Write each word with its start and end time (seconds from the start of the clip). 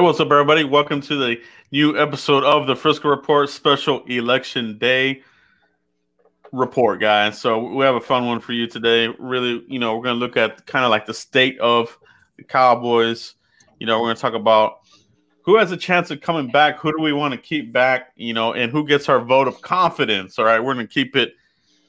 Hey, 0.00 0.06
what's 0.06 0.18
up, 0.18 0.32
everybody? 0.32 0.64
Welcome 0.64 1.02
to 1.02 1.16
the 1.16 1.42
new 1.72 2.00
episode 2.00 2.42
of 2.42 2.66
the 2.66 2.74
Frisco 2.74 3.10
Report 3.10 3.50
Special 3.50 4.02
Election 4.06 4.78
Day 4.78 5.22
report, 6.52 7.02
guys. 7.02 7.38
So 7.38 7.74
we 7.74 7.84
have 7.84 7.96
a 7.96 8.00
fun 8.00 8.24
one 8.24 8.40
for 8.40 8.54
you 8.54 8.66
today. 8.66 9.08
Really, 9.18 9.62
you 9.68 9.78
know, 9.78 9.94
we're 9.94 10.04
going 10.04 10.16
to 10.16 10.18
look 10.18 10.38
at 10.38 10.64
kind 10.64 10.86
of 10.86 10.90
like 10.90 11.04
the 11.04 11.12
state 11.12 11.58
of 11.58 11.98
the 12.38 12.44
Cowboys. 12.44 13.34
You 13.78 13.86
know, 13.86 14.00
we're 14.00 14.06
going 14.06 14.16
to 14.16 14.22
talk 14.22 14.32
about 14.32 14.78
who 15.42 15.58
has 15.58 15.70
a 15.70 15.76
chance 15.76 16.10
of 16.10 16.22
coming 16.22 16.50
back, 16.50 16.78
who 16.78 16.96
do 16.96 17.02
we 17.02 17.12
want 17.12 17.34
to 17.34 17.38
keep 17.38 17.70
back, 17.70 18.12
you 18.16 18.32
know, 18.32 18.54
and 18.54 18.72
who 18.72 18.86
gets 18.86 19.06
our 19.10 19.20
vote 19.20 19.48
of 19.48 19.60
confidence. 19.60 20.38
All 20.38 20.46
right, 20.46 20.60
we're 20.60 20.72
going 20.72 20.86
to 20.86 20.94
keep 20.94 21.14
it 21.14 21.34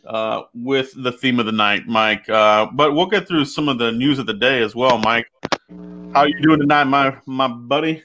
uh, 0.06 0.42
with 0.54 0.92
the 1.02 1.14
theme 1.14 1.40
of 1.40 1.46
the 1.46 1.54
night, 1.54 1.88
Mike. 1.88 2.28
Uh, 2.28 2.68
but 2.74 2.94
we'll 2.94 3.06
get 3.06 3.26
through 3.26 3.46
some 3.46 3.70
of 3.70 3.78
the 3.78 3.94
news 3.94 4.20
of 4.20 4.26
the 4.26 4.34
day 4.34 4.62
as 4.62 4.76
well, 4.76 4.98
Mike. 4.98 5.32
How 6.14 6.26
you 6.26 6.40
doing 6.42 6.60
tonight, 6.60 6.84
my 6.86 7.16
my 7.26 7.48
buddy? 7.48 8.04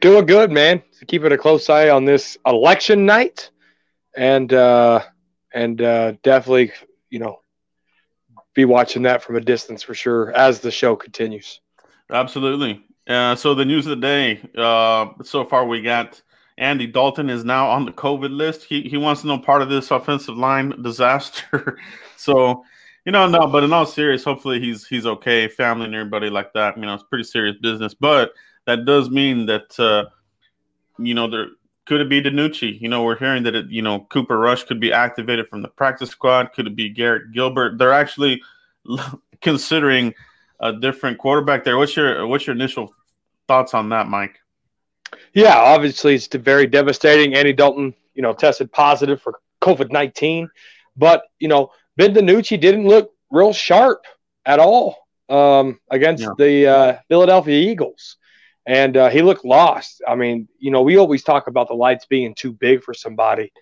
Doing 0.00 0.26
good, 0.26 0.50
man. 0.50 0.82
Keeping 1.06 1.32
a 1.32 1.38
close 1.38 1.70
eye 1.70 1.90
on 1.90 2.04
this 2.04 2.36
election 2.44 3.06
night, 3.06 3.50
and 4.16 4.52
uh, 4.52 5.02
and 5.54 5.80
uh, 5.80 6.12
definitely, 6.22 6.72
you 7.10 7.18
know, 7.18 7.40
be 8.54 8.64
watching 8.64 9.02
that 9.02 9.22
from 9.22 9.36
a 9.36 9.40
distance 9.40 9.82
for 9.82 9.94
sure 9.94 10.32
as 10.32 10.60
the 10.60 10.70
show 10.70 10.96
continues. 10.96 11.60
Absolutely. 12.10 12.82
Uh, 13.06 13.36
so 13.36 13.54
the 13.54 13.64
news 13.64 13.86
of 13.86 13.90
the 13.90 13.96
day. 13.96 14.40
Uh, 14.56 15.08
so 15.22 15.44
far, 15.44 15.66
we 15.66 15.82
got 15.82 16.20
Andy 16.58 16.86
Dalton 16.86 17.30
is 17.30 17.44
now 17.44 17.70
on 17.70 17.84
the 17.84 17.92
COVID 17.92 18.34
list. 18.34 18.64
He 18.64 18.82
he 18.82 18.96
wants 18.96 19.20
to 19.20 19.28
know 19.28 19.38
part 19.38 19.62
of 19.62 19.68
this 19.68 19.90
offensive 19.90 20.36
line 20.36 20.82
disaster. 20.82 21.78
so 22.16 22.64
you 23.06 23.12
know, 23.12 23.28
no, 23.28 23.46
but 23.46 23.62
in 23.62 23.72
all 23.72 23.86
serious, 23.86 24.24
hopefully 24.24 24.58
he's 24.58 24.84
he's 24.84 25.06
okay, 25.06 25.46
family 25.46 25.86
and 25.86 25.94
everybody 25.94 26.28
like 26.28 26.52
that. 26.54 26.76
You 26.76 26.82
know, 26.82 26.94
it's 26.94 27.04
pretty 27.04 27.22
serious 27.22 27.56
business. 27.62 27.94
But 27.94 28.32
that 28.66 28.84
does 28.84 29.08
mean 29.10 29.46
that 29.46 29.78
uh, 29.78 30.06
you 30.98 31.14
know 31.14 31.30
there 31.30 31.46
could 31.86 32.00
it 32.00 32.08
be 32.08 32.20
DiNucci. 32.20 32.80
You 32.80 32.88
know, 32.88 33.04
we're 33.04 33.16
hearing 33.16 33.44
that 33.44 33.54
it, 33.54 33.66
you 33.70 33.80
know 33.80 34.00
Cooper 34.10 34.36
Rush 34.36 34.64
could 34.64 34.80
be 34.80 34.92
activated 34.92 35.48
from 35.48 35.62
the 35.62 35.68
practice 35.68 36.10
squad. 36.10 36.52
Could 36.52 36.66
it 36.66 36.74
be 36.74 36.90
Garrett 36.90 37.32
Gilbert? 37.32 37.78
They're 37.78 37.92
actually 37.92 38.42
considering 39.40 40.12
a 40.58 40.72
different 40.72 41.18
quarterback 41.18 41.62
there. 41.62 41.78
What's 41.78 41.96
your 41.96 42.26
what's 42.26 42.48
your 42.48 42.56
initial 42.56 42.92
thoughts 43.46 43.72
on 43.72 43.90
that, 43.90 44.08
Mike? 44.08 44.40
Yeah, 45.32 45.56
obviously 45.56 46.16
it's 46.16 46.26
very 46.26 46.66
devastating. 46.66 47.34
Andy 47.34 47.52
Dalton, 47.52 47.94
you 48.16 48.22
know, 48.22 48.32
tested 48.32 48.72
positive 48.72 49.22
for 49.22 49.38
COVID 49.62 49.92
nineteen, 49.92 50.50
but 50.96 51.22
you 51.38 51.46
know 51.46 51.70
Ben 51.96 52.14
DiNucci 52.14 52.60
didn't 52.60 52.86
look 52.86 53.12
real 53.30 53.52
sharp 53.52 54.04
at 54.44 54.58
all 54.58 54.96
um, 55.28 55.80
against 55.90 56.22
yeah. 56.22 56.30
the 56.38 56.66
uh, 56.66 56.98
Philadelphia 57.08 57.70
Eagles. 57.70 58.16
And 58.66 58.96
uh, 58.96 59.10
he 59.10 59.22
looked 59.22 59.44
lost. 59.44 60.02
I 60.06 60.16
mean, 60.16 60.48
you 60.58 60.70
know, 60.70 60.82
we 60.82 60.96
always 60.96 61.22
talk 61.22 61.46
about 61.46 61.68
the 61.68 61.74
lights 61.74 62.06
being 62.06 62.34
too 62.34 62.52
big 62.52 62.82
for 62.82 62.94
somebody. 62.94 63.52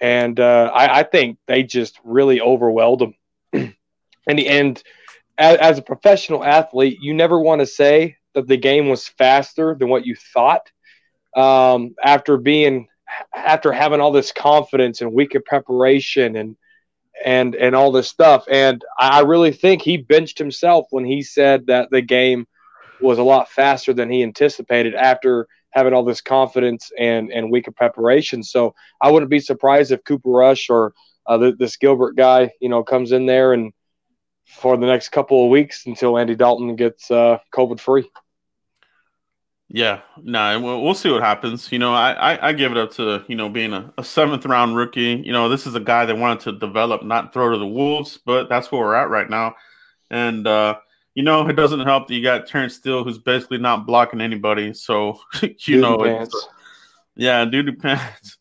And 0.00 0.40
uh, 0.40 0.70
I, 0.74 1.00
I, 1.00 1.02
think 1.04 1.38
they 1.46 1.62
just 1.62 2.00
really 2.02 2.40
overwhelmed 2.40 3.02
him. 3.02 3.14
in 4.26 4.36
the 4.36 4.48
end, 4.48 4.82
as, 5.38 5.58
as 5.58 5.78
a 5.78 5.82
professional 5.82 6.42
athlete, 6.42 6.98
you 7.00 7.14
never 7.14 7.38
want 7.38 7.60
to 7.60 7.66
say 7.66 8.16
that 8.34 8.48
the 8.48 8.56
game 8.56 8.88
was 8.88 9.06
faster 9.06 9.76
than 9.78 9.88
what 9.88 10.06
you 10.06 10.16
thought. 10.32 10.70
Um, 11.36 11.94
after 12.02 12.38
being, 12.38 12.88
after 13.34 13.72
having 13.72 14.00
all 14.00 14.10
this 14.10 14.32
confidence 14.32 15.00
and 15.00 15.12
week 15.12 15.34
of 15.34 15.44
preparation 15.44 16.36
and 16.36 16.56
and 17.24 17.54
and 17.54 17.74
all 17.74 17.92
this 17.92 18.08
stuff. 18.08 18.44
And 18.50 18.82
I 18.98 19.20
really 19.20 19.52
think 19.52 19.82
he 19.82 19.96
benched 19.96 20.38
himself 20.38 20.86
when 20.90 21.04
he 21.04 21.22
said 21.22 21.66
that 21.66 21.90
the 21.90 22.02
game 22.02 22.46
was 23.00 23.18
a 23.18 23.22
lot 23.22 23.48
faster 23.48 23.92
than 23.92 24.10
he 24.10 24.22
anticipated 24.22 24.94
after 24.94 25.46
having 25.70 25.94
all 25.94 26.04
this 26.04 26.20
confidence 26.20 26.90
and 26.98 27.32
and 27.32 27.50
week 27.50 27.68
of 27.68 27.76
preparation. 27.76 28.42
So 28.42 28.74
I 29.00 29.10
wouldn't 29.10 29.30
be 29.30 29.40
surprised 29.40 29.92
if 29.92 30.04
Cooper 30.04 30.30
Rush 30.30 30.68
or 30.70 30.92
uh, 31.26 31.52
this 31.58 31.76
Gilbert 31.76 32.16
guy, 32.16 32.50
you 32.60 32.68
know, 32.68 32.82
comes 32.82 33.12
in 33.12 33.26
there 33.26 33.52
and 33.52 33.72
for 34.46 34.76
the 34.76 34.86
next 34.86 35.10
couple 35.10 35.44
of 35.44 35.50
weeks 35.50 35.86
until 35.86 36.18
Andy 36.18 36.34
Dalton 36.34 36.74
gets 36.74 37.10
uh, 37.10 37.38
COVID 37.54 37.78
free. 37.78 38.10
Yeah, 39.72 40.00
no, 40.20 40.32
nah, 40.32 40.58
we'll, 40.58 40.82
we'll 40.82 40.94
see 40.94 41.12
what 41.12 41.22
happens. 41.22 41.70
You 41.70 41.78
know, 41.78 41.94
I, 41.94 42.34
I, 42.34 42.48
I 42.48 42.52
give 42.52 42.72
it 42.72 42.78
up 42.78 42.90
to 42.94 43.24
you 43.28 43.36
know 43.36 43.48
being 43.48 43.72
a, 43.72 43.92
a, 43.96 44.02
seventh 44.02 44.44
round 44.44 44.74
rookie. 44.74 45.22
You 45.24 45.32
know, 45.32 45.48
this 45.48 45.64
is 45.64 45.76
a 45.76 45.80
guy 45.80 46.04
that 46.06 46.18
wanted 46.18 46.40
to 46.40 46.58
develop, 46.58 47.04
not 47.04 47.32
throw 47.32 47.50
to 47.50 47.58
the 47.58 47.66
wolves, 47.66 48.18
but 48.26 48.48
that's 48.48 48.72
where 48.72 48.80
we're 48.80 48.96
at 48.96 49.10
right 49.10 49.30
now. 49.30 49.54
And 50.10 50.44
uh, 50.44 50.78
you 51.14 51.22
know, 51.22 51.48
it 51.48 51.52
doesn't 51.52 51.86
help 51.86 52.08
that 52.08 52.14
you 52.14 52.22
got 52.22 52.48
Terence 52.48 52.74
Steele, 52.74 53.04
who's 53.04 53.18
basically 53.18 53.58
not 53.58 53.86
blocking 53.86 54.20
anybody. 54.20 54.74
So 54.74 55.20
you 55.42 55.54
dude 55.56 55.82
know, 55.82 55.96
uh, 55.98 56.26
yeah, 57.14 57.44
dude 57.44 57.66
depends. 57.66 58.38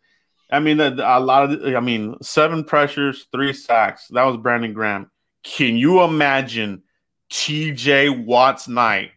I 0.52 0.60
mean, 0.60 0.80
a, 0.80 0.90
a 0.90 1.20
lot 1.20 1.52
of, 1.52 1.76
I 1.76 1.80
mean, 1.80 2.16
seven 2.24 2.64
pressures, 2.64 3.28
three 3.32 3.54
sacks. 3.54 4.08
That 4.10 4.24
was 4.24 4.38
Brandon 4.38 4.74
Graham. 4.74 5.12
Can 5.44 5.78
you 5.78 6.02
imagine 6.02 6.82
T.J. 7.30 8.10
Watt's 8.10 8.68
night? 8.68 9.12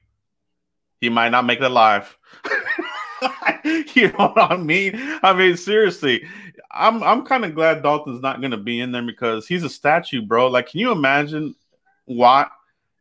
He 1.03 1.11
might 1.11 1.29
not 1.29 1.45
make 1.45 1.59
it 1.59 1.65
alive. 1.65 2.17
you 3.95 4.09
know 4.13 4.29
what 4.29 4.53
I 4.53 4.57
mean? 4.57 4.93
I 5.23 5.35
mean, 5.35 5.59
seriously, 5.59 6.25
I'm 6.71 7.03
I'm 7.03 7.27
kind 7.27 7.45
of 7.45 7.55
glad 7.55 7.83
Dalton's 7.83 8.23
not 8.23 8.41
going 8.41 8.53
to 8.53 8.57
be 8.57 8.81
in 8.81 8.93
there 8.93 9.03
because 9.03 9.47
he's 9.47 9.65
a 9.65 9.69
statue, 9.69 10.23
bro. 10.23 10.47
Like, 10.47 10.71
can 10.71 10.81
you 10.81 10.93
imagine 10.93 11.55
what 12.07 12.51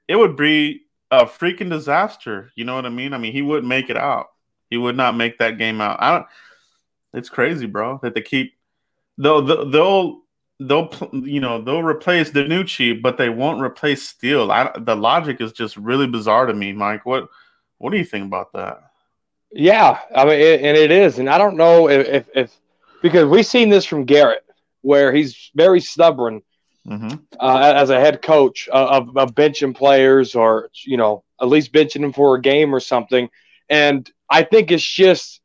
it 0.10 0.18
would 0.18 0.36
be 0.36 0.82
a 1.12 1.26
freaking 1.26 1.70
disaster. 1.70 2.52
You 2.56 2.66
know 2.66 2.76
what 2.76 2.86
I 2.86 2.90
mean? 2.90 3.14
I 3.14 3.18
mean, 3.18 3.34
he 3.34 3.42
wouldn't 3.42 3.68
make 3.68 3.90
it 3.90 3.98
out. 3.98 4.28
He 4.70 4.78
would 4.78 4.96
not 4.96 5.16
make 5.16 5.38
that 5.40 5.58
game 5.58 5.82
out. 5.82 6.02
I 6.02 6.12
don't. 6.12 6.26
It's 7.14 7.30
crazy, 7.30 7.66
bro, 7.66 8.00
that 8.02 8.16
they 8.16 8.22
keep. 8.22 8.54
They'll 9.18 9.42
they'll 9.42 10.22
they'll 10.60 11.10
you 11.12 11.42
know 11.42 11.62
they'll 11.62 11.84
replace 11.84 12.32
DiNucci, 12.32 13.02
but 13.02 13.18
they 13.18 13.30
won't 13.30 13.62
replace 13.62 14.08
Steele. 14.08 14.50
I, 14.52 14.72
the 14.80 14.96
logic 14.96 15.42
is 15.42 15.52
just 15.52 15.76
really 15.76 16.08
bizarre 16.08 16.46
to 16.46 16.54
me, 16.54 16.72
Mike. 16.72 17.06
What 17.06 17.28
what 17.82 17.92
do 17.92 17.98
you 17.98 18.06
think 18.06 18.26
about 18.26 18.54
that? 18.54 18.84
Yeah, 19.52 20.00
I 20.16 20.24
mean, 20.24 20.40
it, 20.40 20.62
and 20.62 20.78
it 20.78 20.92
is, 20.92 21.20
and 21.20 21.30
I 21.30 21.38
don't 21.38 21.58
know 21.58 21.90
if, 21.90 22.08
if, 22.08 22.30
if 22.36 22.60
because 23.02 23.26
we've 23.26 23.46
seen 23.46 23.70
this 23.70 23.86
from 23.86 24.06
Garrett, 24.06 24.46
where 24.82 25.12
he's 25.12 25.52
very 25.56 25.82
stubborn 25.82 26.42
mm-hmm. 26.88 27.16
uh, 27.40 27.74
as 27.76 27.90
a 27.90 28.00
head 28.00 28.22
coach 28.22 28.70
of, 28.70 29.18
of 29.18 29.34
benching 29.34 29.76
players, 29.76 30.36
or 30.36 30.70
you 30.86 30.96
know, 30.96 31.24
at 31.42 31.48
least 31.48 31.74
benching 31.74 32.02
them 32.02 32.14
for 32.14 32.36
a 32.36 32.42
game 32.42 32.74
or 32.74 32.80
something. 32.80 33.30
And 33.68 34.10
I 34.30 34.44
think 34.44 34.72
it's 34.72 34.88
just 34.88 35.42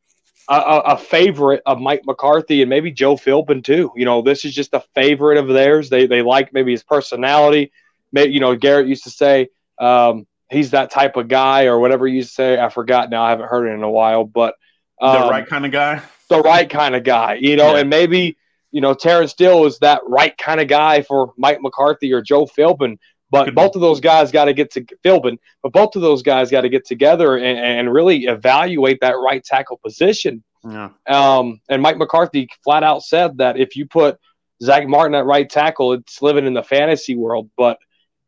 a, 0.48 0.54
a, 0.60 0.98
favorite 0.98 1.62
of 1.66 1.80
Mike 1.80 2.02
McCarthy 2.04 2.62
and 2.62 2.70
maybe 2.70 2.92
Joe 2.92 3.16
Philbin 3.16 3.64
too. 3.64 3.92
You 3.96 4.04
know, 4.04 4.22
this 4.22 4.44
is 4.44 4.54
just 4.54 4.74
a 4.74 4.84
favorite 4.94 5.38
of 5.38 5.48
theirs. 5.48 5.88
They 5.88 6.06
they 6.06 6.22
like 6.22 6.52
maybe 6.52 6.72
his 6.72 6.82
personality. 6.82 7.72
Maybe 8.12 8.34
you 8.34 8.40
know, 8.40 8.54
Garrett 8.54 8.88
used 8.88 9.04
to 9.04 9.10
say. 9.10 9.48
Um, 9.78 10.26
he's 10.50 10.70
that 10.70 10.90
type 10.90 11.16
of 11.16 11.28
guy 11.28 11.66
or 11.66 11.78
whatever 11.78 12.06
you 12.06 12.22
say. 12.22 12.58
I 12.58 12.68
forgot 12.68 13.10
now. 13.10 13.24
I 13.24 13.30
haven't 13.30 13.48
heard 13.48 13.66
it 13.68 13.74
in 13.74 13.82
a 13.82 13.90
while, 13.90 14.24
but 14.24 14.54
um, 15.00 15.22
the 15.22 15.28
right 15.28 15.46
kind 15.46 15.66
of 15.66 15.72
guy. 15.72 16.02
The 16.28 16.40
right 16.40 16.68
kind 16.68 16.96
of 16.96 17.04
guy, 17.04 17.34
you 17.34 17.56
know, 17.56 17.74
yeah. 17.74 17.80
and 17.80 17.90
maybe 17.90 18.36
you 18.72 18.80
know 18.80 18.94
Terence 18.94 19.30
Steele 19.32 19.64
is 19.66 19.78
that 19.78 20.02
right 20.06 20.36
kind 20.36 20.60
of 20.60 20.68
guy 20.68 21.02
for 21.02 21.32
Mike 21.36 21.60
McCarthy 21.60 22.12
or 22.12 22.22
Joe 22.22 22.46
Philbin. 22.46 22.98
But 23.28 23.54
both 23.54 23.74
of 23.74 23.80
those 23.80 24.00
guys 24.00 24.30
got 24.30 24.44
to 24.44 24.52
get 24.52 24.70
to 24.72 24.84
Philbin, 25.04 25.38
but 25.62 25.72
both 25.72 25.96
of 25.96 26.02
those 26.02 26.22
guys 26.22 26.50
got 26.50 26.60
to 26.60 26.68
get 26.68 26.86
together 26.86 27.36
and, 27.36 27.58
and, 27.58 27.92
really 27.92 28.24
evaluate 28.24 29.00
that 29.00 29.16
right 29.16 29.42
tackle 29.42 29.80
position. 29.84 30.44
Yeah. 30.64 30.90
Um, 31.08 31.60
and 31.68 31.82
Mike 31.82 31.98
McCarthy 31.98 32.48
flat 32.62 32.84
out 32.84 33.02
said 33.02 33.38
that 33.38 33.58
if 33.58 33.74
you 33.74 33.86
put 33.86 34.18
Zack 34.62 34.86
Martin 34.86 35.16
at 35.16 35.26
right 35.26 35.50
tackle, 35.50 35.92
it's 35.94 36.22
living 36.22 36.46
in 36.46 36.54
the 36.54 36.62
fantasy 36.62 37.16
world. 37.16 37.50
But 37.56 37.78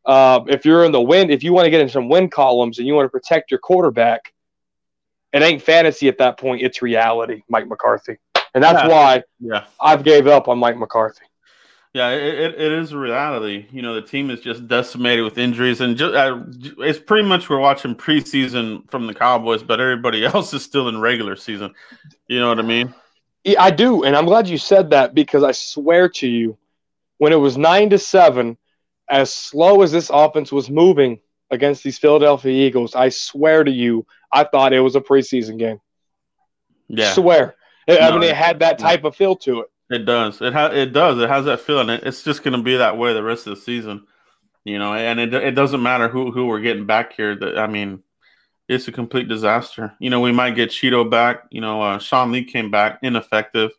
uh, 0.05 0.41
if 0.47 0.65
you're 0.65 0.85
in 0.85 0.91
the 0.91 1.01
wind, 1.01 1.31
if 1.31 1.43
you 1.43 1.53
want 1.53 1.65
to 1.65 1.69
get 1.69 1.81
in 1.81 1.89
some 1.89 2.09
win 2.09 2.29
columns 2.29 2.77
and 2.79 2.87
you 2.87 2.93
want 2.93 3.05
to 3.05 3.09
protect 3.09 3.51
your 3.51 3.59
quarterback, 3.59 4.33
it 5.31 5.41
ain't 5.41 5.61
fantasy 5.61 6.07
at 6.07 6.17
that 6.17 6.39
point. 6.39 6.61
It's 6.61 6.81
reality, 6.81 7.43
Mike 7.49 7.67
McCarthy, 7.67 8.17
and 8.53 8.63
that's 8.63 8.83
yeah. 8.83 8.87
why 8.87 9.23
yeah. 9.39 9.65
I've 9.79 10.03
gave 10.03 10.27
up 10.27 10.47
on 10.47 10.57
Mike 10.57 10.77
McCarthy. 10.77 11.25
Yeah, 11.93 12.11
it, 12.11 12.53
it 12.53 12.71
is 12.71 12.93
reality. 12.93 13.65
You 13.71 13.81
know, 13.81 13.95
the 13.95 14.03
team 14.03 14.29
is 14.29 14.41
just 14.41 14.67
decimated 14.67 15.25
with 15.25 15.39
injuries, 15.39 15.81
and 15.81 15.97
just, 15.97 16.13
uh, 16.13 16.39
it's 16.79 16.99
pretty 16.99 17.27
much 17.27 17.49
we're 17.49 17.59
watching 17.59 17.95
preseason 17.95 18.87
from 18.91 19.07
the 19.07 19.13
Cowboys, 19.13 19.63
but 19.63 19.79
everybody 19.79 20.23
else 20.33 20.53
is 20.53 20.63
still 20.63 20.87
in 20.87 21.01
regular 21.01 21.35
season. 21.35 21.73
You 22.27 22.39
know 22.39 22.49
what 22.49 22.59
I 22.59 22.63
mean? 22.63 22.93
Yeah, 23.43 23.61
I 23.63 23.71
do, 23.71 24.03
and 24.03 24.15
I'm 24.15 24.25
glad 24.25 24.47
you 24.47 24.59
said 24.59 24.91
that 24.91 25.15
because 25.15 25.43
I 25.43 25.51
swear 25.51 26.09
to 26.09 26.27
you, 26.27 26.57
when 27.17 27.33
it 27.33 27.37
was 27.37 27.57
nine 27.57 27.89
to 27.89 27.97
seven 27.97 28.57
as 29.09 29.33
slow 29.33 29.81
as 29.81 29.91
this 29.91 30.09
offense 30.09 30.51
was 30.51 30.69
moving 30.69 31.19
against 31.51 31.83
these 31.83 31.97
Philadelphia 31.97 32.67
Eagles, 32.67 32.95
I 32.95 33.09
swear 33.09 33.63
to 33.63 33.71
you, 33.71 34.05
I 34.31 34.43
thought 34.43 34.73
it 34.73 34.81
was 34.81 34.95
a 34.95 35.01
preseason 35.01 35.57
game. 35.57 35.79
Yeah, 36.87 37.13
swear. 37.13 37.55
No, 37.87 37.97
I 37.97 38.11
mean, 38.11 38.23
it 38.23 38.35
had 38.35 38.59
that 38.59 38.77
type 38.77 39.03
of 39.03 39.15
feel 39.15 39.35
to 39.37 39.61
it. 39.61 39.67
It 39.89 40.05
does. 40.05 40.41
It 40.41 40.53
has. 40.53 40.75
It 40.75 40.93
does. 40.93 41.19
It 41.19 41.29
has 41.29 41.45
that 41.45 41.61
feeling. 41.61 41.89
It's 41.89 42.23
just 42.23 42.43
going 42.43 42.55
to 42.55 42.61
be 42.63 42.77
that 42.77 42.97
way 42.97 43.13
the 43.13 43.23
rest 43.23 43.47
of 43.47 43.55
the 43.55 43.61
season, 43.61 44.05
you 44.63 44.77
know. 44.77 44.93
And 44.93 45.19
it 45.19 45.33
it 45.33 45.55
doesn't 45.55 45.81
matter 45.81 46.07
who 46.07 46.31
who 46.31 46.45
we're 46.45 46.61
getting 46.61 46.85
back 46.85 47.13
here. 47.13 47.35
That 47.35 47.57
I 47.57 47.65
mean, 47.65 48.03
it's 48.67 48.87
a 48.87 48.91
complete 48.91 49.27
disaster. 49.27 49.95
You 49.99 50.11
know, 50.11 50.19
we 50.19 50.31
might 50.31 50.55
get 50.55 50.69
Cheeto 50.69 51.09
back. 51.09 51.45
You 51.49 51.61
know, 51.61 51.81
uh, 51.81 51.97
Sean 51.97 52.31
Lee 52.31 52.43
came 52.43 52.69
back 52.69 52.99
ineffective. 53.01 53.71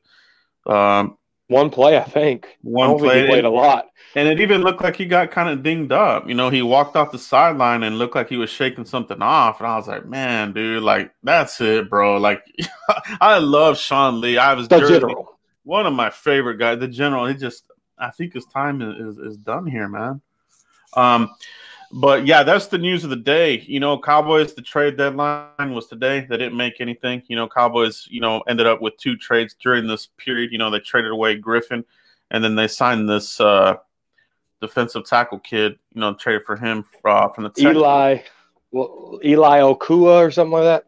Um, 0.67 1.17
one 1.51 1.69
play, 1.69 1.99
I 1.99 2.05
think. 2.05 2.57
One 2.63 2.91
I 2.91 2.99
play. 2.99 3.27
played 3.27 3.45
a 3.45 3.51
lot. 3.51 3.89
And 4.15 4.29
it 4.29 4.41
even 4.41 4.63
looked 4.63 4.83
like 4.83 4.97
he 4.97 5.05
got 5.05 5.31
kind 5.33 5.49
of 5.49 5.63
dinged 5.63 5.93
up. 5.93 6.29
You 6.29 6.35
know, 6.35 6.49
he 6.49 6.63
walked 6.63 6.97
off 6.97 7.11
the 7.11 7.19
sideline 7.19 7.83
and 7.83 7.99
looked 7.99 8.15
like 8.15 8.29
he 8.29 8.37
was 8.37 8.51
shaking 8.51 8.85
something 8.85 9.21
off. 9.21 9.59
And 9.59 9.67
I 9.67 9.77
was 9.77 9.89
like, 9.89 10.07
man, 10.07 10.53
dude, 10.53 10.83
like, 10.83 11.13
that's 11.23 11.61
it, 11.61 11.91
bro. 11.91 12.19
Like, 12.19 12.45
I 13.21 13.39
love 13.39 13.79
Sean 13.79 14.21
Lee. 14.21 14.39
I 14.39 14.55
was 14.55 14.69
the 14.69 14.79
jersey, 14.79 14.95
general. 14.95 15.39
one 15.65 15.87
of 15.87 15.93
my 15.93 16.11
favorite 16.11 16.59
guys. 16.59 16.79
The 16.79 16.89
general, 16.89 17.27
he 17.27 17.35
just, 17.35 17.65
I 17.99 18.11
think 18.11 18.33
his 18.33 18.47
time 18.47 18.81
is, 18.81 19.17
is, 19.17 19.19
is 19.19 19.37
done 19.37 19.67
here, 19.67 19.89
man. 19.89 20.21
Um, 20.95 21.35
but 21.93 22.27
yeah, 22.27 22.43
that's 22.43 22.69
the 22.69 22.79
news 22.79 23.05
of 23.05 23.11
the 23.11 23.17
day. 23.17 23.61
You 23.67 23.81
know, 23.81 23.99
Cowboys, 23.99 24.55
the 24.55 24.63
trade 24.63 24.97
deadline 24.97 25.75
was 25.75 25.87
today. 25.89 26.27
They 26.29 26.37
didn't 26.37 26.57
make 26.57 26.81
anything. 26.81 27.23
You 27.29 27.37
know, 27.37 27.49
Cowboys, 27.49 28.07
you 28.11 28.21
know, 28.21 28.41
ended 28.49 28.67
up 28.67 28.81
with 28.81 28.97
two 28.97 29.17
trades 29.17 29.55
during 29.61 29.87
this 29.87 30.09
period. 30.17 30.53
You 30.53 30.59
know, 30.59 30.71
they 30.71 30.81
traded 30.81 31.11
away 31.11 31.41
Griffen 31.41 31.85
and 32.31 32.45
then 32.45 32.55
they 32.55 32.69
signed 32.69 33.09
this 33.09 33.41
uh 33.41 33.77
defensive 34.61 35.05
tackle 35.05 35.39
kid, 35.39 35.79
you 35.95 36.01
know, 36.01 36.15
traded 36.15 36.45
for 36.45 36.57
him 36.57 36.85
uh, 37.05 37.29
from 37.29 37.45
the 37.45 37.51
Texans. 37.51 37.77
Eli, 37.77 38.19
well, 38.71 39.19
Eli 39.25 39.61
Okua 39.61 40.27
or 40.27 40.31
something 40.31 40.53
like 40.53 40.65
that. 40.65 40.85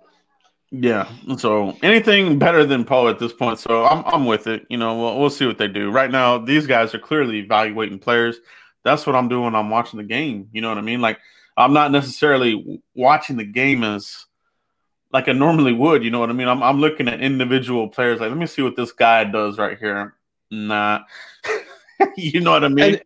Yeah. 0.70 1.10
So 1.36 1.76
anything 1.82 2.38
better 2.38 2.64
than 2.64 2.84
Poe 2.84 3.08
at 3.08 3.18
this 3.18 3.32
point. 3.32 3.58
So 3.58 3.84
I'm 3.84 4.04
I'm 4.06 4.24
with 4.24 4.46
it. 4.46 4.66
You 4.70 4.78
know, 4.78 4.96
we'll, 4.98 5.20
we'll 5.20 5.30
see 5.30 5.46
what 5.46 5.58
they 5.58 5.68
do. 5.68 5.90
Right 5.90 6.10
now, 6.10 6.38
these 6.38 6.66
guys 6.66 6.94
are 6.94 6.98
clearly 6.98 7.40
evaluating 7.40 7.98
players. 7.98 8.38
That's 8.84 9.06
what 9.06 9.16
I'm 9.16 9.28
doing. 9.28 9.54
I'm 9.54 9.70
watching 9.70 9.98
the 9.98 10.04
game. 10.04 10.48
You 10.52 10.60
know 10.60 10.68
what 10.68 10.78
I 10.78 10.82
mean? 10.82 11.00
Like 11.00 11.18
I'm 11.56 11.72
not 11.72 11.92
necessarily 11.92 12.80
watching 12.94 13.36
the 13.36 13.44
game 13.44 13.84
as 13.84 14.26
like 15.12 15.28
I 15.28 15.32
normally 15.32 15.72
would. 15.72 16.02
You 16.02 16.10
know 16.10 16.20
what 16.20 16.30
I 16.30 16.32
mean? 16.32 16.48
I'm 16.48 16.62
I'm 16.62 16.80
looking 16.80 17.08
at 17.08 17.20
individual 17.20 17.88
players. 17.88 18.20
Like, 18.20 18.30
let 18.30 18.38
me 18.38 18.46
see 18.46 18.62
what 18.62 18.76
this 18.76 18.92
guy 18.92 19.24
does 19.24 19.58
right 19.58 19.78
here. 19.78 20.14
Nah. 20.50 21.00
you 22.16 22.40
know 22.40 22.52
what 22.52 22.64
I 22.64 22.68
mean? 22.68 22.94
And, 22.94 23.02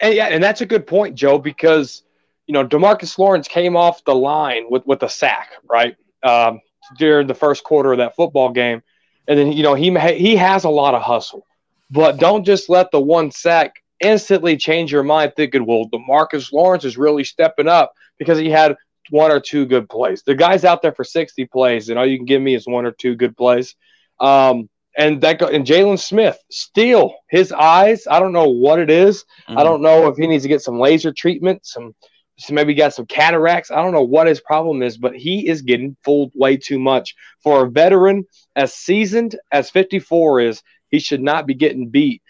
and 0.00 0.14
yeah, 0.14 0.26
and 0.26 0.42
that's 0.42 0.60
a 0.60 0.66
good 0.66 0.86
point, 0.86 1.14
Joe, 1.14 1.38
because 1.38 2.02
you 2.46 2.54
know 2.54 2.66
Demarcus 2.66 3.18
Lawrence 3.18 3.48
came 3.48 3.76
off 3.76 4.04
the 4.04 4.14
line 4.14 4.64
with 4.70 4.86
with 4.86 5.02
a 5.02 5.08
sack, 5.08 5.50
right, 5.68 5.96
um, 6.22 6.60
during 6.98 7.26
the 7.26 7.34
first 7.34 7.64
quarter 7.64 7.92
of 7.92 7.98
that 7.98 8.16
football 8.16 8.50
game, 8.50 8.82
and 9.28 9.38
then 9.38 9.52
you 9.52 9.62
know 9.62 9.74
he 9.74 9.96
he 10.16 10.36
has 10.36 10.64
a 10.64 10.70
lot 10.70 10.94
of 10.94 11.02
hustle, 11.02 11.46
but 11.90 12.16
don't 12.16 12.44
just 12.44 12.70
let 12.70 12.90
the 12.90 13.00
one 13.00 13.30
sack 13.30 13.82
instantly 14.00 14.56
change 14.56 14.92
your 14.92 15.02
mind, 15.02 15.32
thinking, 15.36 15.66
well, 15.66 15.88
Demarcus 15.88 16.52
Lawrence 16.52 16.84
is 16.84 16.96
really 16.96 17.24
stepping 17.24 17.68
up 17.68 17.92
because 18.18 18.38
he 18.38 18.50
had 18.50 18.76
one 19.10 19.30
or 19.30 19.40
two 19.40 19.66
good 19.66 19.88
plays. 19.88 20.22
The 20.22 20.34
guy's 20.34 20.64
out 20.64 20.82
there 20.82 20.92
for 20.92 21.04
sixty 21.04 21.44
plays, 21.46 21.88
and 21.88 21.98
all 21.98 22.06
you 22.06 22.16
can 22.16 22.26
give 22.26 22.42
me 22.42 22.54
is 22.54 22.66
one 22.66 22.86
or 22.86 22.92
two 22.92 23.14
good 23.14 23.36
plays. 23.36 23.74
Um, 24.18 24.68
and 24.96 25.20
that 25.20 25.38
go, 25.38 25.46
and 25.46 25.66
Jaylon 25.66 25.98
Smith 25.98 26.38
steal 26.50 27.14
his 27.28 27.52
eyes. 27.52 28.06
I 28.10 28.20
don't 28.20 28.32
know 28.32 28.48
what 28.48 28.78
it 28.78 28.90
is. 28.90 29.24
Mm-hmm. 29.48 29.58
I 29.58 29.62
don't 29.62 29.82
know 29.82 30.08
if 30.08 30.16
he 30.16 30.26
needs 30.26 30.42
to 30.44 30.48
get 30.48 30.62
some 30.62 30.78
laser 30.78 31.12
treatment, 31.12 31.64
some, 31.64 31.94
some 32.38 32.54
maybe 32.54 32.74
got 32.74 32.94
some 32.94 33.06
cataracts. 33.06 33.70
I 33.70 33.76
don't 33.76 33.92
know 33.92 34.02
what 34.02 34.26
his 34.26 34.40
problem 34.40 34.82
is, 34.82 34.98
but 34.98 35.14
he 35.14 35.48
is 35.48 35.62
getting 35.62 35.96
fooled 36.04 36.32
way 36.34 36.56
too 36.56 36.78
much 36.78 37.14
for 37.42 37.64
a 37.64 37.70
veteran 37.70 38.24
as 38.56 38.74
seasoned 38.74 39.38
as 39.52 39.70
54 39.70 40.40
is. 40.40 40.62
He 40.88 40.98
should 40.98 41.22
not 41.22 41.46
be 41.46 41.54
getting 41.54 41.88
beat 41.88 42.20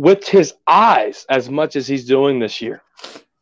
with 0.00 0.26
his 0.26 0.54
eyes 0.66 1.26
as 1.28 1.50
much 1.50 1.76
as 1.76 1.86
he's 1.86 2.06
doing 2.06 2.38
this 2.38 2.62
year. 2.62 2.80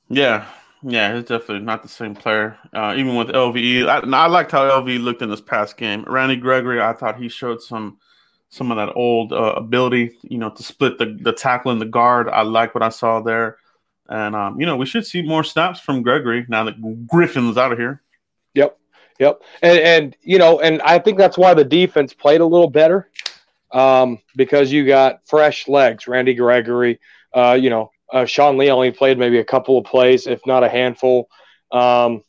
Yeah, 0.08 0.44
yeah, 0.82 1.14
he's 1.14 1.24
definitely 1.24 1.60
not 1.60 1.82
the 1.82 1.88
same 1.88 2.16
player. 2.16 2.58
Uh, 2.72 2.94
even 2.96 3.14
with 3.14 3.28
LVE, 3.28 3.86
I, 3.86 3.98
I 3.98 4.26
liked 4.26 4.50
how 4.50 4.68
LVE 4.68 5.00
looked 5.00 5.22
in 5.22 5.30
this 5.30 5.40
past 5.40 5.76
game. 5.76 6.04
Randy 6.08 6.34
Gregory, 6.34 6.82
I 6.82 6.94
thought 6.94 7.20
he 7.20 7.28
showed 7.28 7.62
some 7.62 7.98
some 8.50 8.72
of 8.72 8.76
that 8.78 8.94
old 8.96 9.32
uh, 9.32 9.54
ability, 9.56 10.16
you 10.22 10.38
know, 10.38 10.50
to 10.50 10.62
split 10.62 10.98
the, 10.98 11.16
the 11.20 11.32
tackle 11.32 11.70
and 11.70 11.80
the 11.80 11.86
guard. 11.86 12.28
I 12.28 12.42
like 12.42 12.74
what 12.74 12.82
I 12.82 12.88
saw 12.88 13.20
there. 13.20 13.58
And, 14.08 14.34
um, 14.34 14.58
you 14.58 14.64
know, 14.64 14.76
we 14.76 14.86
should 14.86 15.04
see 15.06 15.20
more 15.20 15.44
snaps 15.44 15.80
from 15.80 16.00
Gregory 16.00 16.46
now 16.48 16.64
that 16.64 17.06
Griffen's 17.06 17.58
out 17.58 17.72
of 17.72 17.78
here. 17.78 18.00
Yep. 18.54 18.78
Yep. 19.18 19.42
And, 19.60 19.78
and, 19.80 20.16
you 20.22 20.38
know, 20.38 20.60
and 20.60 20.80
I 20.80 20.98
think 20.98 21.18
that's 21.18 21.36
why 21.36 21.52
the 21.52 21.62
defense 21.62 22.14
played 22.14 22.40
a 22.40 22.46
little 22.46 22.70
better 22.70 23.10
um, 23.70 24.18
because 24.36 24.72
you 24.72 24.86
got 24.86 25.20
fresh 25.26 25.68
legs. 25.68 26.06
Randy 26.06 26.34
Gregory, 26.34 27.00
uh, 27.34 27.58
you 27.60 27.70
know, 27.70 27.90
uh, 28.12 28.24
Sean 28.24 28.56
Lee 28.56 28.70
only 28.70 28.90
played 28.90 29.18
maybe 29.18 29.38
a 29.38 29.44
couple 29.44 29.78
of 29.78 29.84
plays, 29.84 30.26
if 30.26 30.40
not 30.46 30.64
a 30.64 30.68
handful. 30.68 31.28
Um, 31.70 32.24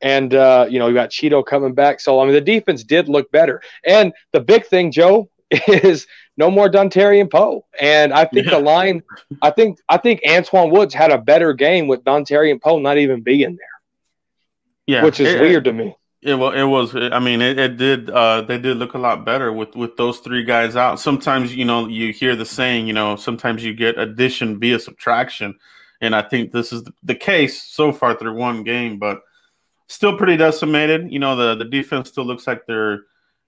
and 0.00 0.34
uh, 0.34 0.66
you 0.68 0.78
know 0.78 0.88
you 0.88 0.94
got 0.94 1.10
Cheeto 1.10 1.44
coming 1.44 1.74
back. 1.74 2.00
So 2.00 2.20
I 2.20 2.24
mean 2.24 2.34
the 2.34 2.40
defense 2.40 2.84
did 2.84 3.08
look 3.08 3.30
better. 3.30 3.62
And 3.84 4.12
the 4.32 4.40
big 4.40 4.66
thing, 4.66 4.92
Joe, 4.92 5.30
is 5.50 6.06
no 6.36 6.50
more 6.50 6.68
Dontari 6.68 7.28
Poe. 7.30 7.64
And 7.80 8.12
I 8.12 8.24
think 8.26 8.46
yeah. 8.46 8.52
the 8.52 8.60
line, 8.60 9.02
I 9.42 9.50
think 9.50 9.78
I 9.88 9.96
think 9.96 10.20
Antwaun 10.22 10.70
Woods 10.70 10.94
had 10.94 11.10
a 11.10 11.18
better 11.18 11.52
game 11.52 11.86
with 11.86 12.04
Dontari 12.04 12.60
Poe 12.60 12.78
not 12.78 12.98
even 12.98 13.22
being 13.22 13.56
there. 13.56 13.68
Yeah, 14.86 15.04
which 15.04 15.18
is 15.18 15.34
it, 15.34 15.40
weird 15.40 15.64
to 15.64 15.72
me. 15.72 15.96
It, 16.26 16.34
well, 16.34 16.50
it 16.50 16.64
was. 16.64 16.96
I 16.96 17.20
mean, 17.20 17.40
it, 17.40 17.56
it 17.56 17.76
did. 17.76 18.10
Uh, 18.10 18.40
they 18.40 18.58
did 18.58 18.78
look 18.78 18.94
a 18.94 18.98
lot 18.98 19.24
better 19.24 19.52
with 19.52 19.76
with 19.76 19.96
those 19.96 20.18
three 20.18 20.42
guys 20.42 20.74
out. 20.74 20.98
Sometimes, 20.98 21.54
you 21.54 21.64
know, 21.64 21.86
you 21.86 22.12
hear 22.12 22.34
the 22.34 22.44
saying, 22.44 22.88
you 22.88 22.92
know, 22.92 23.14
sometimes 23.14 23.62
you 23.62 23.72
get 23.72 23.96
addition 23.96 24.58
via 24.58 24.80
subtraction, 24.80 25.54
and 26.00 26.16
I 26.16 26.22
think 26.22 26.50
this 26.50 26.72
is 26.72 26.82
the, 27.04 27.14
case 27.14 27.62
so 27.62 27.92
far 27.92 28.18
through 28.18 28.34
one 28.34 28.64
game. 28.64 28.98
But 28.98 29.20
still 29.86 30.18
pretty 30.18 30.36
decimated. 30.36 31.12
You 31.12 31.20
know, 31.20 31.36
the 31.36 31.54
the 31.54 31.70
defense 31.70 32.08
still 32.08 32.24
looks 32.24 32.48
like 32.48 32.66
they're, 32.66 33.04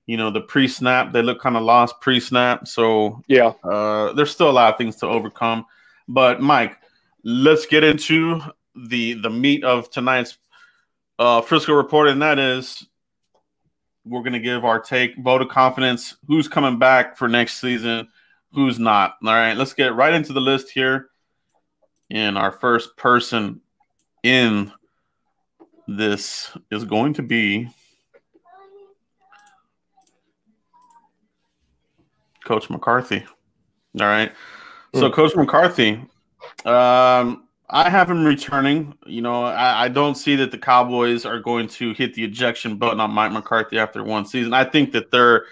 you 0.07 0.17
know, 0.17 0.31
the 0.31 0.43
pre 0.43 0.69
snap. 0.69 1.13
They 1.13 1.23
look 1.23 1.41
kind 1.41 1.57
of 1.57 1.65
lost 1.65 2.01
pre 2.01 2.21
snap. 2.21 2.69
So 2.69 3.21
yeah, 3.27 3.55
uh, 3.65 4.13
there's 4.13 4.31
still 4.31 4.51
a 4.51 4.53
lot 4.53 4.73
of 4.73 4.79
things 4.79 4.95
to 4.97 5.07
overcome. 5.07 5.67
But 6.07 6.41
Mike, 6.41 6.77
let's 7.25 7.67
get 7.67 7.83
into 7.83 8.41
the 8.77 9.15
the 9.15 9.31
meat 9.31 9.65
of 9.65 9.91
tonight's 9.91 10.39
uh, 11.19 11.41
Frisco 11.43 11.75
report, 11.75 12.09
and 12.09 12.23
that 12.23 12.39
is 12.39 12.87
we're 14.05 14.23
going 14.23 14.33
to 14.33 14.41
give 14.41 14.65
our 14.65 14.81
take, 14.81 15.17
vote 15.19 15.43
of 15.43 15.49
confidence, 15.49 16.17
who's 16.27 16.49
coming 16.49 16.79
back 16.79 17.17
for 17.17 17.29
next 17.29 17.61
season, 17.61 18.09
who's 18.53 18.79
not. 18.79 19.17
All 19.25 19.35
right, 19.35 19.57
let's 19.57 19.75
get 19.75 19.95
right 19.95 20.15
into 20.15 20.33
the 20.33 20.41
list 20.41 20.71
here. 20.71 21.11
And 22.11 22.39
our 22.39 22.53
first 22.53 22.97
person 22.97 23.61
in 24.23 24.73
this 25.87 26.51
is 26.71 26.85
going 26.85 27.15
to 27.15 27.23
be 27.23 27.69
Coach 32.45 32.71
McCarthy. 32.71 33.27
All 34.01 34.07
right. 34.07 34.33
So, 34.95 35.09
hmm. 35.09 35.15
Coach 35.15 35.37
McCarthy, 35.37 36.03
um, 36.65 37.48
I 37.71 37.91
have 37.91 38.11
him 38.11 38.25
returning. 38.25 38.97
You 39.07 39.21
know, 39.21 39.45
I, 39.45 39.85
I, 39.85 39.89
don't 39.89 40.15
see 40.15 40.37
that 40.37 40.51
the 40.51 40.59
Cowboys 40.59 41.27
are 41.27 41.39
going 41.39 41.69
to 41.69 41.93
hit 41.93 42.15
the 42.15 42.25
ejection 42.25 42.77
button 42.77 42.99
on 42.99 43.11
Mike 43.11 43.33
McCarthy 43.33 43.79
after 43.79 44.03
one 44.03 44.25
season. 44.25 44.55
I 44.55 44.65
think 44.65 44.93
that 44.93 45.11
they're 45.11 45.45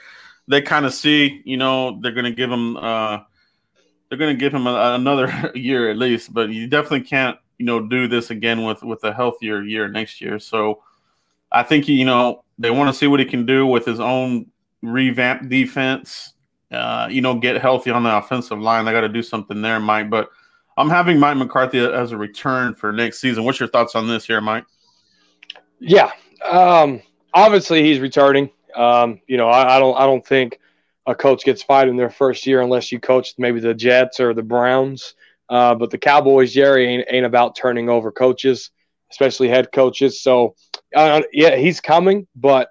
they 0.48 0.62
kind 0.62 0.86
of 0.86 0.94
see, 0.94 1.42
you 1.44 1.56
know, 1.56 1.98
they're 2.00 2.12
going 2.12 2.24
to 2.24 2.32
give 2.32 2.50
him 2.50 2.76
uh, 2.76 3.18
they're 4.08 4.18
going 4.18 4.34
to 4.34 4.40
give 4.40 4.54
him 4.54 4.66
a, 4.66 4.94
another 4.94 5.50
year 5.54 5.90
at 5.90 5.98
least. 5.98 6.32
But 6.32 6.50
you 6.50 6.66
definitely 6.66 7.02
can't, 7.02 7.38
you 7.58 7.66
know, 7.66 7.86
do 7.86 8.08
this 8.08 8.30
again 8.30 8.64
with 8.64 8.82
with 8.82 9.04
a 9.04 9.12
healthier 9.12 9.62
year 9.62 9.88
next 9.88 10.20
year. 10.20 10.38
So 10.38 10.82
I 11.52 11.62
think 11.64 11.86
you 11.86 12.04
know 12.06 12.44
they 12.58 12.70
want 12.70 12.88
to 12.88 12.94
see 12.94 13.06
what 13.06 13.20
he 13.20 13.26
can 13.26 13.44
do 13.44 13.66
with 13.66 13.84
his 13.84 14.00
own 14.00 14.46
revamped 14.82 15.50
defense. 15.50 16.32
Uh, 16.70 17.08
you 17.10 17.20
know, 17.20 17.34
get 17.34 17.60
healthy 17.60 17.90
on 17.90 18.02
the 18.02 18.16
offensive 18.16 18.58
line. 18.58 18.84
They 18.84 18.92
got 18.92 19.02
to 19.02 19.08
do 19.08 19.22
something 19.22 19.62
there, 19.62 19.78
Mike. 19.78 20.10
But 20.10 20.30
I'm 20.76 20.90
having 20.90 21.18
Mike 21.18 21.36
McCarthy 21.36 21.78
as 21.78 22.12
a 22.12 22.16
return 22.16 22.74
for 22.74 22.92
next 22.92 23.20
season. 23.20 23.44
What's 23.44 23.60
your 23.60 23.68
thoughts 23.68 23.94
on 23.94 24.06
this 24.06 24.26
here, 24.26 24.40
Mike? 24.40 24.64
Yeah, 25.78 26.10
um, 26.48 27.02
obviously 27.32 27.82
he's 27.82 27.98
returning. 27.98 28.50
Um, 28.74 29.20
you 29.26 29.36
know, 29.36 29.48
I, 29.48 29.76
I, 29.76 29.78
don't, 29.78 29.96
I 29.96 30.04
don't 30.04 30.26
think 30.26 30.58
a 31.06 31.14
coach 31.14 31.44
gets 31.44 31.62
fired 31.62 31.88
in 31.88 31.96
their 31.96 32.10
first 32.10 32.46
year 32.46 32.60
unless 32.60 32.92
you 32.92 33.00
coach 33.00 33.34
maybe 33.38 33.60
the 33.60 33.74
Jets 33.74 34.20
or 34.20 34.34
the 34.34 34.42
Browns. 34.42 35.14
Uh, 35.48 35.74
but 35.74 35.90
the 35.90 35.98
Cowboys, 35.98 36.52
Jerry 36.52 36.86
ain't, 36.86 37.06
ain't 37.08 37.26
about 37.26 37.56
turning 37.56 37.88
over 37.88 38.10
coaches, 38.10 38.70
especially 39.10 39.48
head 39.48 39.70
coaches. 39.72 40.20
So, 40.20 40.56
uh, 40.94 41.22
yeah, 41.32 41.56
he's 41.56 41.80
coming, 41.80 42.26
but 42.34 42.70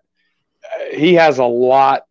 he 0.91 1.13
has 1.13 1.39
a 1.39 1.45
lot 1.45 2.03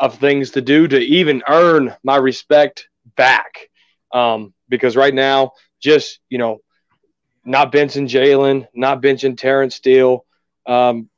of 0.00 0.16
things 0.16 0.52
to 0.52 0.62
do 0.62 0.88
to 0.88 0.98
even 0.98 1.42
earn 1.48 1.94
my 2.02 2.16
respect 2.16 2.88
back. 3.16 3.68
Um, 4.12 4.54
because 4.70 4.96
right 4.96 5.14
now, 5.14 5.52
just 5.80 6.20
you 6.30 6.38
know, 6.38 6.60
not 7.44 7.72
benching 7.72 8.08
Jaylon, 8.08 8.66
not 8.74 9.02
benching 9.02 9.36
Terence 9.36 9.76
Steele, 9.76 10.24
um, 10.66 11.08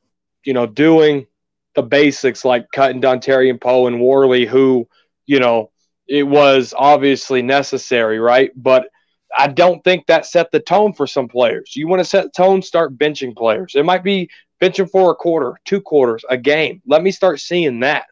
you 0.43 0.53
know, 0.53 0.65
doing 0.65 1.27
the 1.75 1.83
basics 1.83 2.45
like 2.45 2.67
cutting 2.71 3.01
Dontari 3.01 3.49
and 3.49 3.59
Poe 3.61 3.87
and 3.87 4.01
Worley, 4.01 4.45
who, 4.45 4.87
you 5.25 5.39
know, 5.39 5.71
it 6.07 6.23
was 6.23 6.73
obviously 6.77 7.41
necessary, 7.41 8.19
right? 8.19 8.51
But 8.55 8.87
I 9.35 9.47
don't 9.47 9.83
think 9.83 10.05
that 10.07 10.25
set 10.25 10.51
the 10.51 10.59
tone 10.59 10.93
for 10.93 11.07
some 11.07 11.27
players. 11.27 11.75
You 11.75 11.87
want 11.87 12.01
to 12.01 12.05
set 12.05 12.35
tone, 12.35 12.61
start 12.61 12.97
benching 12.97 13.35
players. 13.35 13.73
It 13.75 13.85
might 13.85 14.03
be 14.03 14.29
benching 14.61 14.89
for 14.89 15.11
a 15.11 15.15
quarter, 15.15 15.59
two 15.65 15.81
quarters, 15.81 16.23
a 16.29 16.37
game. 16.37 16.81
Let 16.85 17.01
me 17.01 17.11
start 17.11 17.39
seeing 17.39 17.79
that. 17.79 18.09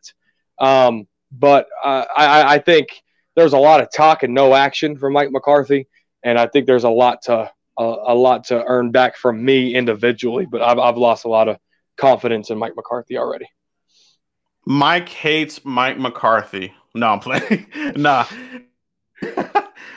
Um, 0.59 1.07
but 1.31 1.67
uh, 1.83 2.05
I, 2.15 2.55
I 2.55 2.59
think 2.59 2.89
there's 3.35 3.53
a 3.53 3.57
lot 3.57 3.81
of 3.81 3.91
talk 3.93 4.23
and 4.23 4.33
no 4.33 4.53
action 4.53 4.97
from 4.97 5.13
Mike 5.13 5.31
McCarthy, 5.31 5.87
and 6.23 6.37
I 6.37 6.47
think 6.47 6.67
there's 6.67 6.83
a 6.83 6.89
lot 6.89 7.23
to 7.23 7.51
a, 7.77 7.83
a 7.83 8.15
lot 8.15 8.45
to 8.45 8.63
earn 8.65 8.91
back 8.91 9.15
from 9.17 9.43
me 9.43 9.75
individually. 9.75 10.45
But 10.45 10.61
I've 10.61 10.79
I've 10.79 10.97
lost 10.97 11.25
a 11.25 11.29
lot 11.29 11.47
of 11.47 11.57
confidence 11.97 12.49
in 12.49 12.57
Mike 12.57 12.75
McCarthy 12.75 13.17
already. 13.17 13.47
Mike 14.65 15.09
hates 15.09 15.63
Mike 15.63 15.97
McCarthy. 15.97 16.73
No, 16.93 17.07
I'm 17.07 17.19
playing. 17.19 17.67
nah, 17.95 18.25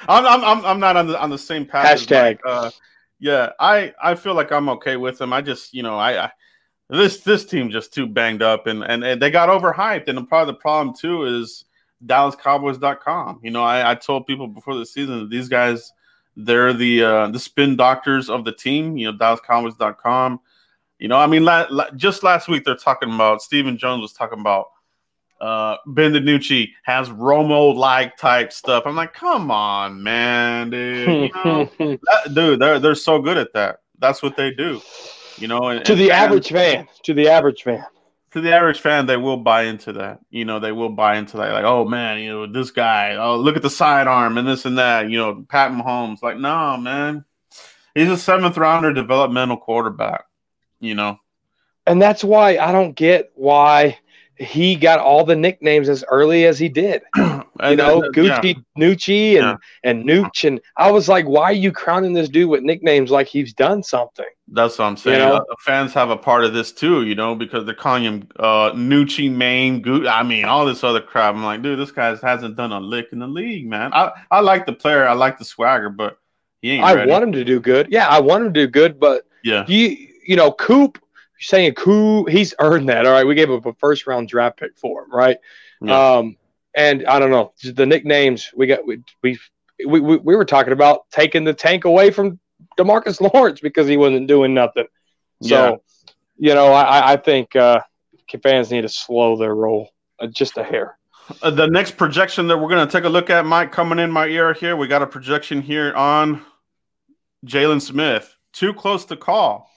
I'm, 0.08 0.26
I'm 0.26 0.64
I'm 0.64 0.80
not 0.80 0.96
on 0.96 1.06
the 1.08 1.20
on 1.20 1.30
the 1.30 1.38
same 1.38 1.66
path. 1.66 1.86
Hashtag. 1.86 2.38
Uh, 2.46 2.70
yeah, 3.18 3.50
I 3.58 3.92
I 4.02 4.14
feel 4.14 4.34
like 4.34 4.52
I'm 4.52 4.68
okay 4.70 4.96
with 4.96 5.20
him. 5.20 5.32
I 5.32 5.40
just 5.40 5.74
you 5.74 5.82
know 5.82 5.96
I, 5.96 6.26
I 6.26 6.32
this 6.90 7.20
this 7.20 7.44
team 7.44 7.70
just 7.70 7.92
too 7.92 8.06
banged 8.06 8.42
up 8.42 8.66
and, 8.66 8.84
and 8.84 9.04
and 9.04 9.20
they 9.20 9.30
got 9.30 9.48
overhyped. 9.48 10.08
And 10.08 10.28
part 10.28 10.48
of 10.48 10.54
the 10.54 10.60
problem 10.60 10.94
too 10.94 11.24
is 11.24 11.64
DallasCowboys.com. 12.06 13.40
You 13.42 13.50
know, 13.50 13.62
I, 13.62 13.92
I 13.92 13.94
told 13.94 14.26
people 14.26 14.46
before 14.46 14.74
the 14.76 14.86
season 14.86 15.20
that 15.20 15.30
these 15.30 15.48
guys, 15.48 15.92
they're 16.36 16.72
the 16.72 17.04
uh, 17.04 17.28
the 17.28 17.38
spin 17.38 17.76
doctors 17.76 18.28
of 18.28 18.44
the 18.44 18.52
team. 18.52 18.96
You 18.96 19.12
know, 19.12 19.18
DallasCowboys.com. 19.18 20.40
You 20.98 21.08
know, 21.08 21.18
I 21.18 21.26
mean, 21.26 21.44
la- 21.44 21.66
la- 21.70 21.90
just 21.90 22.22
last 22.22 22.48
week 22.48 22.64
they're 22.64 22.76
talking 22.76 23.12
about 23.12 23.42
Stephen 23.42 23.76
Jones 23.76 24.00
was 24.00 24.12
talking 24.12 24.40
about 24.40 24.66
uh, 25.40 25.76
Ben 25.86 26.12
DiNucci 26.12 26.70
has 26.84 27.08
Romo 27.10 27.74
like 27.74 28.16
type 28.16 28.52
stuff. 28.52 28.84
I'm 28.86 28.96
like, 28.96 29.12
come 29.12 29.50
on, 29.50 30.02
man, 30.02 30.70
dude. 30.70 31.08
You 31.08 31.30
know, 31.44 31.70
that, 31.78 32.34
dude, 32.34 32.60
they're 32.60 32.78
they're 32.78 32.94
so 32.94 33.20
good 33.20 33.36
at 33.36 33.52
that. 33.54 33.80
That's 33.98 34.22
what 34.22 34.36
they 34.36 34.50
do. 34.50 34.80
You 35.38 35.48
know, 35.48 35.68
and, 35.68 35.84
to 35.84 35.94
the 35.94 36.10
average 36.12 36.50
fan, 36.50 36.86
to 37.02 37.14
the 37.14 37.28
average 37.28 37.62
fan 37.62 37.84
to 38.34 38.40
the 38.40 38.52
average 38.52 38.80
fan, 38.80 39.06
they 39.06 39.16
will 39.16 39.36
buy 39.36 39.62
into 39.62 39.92
that. 39.92 40.18
You 40.28 40.44
know, 40.44 40.58
they 40.58 40.72
will 40.72 40.88
buy 40.88 41.18
into 41.18 41.36
that. 41.36 41.52
Like, 41.52 41.64
oh 41.64 41.84
man, 41.84 42.18
you 42.18 42.30
know, 42.30 42.46
this 42.48 42.72
guy. 42.72 43.14
Oh, 43.14 43.36
look 43.36 43.54
at 43.54 43.62
the 43.62 43.70
sidearm 43.70 44.36
and 44.36 44.46
this 44.46 44.64
and 44.64 44.76
that. 44.76 45.08
You 45.08 45.18
know, 45.18 45.46
Pat 45.48 45.70
Mahomes. 45.70 46.20
Like, 46.20 46.36
no, 46.36 46.76
man, 46.76 47.24
he's 47.94 48.10
a 48.10 48.18
seventh 48.18 48.56
rounder 48.56 48.92
developmental 48.92 49.56
quarterback. 49.56 50.24
You 50.80 50.96
know, 50.96 51.20
and 51.86 52.02
that's 52.02 52.24
why 52.24 52.58
I 52.58 52.72
don't 52.72 52.94
get 52.96 53.30
why 53.36 54.00
he 54.36 54.74
got 54.74 54.98
all 54.98 55.24
the 55.24 55.36
nicknames 55.36 55.88
as 55.88 56.04
early 56.10 56.46
as 56.46 56.58
he 56.58 56.68
did. 56.68 57.02
you 57.16 57.76
know, 57.76 58.02
Gucci, 58.12 58.54
yeah. 58.54 58.62
Nucci, 58.78 59.36
and 59.36 59.44
yeah. 59.44 59.56
and 59.84 60.04
Nooch, 60.04 60.46
and 60.46 60.60
I 60.76 60.90
was 60.90 61.08
like, 61.08 61.26
why 61.26 61.44
are 61.44 61.52
you 61.52 61.70
crowning 61.72 62.12
this 62.12 62.28
dude 62.28 62.50
with 62.50 62.62
nicknames 62.62 63.10
like 63.10 63.28
he's 63.28 63.52
done 63.52 63.82
something? 63.82 64.26
That's 64.48 64.78
what 64.78 64.86
I'm 64.86 64.96
saying. 64.96 65.20
You 65.20 65.26
know? 65.26 65.36
uh, 65.36 65.54
fans 65.60 65.94
have 65.94 66.10
a 66.10 66.16
part 66.16 66.44
of 66.44 66.52
this 66.52 66.72
too, 66.72 67.04
you 67.04 67.14
know, 67.14 67.34
because 67.34 67.64
they're 67.64 67.74
calling 67.74 68.04
him 68.04 68.28
uh, 68.38 68.72
Nucci, 68.72 69.30
Maine, 69.30 69.82
Gucci. 69.82 70.08
I 70.08 70.22
mean, 70.22 70.44
all 70.44 70.66
this 70.66 70.82
other 70.82 71.00
crap. 71.00 71.34
I'm 71.34 71.44
like, 71.44 71.62
dude, 71.62 71.78
this 71.78 71.92
guy 71.92 72.16
hasn't 72.16 72.56
done 72.56 72.72
a 72.72 72.80
lick 72.80 73.08
in 73.12 73.20
the 73.20 73.28
league, 73.28 73.68
man. 73.68 73.92
I 73.94 74.12
I 74.30 74.40
like 74.40 74.66
the 74.66 74.72
player, 74.72 75.06
I 75.06 75.12
like 75.12 75.38
the 75.38 75.44
swagger, 75.44 75.90
but 75.90 76.18
he 76.60 76.72
ain't. 76.72 76.84
I 76.84 76.94
ready. 76.94 77.10
want 77.10 77.24
him 77.24 77.32
to 77.32 77.44
do 77.44 77.60
good. 77.60 77.88
Yeah, 77.90 78.08
I 78.08 78.20
want 78.20 78.44
him 78.44 78.52
to 78.52 78.66
do 78.66 78.70
good, 78.70 78.98
but 78.98 79.26
yeah, 79.44 79.64
you 79.68 80.08
you 80.26 80.36
know, 80.36 80.50
Coop 80.52 80.98
saying 81.38 81.74
Coop, 81.74 82.28
he's 82.28 82.54
earned 82.58 82.88
that. 82.88 83.06
All 83.06 83.12
right, 83.12 83.26
we 83.26 83.34
gave 83.34 83.50
him 83.50 83.62
a 83.64 83.74
first 83.74 84.06
round 84.06 84.28
draft 84.28 84.58
pick 84.58 84.76
for 84.76 85.04
him, 85.04 85.12
right? 85.12 85.38
Yeah. 85.80 86.16
Um, 86.16 86.36
and 86.74 87.06
I 87.06 87.18
don't 87.18 87.30
know 87.30 87.52
the 87.62 87.86
nicknames 87.86 88.50
we 88.54 88.66
got. 88.66 88.86
We, 88.86 89.02
we 89.22 89.38
we 89.86 90.00
we 90.00 90.36
were 90.36 90.44
talking 90.44 90.72
about 90.72 91.10
taking 91.10 91.44
the 91.44 91.54
tank 91.54 91.84
away 91.84 92.10
from 92.10 92.38
Demarcus 92.78 93.20
Lawrence 93.20 93.60
because 93.60 93.86
he 93.86 93.96
wasn't 93.96 94.26
doing 94.26 94.54
nothing. 94.54 94.86
So, 95.42 95.82
yeah. 96.38 96.48
you 96.48 96.54
know, 96.54 96.72
I 96.72 97.12
I 97.12 97.16
think 97.16 97.54
uh, 97.56 97.80
fans 98.42 98.70
need 98.70 98.82
to 98.82 98.88
slow 98.88 99.36
their 99.36 99.54
roll 99.54 99.90
uh, 100.18 100.26
just 100.26 100.56
a 100.58 100.64
hair. 100.64 100.98
Uh, 101.42 101.50
the 101.50 101.66
next 101.66 101.96
projection 101.96 102.48
that 102.48 102.58
we're 102.58 102.68
going 102.68 102.86
to 102.86 102.92
take 102.92 103.04
a 103.04 103.08
look 103.08 103.30
at, 103.30 103.46
Mike, 103.46 103.72
coming 103.72 103.98
in 103.98 104.10
my 104.10 104.26
ear 104.26 104.52
here, 104.52 104.76
we 104.76 104.86
got 104.86 105.02
a 105.02 105.06
projection 105.06 105.62
here 105.62 105.94
on 105.94 106.44
Jaylon 107.46 107.80
Smith. 107.80 108.36
Too 108.52 108.74
close 108.74 109.06
to 109.06 109.16
call. 109.16 109.70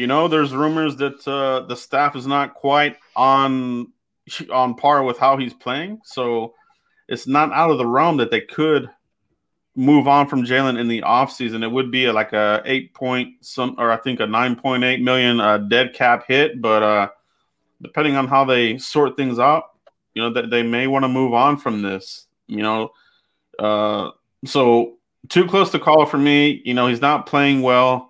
You 0.00 0.06
know, 0.06 0.28
there's 0.28 0.54
rumors 0.54 0.96
that 0.96 1.28
uh, 1.28 1.66
the 1.66 1.76
staff 1.76 2.16
is 2.16 2.26
not 2.26 2.54
quite 2.54 2.96
on 3.14 3.92
on 4.50 4.74
par 4.74 5.02
with 5.02 5.18
how 5.18 5.36
he's 5.36 5.52
playing. 5.52 6.00
So 6.04 6.54
it's 7.06 7.26
not 7.26 7.52
out 7.52 7.70
of 7.70 7.76
the 7.76 7.84
realm 7.84 8.16
that 8.16 8.30
they 8.30 8.40
could 8.40 8.88
move 9.76 10.08
on 10.08 10.26
from 10.26 10.46
Jaylon 10.46 10.80
in 10.80 10.88
the 10.88 11.02
offseason. 11.02 11.62
It 11.62 11.70
would 11.70 11.90
be 11.90 12.10
like 12.10 12.32
a 12.32 12.62
eight 12.64 12.94
point 12.94 13.34
some 13.42 13.74
or 13.76 13.90
I 13.90 13.98
think 13.98 14.20
a 14.20 14.26
nine 14.26 14.56
point 14.56 14.84
eight 14.84 15.02
million 15.02 15.38
uh, 15.38 15.58
dead 15.58 15.92
cap 15.92 16.24
hit, 16.26 16.62
but 16.62 16.82
uh, 16.82 17.08
depending 17.82 18.16
on 18.16 18.26
how 18.26 18.46
they 18.46 18.78
sort 18.78 19.18
things 19.18 19.38
out, 19.38 19.64
you 20.14 20.22
know 20.22 20.32
that 20.32 20.48
they 20.48 20.62
may 20.62 20.86
want 20.86 21.04
to 21.04 21.10
move 21.10 21.34
on 21.34 21.58
from 21.58 21.82
this. 21.82 22.26
You 22.46 22.62
know, 22.62 22.92
uh, 23.58 24.12
so 24.46 24.96
too 25.28 25.46
close 25.46 25.70
to 25.72 25.78
call 25.78 26.06
for 26.06 26.16
me. 26.16 26.62
You 26.64 26.72
know, 26.72 26.86
he's 26.86 27.02
not 27.02 27.26
playing 27.26 27.60
well 27.60 28.09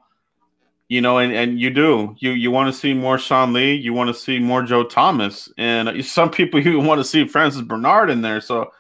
you 0.91 1.01
know, 1.01 1.19
and, 1.19 1.33
and 1.33 1.61
you 1.61 1.71
do 1.71 2.17
you 2.19 2.33
you 2.33 2.51
want 2.51 2.67
to 2.67 2.79
see 2.79 2.93
more 2.93 3.17
Sean 3.17 3.53
Lee, 3.53 3.75
you 3.75 3.93
want 3.93 4.09
to 4.09 4.15
see 4.15 4.41
more 4.41 4.61
Joe 4.61 4.83
Thomas, 4.83 5.49
and 5.57 6.05
some 6.05 6.31
people 6.31 6.59
even 6.59 6.85
want 6.85 6.99
to 6.99 7.05
see 7.05 7.27
Francis 7.27 7.63
Bernard 7.63 8.11
in 8.11 8.21
there. 8.21 8.41
So 8.41 8.73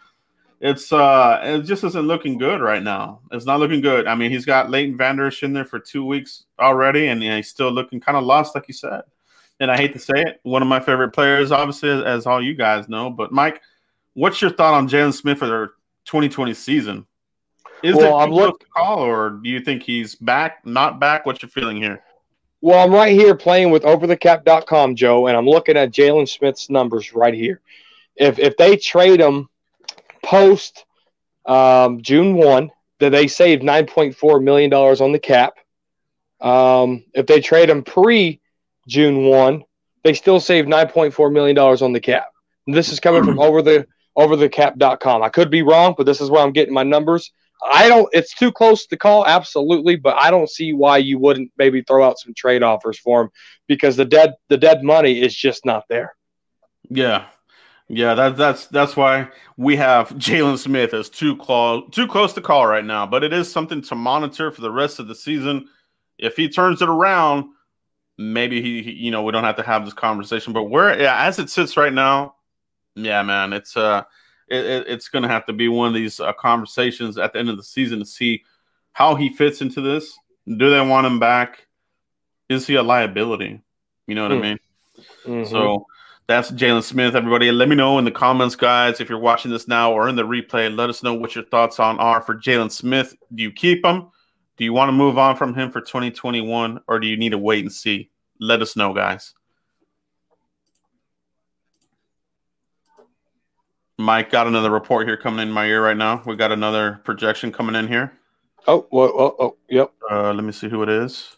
it's 0.60 0.92
uh 0.92 1.40
it 1.42 1.62
just 1.62 1.84
isn't 1.84 2.08
looking 2.08 2.36
good 2.36 2.60
right 2.60 2.82
now. 2.82 3.20
It's 3.30 3.46
not 3.46 3.60
looking 3.60 3.80
good. 3.80 4.08
I 4.08 4.16
mean, 4.16 4.32
he's 4.32 4.44
got 4.44 4.70
Leighton 4.70 4.96
Vander 4.96 5.28
Esch 5.28 5.44
in 5.44 5.52
there 5.52 5.64
for 5.64 5.78
two 5.78 6.04
weeks 6.04 6.46
already, 6.58 7.06
and 7.06 7.22
he's 7.22 7.48
still 7.48 7.70
looking 7.70 8.00
kind 8.00 8.18
of 8.18 8.24
lost, 8.24 8.56
like 8.56 8.66
you 8.66 8.74
said. 8.74 9.02
And 9.60 9.70
I 9.70 9.76
hate 9.76 9.92
to 9.92 10.00
say 10.00 10.14
it, 10.16 10.40
one 10.42 10.62
of 10.62 10.68
my 10.68 10.80
favorite 10.80 11.10
players, 11.10 11.52
obviously, 11.52 11.90
as 11.90 12.26
all 12.26 12.42
you 12.42 12.54
guys 12.54 12.88
know. 12.88 13.08
But 13.08 13.30
Mike, 13.30 13.60
what's 14.14 14.42
your 14.42 14.50
thought 14.50 14.74
on 14.74 14.88
Jaylon 14.88 15.14
Smith 15.14 15.38
for 15.38 15.46
their 15.46 15.66
2020 16.06 16.54
season? 16.54 17.06
Is 17.82 17.96
well, 17.96 18.18
it 18.18 18.22
I'm 18.22 18.30
look- 18.30 18.64
call, 18.76 18.98
or 18.98 19.30
do 19.30 19.48
you 19.48 19.60
think 19.60 19.82
he's 19.82 20.14
back, 20.14 20.64
not 20.66 21.00
back? 21.00 21.26
What's 21.26 21.42
your 21.42 21.50
feeling 21.50 21.76
here? 21.76 22.02
Well, 22.62 22.84
I'm 22.84 22.92
right 22.92 23.12
here 23.12 23.34
playing 23.34 23.70
with 23.70 23.84
overthecap.com, 23.84 24.94
Joe, 24.94 25.28
and 25.28 25.36
I'm 25.36 25.46
looking 25.46 25.78
at 25.78 25.92
Jaylon 25.92 26.28
Smith's 26.28 26.68
numbers 26.68 27.14
right 27.14 27.32
here. 27.32 27.60
If 28.16 28.38
if 28.38 28.56
they 28.58 28.76
trade 28.76 29.20
him 29.20 29.48
post 30.22 30.84
um, 31.46 32.02
June 32.02 32.34
1, 32.34 32.70
that 32.98 33.10
they 33.10 33.26
save 33.26 33.60
$9.4 33.60 34.42
million 34.42 34.72
on 34.72 35.12
the 35.12 35.18
cap. 35.18 35.54
Um, 36.40 37.04
if 37.14 37.26
they 37.26 37.40
trade 37.40 37.70
him 37.70 37.82
pre 37.82 38.40
June 38.86 39.24
1, 39.24 39.64
they 40.04 40.14
still 40.14 40.38
save 40.38 40.66
$9.4 40.66 41.32
million 41.32 41.58
on 41.58 41.92
the 41.92 42.00
cap. 42.00 42.28
And 42.66 42.76
this 42.76 42.92
is 42.92 43.00
coming 43.00 43.24
from 43.24 43.38
over 43.38 43.62
the 43.62 43.86
over 44.16 44.36
the 44.36 44.48
cap.com. 44.48 45.22
I 45.22 45.28
could 45.28 45.50
be 45.50 45.62
wrong, 45.62 45.94
but 45.96 46.04
this 46.04 46.20
is 46.20 46.30
where 46.30 46.42
I'm 46.42 46.52
getting 46.52 46.74
my 46.74 46.82
numbers. 46.82 47.32
I 47.62 47.88
don't. 47.88 48.08
It's 48.12 48.34
too 48.34 48.50
close 48.50 48.86
to 48.86 48.96
call, 48.96 49.26
absolutely, 49.26 49.96
but 49.96 50.16
I 50.16 50.30
don't 50.30 50.48
see 50.48 50.72
why 50.72 50.98
you 50.98 51.18
wouldn't 51.18 51.52
maybe 51.58 51.82
throw 51.82 52.06
out 52.06 52.18
some 52.18 52.34
trade 52.34 52.62
offers 52.62 52.98
for 52.98 53.22
him 53.22 53.30
because 53.68 53.96
the 53.96 54.04
dead 54.04 54.34
the 54.48 54.56
dead 54.56 54.82
money 54.82 55.20
is 55.20 55.34
just 55.34 55.66
not 55.66 55.84
there. 55.88 56.14
Yeah, 56.88 57.26
yeah. 57.88 58.14
That, 58.14 58.36
that's 58.36 58.66
that's 58.66 58.96
why 58.96 59.28
we 59.56 59.76
have 59.76 60.08
Jaylon 60.10 60.58
Smith 60.58 60.94
as 60.94 61.10
too 61.10 61.36
close 61.36 61.84
too 61.92 62.06
close 62.06 62.32
to 62.34 62.40
call 62.40 62.66
right 62.66 62.84
now. 62.84 63.06
But 63.06 63.24
it 63.24 63.32
is 63.32 63.50
something 63.50 63.82
to 63.82 63.94
monitor 63.94 64.50
for 64.50 64.62
the 64.62 64.70
rest 64.70 64.98
of 64.98 65.08
the 65.08 65.14
season. 65.14 65.68
If 66.18 66.36
he 66.36 66.48
turns 66.48 66.82
it 66.82 66.88
around, 66.88 67.46
maybe 68.16 68.62
he, 68.62 68.82
he 68.82 68.92
you 68.92 69.10
know 69.10 69.22
we 69.22 69.32
don't 69.32 69.44
have 69.44 69.56
to 69.56 69.62
have 69.62 69.84
this 69.84 69.94
conversation. 69.94 70.52
But 70.52 70.64
where 70.64 70.98
yeah, 70.98 71.26
as 71.26 71.38
it 71.38 71.50
sits 71.50 71.76
right 71.76 71.92
now, 71.92 72.36
yeah, 72.94 73.22
man, 73.22 73.52
it's 73.52 73.76
uh 73.76 74.04
it, 74.50 74.66
it, 74.66 74.86
it's 74.88 75.08
going 75.08 75.22
to 75.22 75.28
have 75.28 75.46
to 75.46 75.52
be 75.52 75.68
one 75.68 75.88
of 75.88 75.94
these 75.94 76.20
uh, 76.20 76.32
conversations 76.32 77.16
at 77.16 77.32
the 77.32 77.38
end 77.38 77.48
of 77.48 77.56
the 77.56 77.62
season 77.62 78.00
to 78.00 78.04
see 78.04 78.42
how 78.92 79.14
he 79.14 79.30
fits 79.30 79.62
into 79.62 79.80
this. 79.80 80.18
Do 80.46 80.70
they 80.70 80.80
want 80.80 81.06
him 81.06 81.18
back? 81.18 81.66
Is 82.48 82.66
he 82.66 82.74
a 82.74 82.82
liability? 82.82 83.60
You 84.06 84.14
know 84.14 84.22
what 84.28 84.32
mm. 84.32 84.34
I 84.34 84.36
hmm. 84.36 84.42
mean? 84.42 84.58
Mm-hmm. 85.24 85.50
So 85.50 85.86
that's 86.26 86.50
Jaylon 86.50 86.82
Smith. 86.82 87.14
Everybody, 87.14 87.50
let 87.52 87.68
me 87.68 87.76
know 87.76 87.98
in 87.98 88.04
the 88.04 88.10
comments, 88.10 88.56
guys, 88.56 89.00
if 89.00 89.08
you're 89.08 89.18
watching 89.18 89.50
this 89.50 89.68
now 89.68 89.92
or 89.92 90.08
in 90.08 90.16
the 90.16 90.24
replay. 90.26 90.74
Let 90.74 90.90
us 90.90 91.02
know 91.02 91.14
what 91.14 91.34
your 91.34 91.44
thoughts 91.44 91.78
on 91.78 91.98
are 92.00 92.20
for 92.20 92.34
Jaylon 92.34 92.72
Smith. 92.72 93.14
Do 93.34 93.42
you 93.42 93.52
keep 93.52 93.84
him? 93.84 94.08
Do 94.56 94.64
you 94.64 94.72
want 94.72 94.88
to 94.88 94.92
move 94.92 95.16
on 95.16 95.36
from 95.36 95.54
him 95.54 95.70
for 95.70 95.80
2021, 95.80 96.80
or 96.86 97.00
do 97.00 97.06
you 97.06 97.16
need 97.16 97.30
to 97.30 97.38
wait 97.38 97.64
and 97.64 97.72
see? 97.72 98.10
Let 98.40 98.62
us 98.62 98.76
know, 98.76 98.92
guys. 98.92 99.32
Mike 104.10 104.28
got 104.28 104.48
another 104.48 104.72
report 104.72 105.06
here 105.06 105.16
coming 105.16 105.38
in 105.38 105.52
my 105.52 105.66
ear 105.66 105.84
right 105.84 105.96
now. 105.96 106.20
We 106.26 106.34
got 106.34 106.50
another 106.50 107.00
projection 107.04 107.52
coming 107.52 107.76
in 107.76 107.86
here. 107.86 108.18
Oh, 108.66 108.88
well, 108.90 109.12
oh, 109.16 109.36
oh, 109.38 109.56
yep. 109.68 109.92
Uh, 110.10 110.32
let 110.32 110.42
me 110.42 110.50
see 110.50 110.68
who 110.68 110.82
it 110.82 110.88
is. 110.88 111.36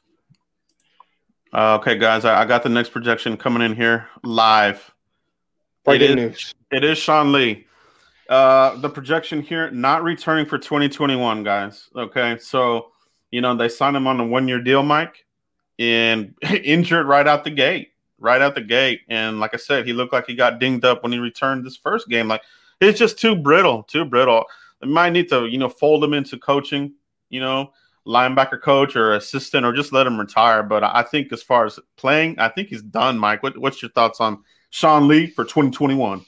Uh, 1.52 1.74
okay, 1.74 1.98
guys, 1.98 2.24
I, 2.24 2.40
I, 2.40 2.44
got 2.46 2.62
the 2.62 2.70
next 2.70 2.88
projection 2.88 3.36
coming 3.36 3.60
in 3.60 3.76
here 3.76 4.08
live. 4.24 4.90
Breaking 5.84 6.16
news. 6.16 6.54
It 6.70 6.82
is 6.82 6.96
Sean 6.96 7.30
Lee. 7.30 7.66
Uh, 8.30 8.76
the 8.76 8.88
projection 8.88 9.42
here 9.42 9.70
not 9.70 10.02
returning 10.02 10.46
for 10.46 10.56
2021, 10.56 11.42
guys. 11.42 11.90
Okay, 11.94 12.38
so 12.40 12.86
you 13.30 13.42
know 13.42 13.54
they 13.54 13.68
signed 13.68 13.96
him 13.96 14.06
on 14.06 14.18
a 14.18 14.24
one-year 14.24 14.62
deal, 14.62 14.82
Mike, 14.82 15.26
and 15.78 16.34
injured 16.64 17.06
right 17.06 17.28
out 17.28 17.44
the 17.44 17.50
gate 17.50 17.90
right 18.18 18.40
out 18.40 18.54
the 18.54 18.60
gate. 18.60 19.00
And 19.08 19.40
like 19.40 19.52
I 19.52 19.56
said, 19.56 19.84
he 19.84 19.92
looked 19.92 20.12
like 20.12 20.28
he 20.28 20.36
got 20.36 20.60
dinged 20.60 20.84
up 20.84 21.02
when 21.02 21.10
he 21.10 21.18
returned 21.18 21.66
this 21.66 21.76
first 21.76 22.08
game. 22.08 22.28
Like 22.28 22.42
it's 22.82 22.98
just 22.98 23.18
too 23.18 23.36
brittle, 23.36 23.82
too 23.84 24.04
brittle. 24.04 24.44
They 24.80 24.88
might 24.88 25.10
need 25.10 25.28
to, 25.28 25.46
you 25.46 25.58
know, 25.58 25.68
fold 25.68 26.02
him 26.02 26.12
into 26.12 26.38
coaching, 26.38 26.94
you 27.30 27.40
know, 27.40 27.72
linebacker 28.06 28.60
coach 28.60 28.96
or 28.96 29.14
assistant, 29.14 29.64
or 29.64 29.72
just 29.72 29.92
let 29.92 30.06
him 30.06 30.18
retire. 30.18 30.62
But 30.62 30.82
I 30.82 31.02
think 31.02 31.32
as 31.32 31.42
far 31.42 31.64
as 31.64 31.78
playing, 31.96 32.38
I 32.38 32.48
think 32.48 32.68
he's 32.68 32.82
done. 32.82 33.18
Mike, 33.18 33.42
what, 33.42 33.56
what's 33.56 33.80
your 33.80 33.90
thoughts 33.92 34.20
on 34.20 34.42
Sean 34.70 35.06
Lee 35.08 35.28
for 35.28 35.44
2021? 35.44 36.24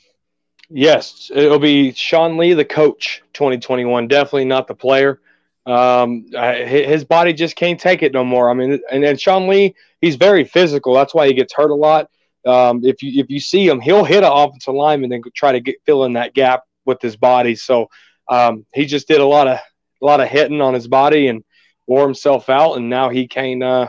Yes, 0.71 1.31
it'll 1.35 1.59
be 1.59 1.93
Sean 1.93 2.37
Lee, 2.37 2.55
the 2.55 2.65
coach, 2.65 3.23
2021. 3.35 4.09
Definitely 4.09 4.47
not 4.47 4.67
the 4.67 4.75
player. 4.75 5.21
Um, 5.67 6.27
his 6.33 7.05
body 7.05 7.33
just 7.33 7.57
can't 7.57 7.81
take 7.81 8.03
it 8.03 8.13
no 8.13 8.25
more. 8.25 8.51
I 8.51 8.55
mean, 8.55 8.81
and 8.91 9.03
then 9.03 9.17
Sean 9.17 9.49
Lee, 9.49 9.75
he's 10.01 10.17
very 10.17 10.45
physical. 10.45 10.95
That's 10.95 11.15
why 11.15 11.27
he 11.27 11.35
gets 11.35 11.55
hurt 11.55 11.71
a 11.71 11.75
lot. 11.75 12.11
Um, 12.47 12.81
if 12.85 13.03
you 13.03 13.21
if 13.21 13.31
you 13.31 13.41
see 13.41 13.67
him, 13.67 13.81
he'll 13.81 14.05
hit 14.05 14.25
an 14.25 14.33
offensive 14.33 14.75
lineman 14.75 15.13
and 15.13 15.25
try 15.35 15.53
to 15.53 15.61
get 15.61 15.77
fill 15.87 16.05
in 16.05 16.15
that 16.15 16.35
gap 16.35 16.65
with 16.85 17.01
his 17.01 17.17
body. 17.17 17.55
So 17.55 17.89
um, 18.29 18.67
he 18.75 18.87
just 18.87 19.09
did 19.09 19.21
a 19.21 19.27
lot 19.27 19.49
of 19.49 19.59
a 20.03 20.05
lot 20.05 20.21
of 20.21 20.29
hitting 20.29 20.61
on 20.61 20.75
his 20.75 20.89
body 20.89 21.29
and 21.29 21.43
wore 21.87 22.05
himself 22.05 22.49
out, 22.49 22.75
and 22.75 22.91
now 22.91 23.09
he 23.09 23.27
can't 23.27 23.63
uh, 23.63 23.89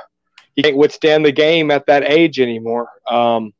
he 0.55 0.63
can't 0.63 0.77
withstand 0.77 1.25
the 1.25 1.31
game 1.31 1.71
at 1.71 1.85
that 1.87 2.03
age 2.03 2.39
anymore. 2.39 2.89
Um, 3.09 3.53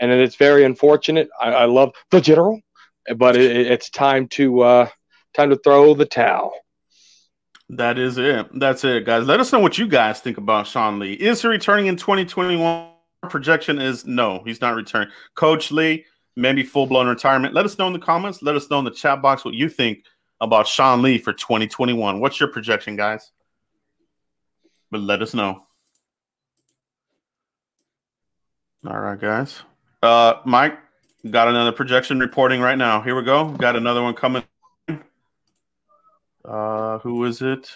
and 0.00 0.10
it's 0.10 0.36
very 0.36 0.64
unfortunate. 0.64 1.28
I, 1.40 1.52
I, 1.52 1.64
love 1.66 1.92
the 2.10 2.20
general, 2.20 2.60
but 3.16 3.36
it, 3.36 3.68
it's 3.68 3.88
time 3.88 4.26
to 4.28 4.60
uh, 4.60 4.88
time 5.34 5.50
to 5.50 5.56
throw 5.56 5.94
the 5.94 6.06
towel. 6.06 6.52
That 7.68 7.98
is 7.98 8.18
it. 8.18 8.48
That's 8.58 8.84
it, 8.84 9.06
guys. 9.06 9.26
Let 9.26 9.40
us 9.40 9.52
know 9.52 9.60
what 9.60 9.78
you 9.78 9.86
guys 9.86 10.20
think 10.20 10.36
about 10.36 10.66
Sean 10.66 10.98
Lee. 10.98 11.14
Is 11.14 11.40
he 11.40 11.48
returning 11.48 11.86
in 11.86 11.96
2021? 11.96 12.91
Projection 13.28 13.80
is 13.80 14.04
no, 14.04 14.42
he's 14.44 14.60
not 14.60 14.74
returning. 14.74 15.08
Coach 15.34 15.70
Lee, 15.70 16.04
maybe 16.36 16.62
full 16.62 16.86
blown 16.86 17.06
retirement. 17.06 17.54
Let 17.54 17.64
us 17.64 17.78
know 17.78 17.86
in 17.86 17.92
the 17.92 17.98
comments. 17.98 18.42
Let 18.42 18.56
us 18.56 18.68
know 18.70 18.78
in 18.78 18.84
the 18.84 18.90
chat 18.90 19.22
box 19.22 19.44
what 19.44 19.54
you 19.54 19.68
think 19.68 20.04
about 20.40 20.66
Sean 20.66 21.02
Lee 21.02 21.18
for 21.18 21.32
2021. 21.32 22.20
What's 22.20 22.40
your 22.40 22.48
projection, 22.48 22.96
guys? 22.96 23.30
But 24.90 25.00
let 25.00 25.22
us 25.22 25.34
know. 25.34 25.62
All 28.84 28.98
right, 28.98 29.18
guys. 29.18 29.62
Uh, 30.02 30.34
Mike, 30.44 30.78
got 31.30 31.46
another 31.46 31.70
projection 31.70 32.18
reporting 32.18 32.60
right 32.60 32.76
now. 32.76 33.00
Here 33.00 33.14
we 33.14 33.22
go. 33.22 33.48
Got 33.50 33.76
another 33.76 34.02
one 34.02 34.14
coming 34.14 34.42
uh, 36.44 36.98
who 36.98 37.24
is 37.24 37.42
it? 37.42 37.70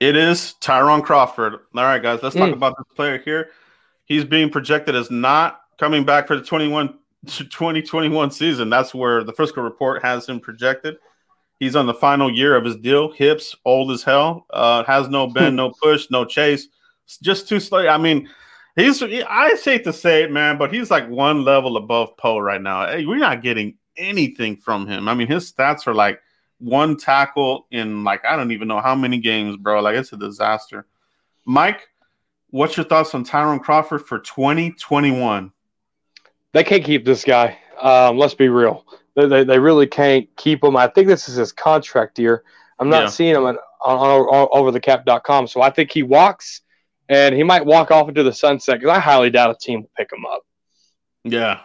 It 0.00 0.16
is 0.16 0.54
Tyrone 0.54 1.02
Crawford. 1.02 1.52
All 1.52 1.84
right, 1.84 2.02
guys, 2.02 2.22
let's 2.22 2.34
mm. 2.34 2.38
talk 2.38 2.48
hmm. 2.48 2.54
about 2.54 2.76
this 2.78 2.86
player 2.96 3.18
here. 3.18 3.50
He's 4.06 4.24
being 4.24 4.48
projected 4.48 4.96
as 4.96 5.10
not 5.10 5.60
coming 5.78 6.04
back 6.04 6.26
for 6.26 6.36
the 6.36 6.42
21 6.42 6.98
2021 7.26 8.30
season. 8.30 8.70
That's 8.70 8.94
where 8.94 9.22
the 9.22 9.32
Frisco 9.34 9.60
report 9.60 10.02
has 10.02 10.26
him 10.26 10.40
projected. 10.40 10.96
He's 11.58 11.76
on 11.76 11.84
the 11.84 11.92
final 11.92 12.34
year 12.34 12.56
of 12.56 12.64
his 12.64 12.76
deal. 12.76 13.12
Hips 13.12 13.54
old 13.66 13.92
as 13.92 14.02
hell. 14.02 14.46
Uh, 14.48 14.82
has 14.84 15.08
no 15.10 15.26
bend, 15.26 15.56
no 15.56 15.70
push, 15.82 16.10
no 16.10 16.24
chase. 16.24 16.66
It's 17.04 17.18
just 17.18 17.46
too 17.46 17.60
slow. 17.60 17.86
I 17.86 17.98
mean, 17.98 18.26
he's 18.76 19.02
I 19.02 19.54
hate 19.62 19.84
to 19.84 19.92
say 19.92 20.22
it, 20.22 20.32
man, 20.32 20.56
but 20.56 20.72
he's 20.72 20.90
like 20.90 21.06
one 21.10 21.44
level 21.44 21.76
above 21.76 22.16
Poe 22.16 22.38
right 22.38 22.62
now. 22.62 22.86
Hey, 22.86 23.04
we're 23.04 23.18
not 23.18 23.42
getting 23.42 23.76
anything 23.98 24.56
from 24.56 24.86
him. 24.86 25.06
I 25.06 25.14
mean, 25.14 25.26
his 25.26 25.52
stats 25.52 25.86
are 25.86 25.94
like 25.94 26.20
one 26.60 26.96
tackle 26.96 27.66
in 27.70 28.04
like 28.04 28.24
I 28.24 28.36
don't 28.36 28.52
even 28.52 28.68
know 28.68 28.80
how 28.80 28.94
many 28.94 29.18
games, 29.18 29.56
bro. 29.56 29.80
Like 29.80 29.96
it's 29.96 30.12
a 30.12 30.16
disaster. 30.16 30.86
Mike, 31.44 31.88
what's 32.50 32.76
your 32.76 32.84
thoughts 32.84 33.14
on 33.14 33.24
Tyrone 33.24 33.58
Crawford 33.58 34.06
for 34.06 34.18
2021? 34.18 35.52
They 36.52 36.64
can't 36.64 36.84
keep 36.84 37.04
this 37.04 37.24
guy. 37.24 37.58
Um, 37.80 38.18
let's 38.18 38.34
be 38.34 38.48
real. 38.48 38.84
They, 39.16 39.26
they, 39.26 39.44
they, 39.44 39.58
really 39.58 39.86
can't 39.86 40.28
keep 40.36 40.62
him. 40.62 40.76
I 40.76 40.86
think 40.86 41.08
this 41.08 41.28
is 41.28 41.36
his 41.36 41.52
contract 41.52 42.18
year. 42.18 42.44
I'm 42.78 42.88
not 42.88 43.04
yeah. 43.04 43.08
seeing 43.08 43.34
him 43.34 43.46
on, 43.46 43.56
on, 43.84 43.98
on 43.98 44.72
overthecap.com. 44.72 45.46
So 45.46 45.62
I 45.62 45.70
think 45.70 45.90
he 45.90 46.02
walks 46.02 46.60
and 47.08 47.34
he 47.34 47.42
might 47.42 47.64
walk 47.64 47.90
off 47.90 48.08
into 48.08 48.22
the 48.22 48.32
sunset 48.32 48.78
because 48.78 48.96
I 48.96 49.00
highly 49.00 49.30
doubt 49.30 49.50
a 49.50 49.58
team 49.58 49.82
will 49.82 49.90
pick 49.96 50.12
him 50.12 50.24
up. 50.26 50.42
Yeah, 51.24 51.60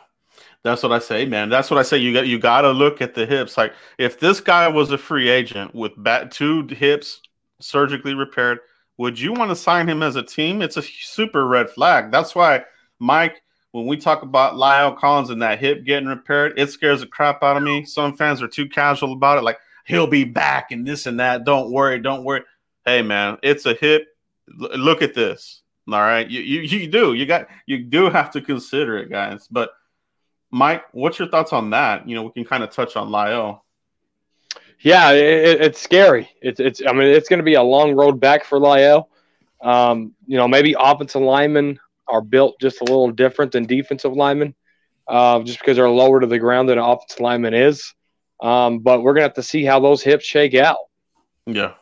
that's 0.65 0.81
what 0.81 0.91
I 0.91 0.97
say, 0.97 1.27
man. 1.27 1.49
That's 1.49 1.69
what 1.69 1.77
I 1.79 1.83
say. 1.83 1.99
You 1.99 2.11
got 2.11 2.25
you 2.25 2.39
got 2.39 2.61
to 2.61 2.71
look 2.71 2.99
at 2.99 3.13
the 3.13 3.27
hips. 3.27 3.55
Like 3.55 3.73
if 3.99 4.19
this 4.19 4.41
guy 4.41 4.67
was 4.67 4.91
a 4.91 4.97
free 4.97 5.29
agent 5.29 5.75
with 5.75 5.91
bat, 5.95 6.31
two 6.31 6.65
hips 6.67 7.21
surgically 7.59 8.15
repaired, 8.15 8.57
would 8.97 9.19
you 9.19 9.31
want 9.31 9.51
to 9.51 9.55
sign 9.55 9.87
him 9.87 10.01
as 10.01 10.15
a 10.15 10.23
team? 10.23 10.63
It's 10.63 10.75
a 10.75 10.81
super 10.81 11.45
red 11.45 11.69
flag. 11.69 12.09
That's 12.09 12.33
why 12.33 12.63
Mike, 12.97 13.43
when 13.73 13.85
we 13.85 13.95
talk 13.95 14.23
about 14.23 14.55
La'el 14.55 14.97
Collins 14.97 15.29
and 15.29 15.39
that 15.43 15.59
hip 15.59 15.85
getting 15.85 16.09
repaired, 16.09 16.57
it 16.57 16.71
scares 16.71 17.01
the 17.01 17.07
crap 17.07 17.43
out 17.43 17.57
of 17.57 17.61
me. 17.63 17.85
Some 17.85 18.17
fans 18.17 18.41
are 18.41 18.47
too 18.47 18.67
casual 18.67 19.13
about 19.13 19.37
it, 19.37 19.43
like 19.43 19.59
he'll 19.85 20.07
be 20.07 20.23
back 20.23 20.71
and 20.71 20.85
this 20.85 21.05
and 21.05 21.19
that. 21.19 21.43
Don't 21.43 21.71
worry, 21.71 21.99
don't 21.99 22.23
worry. 22.23 22.41
Hey, 22.85 23.03
man, 23.03 23.37
it's 23.43 23.67
a 23.67 23.75
hip. 23.75 24.07
L- 24.59 24.79
look 24.79 25.03
at 25.03 25.13
this. 25.13 25.61
All 25.87 25.99
right, 25.99 26.27
you, 26.27 26.41
you 26.41 26.61
you 26.61 26.87
do 26.87 27.13
you 27.13 27.27
got 27.27 27.47
you 27.67 27.83
do 27.83 28.09
have 28.09 28.31
to 28.31 28.41
consider 28.41 28.97
it, 28.97 29.11
guys. 29.11 29.47
But 29.51 29.69
Mike, 30.55 30.85
what's 30.93 31.19
your 31.19 31.27
thoughts 31.27 31.51
on 31.51 31.71
that? 31.71 32.07
You 32.07 32.15
know, 32.15 32.23
we 32.23 32.31
can 32.31 32.45
kind 32.45 32.63
of 32.63 32.71
touch 32.71 32.95
on 32.95 33.09
La'el. 33.09 33.59
Yeah, 34.79 35.11
it, 35.11 35.59
it's 35.59 35.81
scary. 35.81 36.29
It's 36.41 36.61
it's. 36.61 36.81
I 36.87 36.93
mean, 36.93 37.09
it's 37.09 37.27
going 37.27 37.39
to 37.39 37.43
be 37.43 37.55
a 37.55 37.61
long 37.61 37.93
road 37.93 38.21
back 38.21 38.45
for 38.45 38.57
La'el. 38.57 39.07
Um, 39.61 40.13
you 40.25 40.37
know, 40.37 40.47
maybe 40.47 40.73
offensive 40.79 41.21
linemen 41.21 41.77
are 42.07 42.21
built 42.21 42.55
just 42.61 42.79
a 42.79 42.85
little 42.85 43.11
different 43.11 43.51
than 43.51 43.65
defensive 43.65 44.13
linemen, 44.13 44.55
uh, 45.09 45.41
just 45.41 45.59
because 45.59 45.75
they're 45.75 45.89
lower 45.89 46.21
to 46.21 46.27
the 46.27 46.39
ground 46.39 46.69
than 46.69 46.77
an 46.77 46.85
offensive 46.85 47.19
lineman 47.19 47.53
is. 47.53 47.93
Um, 48.41 48.79
but 48.79 49.03
we're 49.03 49.13
gonna 49.13 49.23
have 49.23 49.33
to 49.33 49.43
see 49.43 49.65
how 49.65 49.81
those 49.81 50.01
hips 50.03 50.23
shake 50.23 50.55
out. 50.55 50.77
Yeah, 51.47 51.73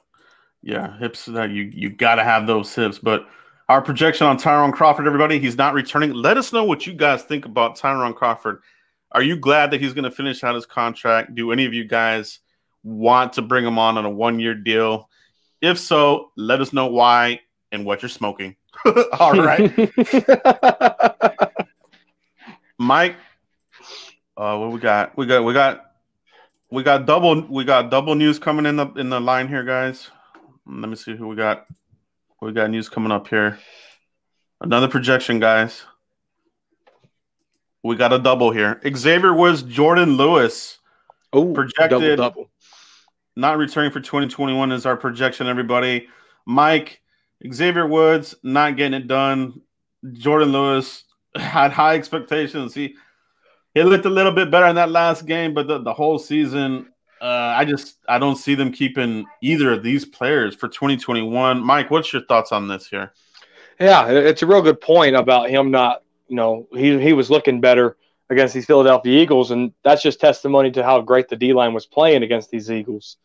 yeah, 0.63 0.97
hips. 0.97 1.25
That 1.27 1.51
you 1.51 1.69
you 1.71 1.91
got 1.91 2.15
to 2.15 2.23
have 2.23 2.47
those 2.47 2.73
hips. 2.73 2.97
But 2.97 3.27
our 3.69 3.81
projection 3.81 4.27
on 4.27 4.37
Tyrone 4.37 4.71
Crawford, 4.71 5.07
everybody, 5.07 5.39
he's 5.39 5.57
not 5.57 5.73
returning. 5.73 6.13
Let 6.13 6.37
us 6.37 6.51
know 6.51 6.63
what 6.63 6.85
you 6.85 6.93
guys 6.93 7.23
think 7.23 7.45
about 7.45 7.75
Tyrone 7.75 8.13
Crawford. 8.13 8.61
Are 9.11 9.21
you 9.21 9.37
glad 9.37 9.71
that 9.71 9.81
he's 9.81 9.93
going 9.93 10.03
to 10.03 10.11
finish 10.11 10.43
out 10.43 10.55
his 10.55 10.65
contract? 10.65 11.35
Do 11.35 11.51
any 11.51 11.65
of 11.65 11.73
you 11.73 11.85
guys 11.85 12.39
want 12.83 13.33
to 13.33 13.41
bring 13.41 13.65
him 13.65 13.77
on 13.77 13.97
on 13.97 14.05
a 14.05 14.09
one 14.09 14.39
year 14.39 14.55
deal? 14.55 15.09
If 15.61 15.79
so, 15.79 16.31
let 16.35 16.59
us 16.61 16.73
know 16.73 16.87
why 16.87 17.41
and 17.71 17.85
what 17.85 18.01
you're 18.01 18.09
smoking. 18.09 18.55
All 19.19 19.33
right. 19.33 19.71
Mike, 22.77 23.15
uh, 24.35 24.57
what 24.57 24.71
we 24.71 24.79
got? 24.79 25.15
We 25.15 25.25
got 25.25 25.43
we 25.43 25.53
got 25.53 25.91
we 26.69 26.83
got 26.83 27.05
double 27.05 27.47
we 27.47 27.63
got 27.63 27.91
double 27.91 28.15
news 28.15 28.39
coming 28.39 28.65
in 28.65 28.75
the 28.75 28.87
in 28.93 29.09
the 29.09 29.21
line 29.21 29.47
here, 29.47 29.63
guys. 29.63 30.09
Let 30.65 30.89
me 30.89 30.95
see 30.95 31.15
who 31.15 31.27
we 31.27 31.35
got. 31.35 31.67
We 32.43 32.51
got 32.51 32.69
news 32.69 32.89
coming 32.89 33.11
up 33.11 33.27
here. 33.27 33.59
Another 34.61 34.87
projection, 34.87 35.39
guys. 35.39 35.83
We 37.83 37.95
got 37.95 38.13
a 38.13 38.19
double 38.19 38.51
here. 38.51 38.81
Xavier 38.95 39.33
Woods, 39.33 39.63
Jourdan 39.63 40.17
Lewis. 40.17 40.79
Oh, 41.31 41.53
projected 41.53 41.89
double, 41.89 42.15
double 42.15 42.49
not 43.35 43.57
returning 43.57 43.91
for 43.91 43.99
2021 43.99 44.71
is 44.71 44.85
our 44.85 44.97
projection, 44.97 45.47
everybody. 45.47 46.07
Mike, 46.45 47.01
Xavier 47.51 47.87
Woods, 47.87 48.35
not 48.43 48.77
getting 48.77 49.01
it 49.01 49.07
done. 49.07 49.61
Jourdan 50.05 50.51
Lewis 50.51 51.03
had 51.35 51.71
high 51.71 51.95
expectations. 51.95 52.73
He 52.73 52.95
he 53.73 53.81
looked 53.81 54.05
a 54.05 54.09
little 54.09 54.31
bit 54.31 54.51
better 54.51 54.67
in 54.67 54.75
that 54.75 54.91
last 54.91 55.25
game, 55.25 55.55
but 55.55 55.67
the, 55.67 55.79
the 55.79 55.93
whole 55.93 56.19
season, 56.19 56.92
uh, 57.23 57.55
I 57.57 57.63
just 57.63 57.99
I 58.07 58.19
don't 58.19 58.35
see 58.35 58.53
them 58.53 58.73
keeping 58.73 59.25
either 59.41 59.71
of 59.71 59.81
these 59.81 60.03
players 60.03 60.55
for 60.55 60.67
2021. 60.67 61.63
Mike, 61.63 61.89
what's 61.89 62.11
your 62.11 62.23
thoughts 62.25 62.51
on 62.51 62.67
this 62.67 62.87
here? 62.87 63.13
Yeah, 63.79 64.09
it's 64.09 64.41
a 64.41 64.45
real 64.45 64.61
good 64.61 64.81
point 64.81 65.15
about 65.15 65.49
him 65.49 65.71
not, 65.71 66.03
you 66.27 66.35
know, 66.35 66.67
he 66.73 66.99
he 66.99 67.13
was 67.13 67.31
looking 67.31 67.61
better 67.61 67.95
against 68.29 68.53
these 68.53 68.65
Philadelphia 68.65 69.21
Eagles, 69.21 69.51
and 69.51 69.71
that's 69.85 70.03
just 70.03 70.19
testimony 70.19 70.69
to 70.71 70.83
how 70.83 70.99
great 70.99 71.29
the 71.29 71.37
D 71.37 71.53
line 71.53 71.73
was 71.73 71.85
playing 71.85 72.23
against 72.23 72.51
these 72.51 72.69
Eagles. 72.69 73.15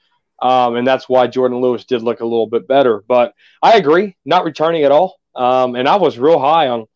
Um, 0.41 0.77
and 0.77 0.87
that's 0.87 1.09
why 1.09 1.27
Jourdan 1.27 1.61
Lewis 1.61 1.85
did 1.85 2.03
look 2.03 2.21
a 2.21 2.25
little 2.25 2.47
bit 2.47 2.69
better. 2.69 3.03
But 3.09 3.35
I 3.61 3.79
agree, 3.79 4.17
not 4.25 4.45
returning 4.45 4.85
at 4.85 4.93
all. 4.93 5.19
Um, 5.35 5.75
and 5.75 5.89
I 5.89 5.97
was 5.97 6.21
real 6.21 6.39
high 6.39 6.69
on 6.69 6.87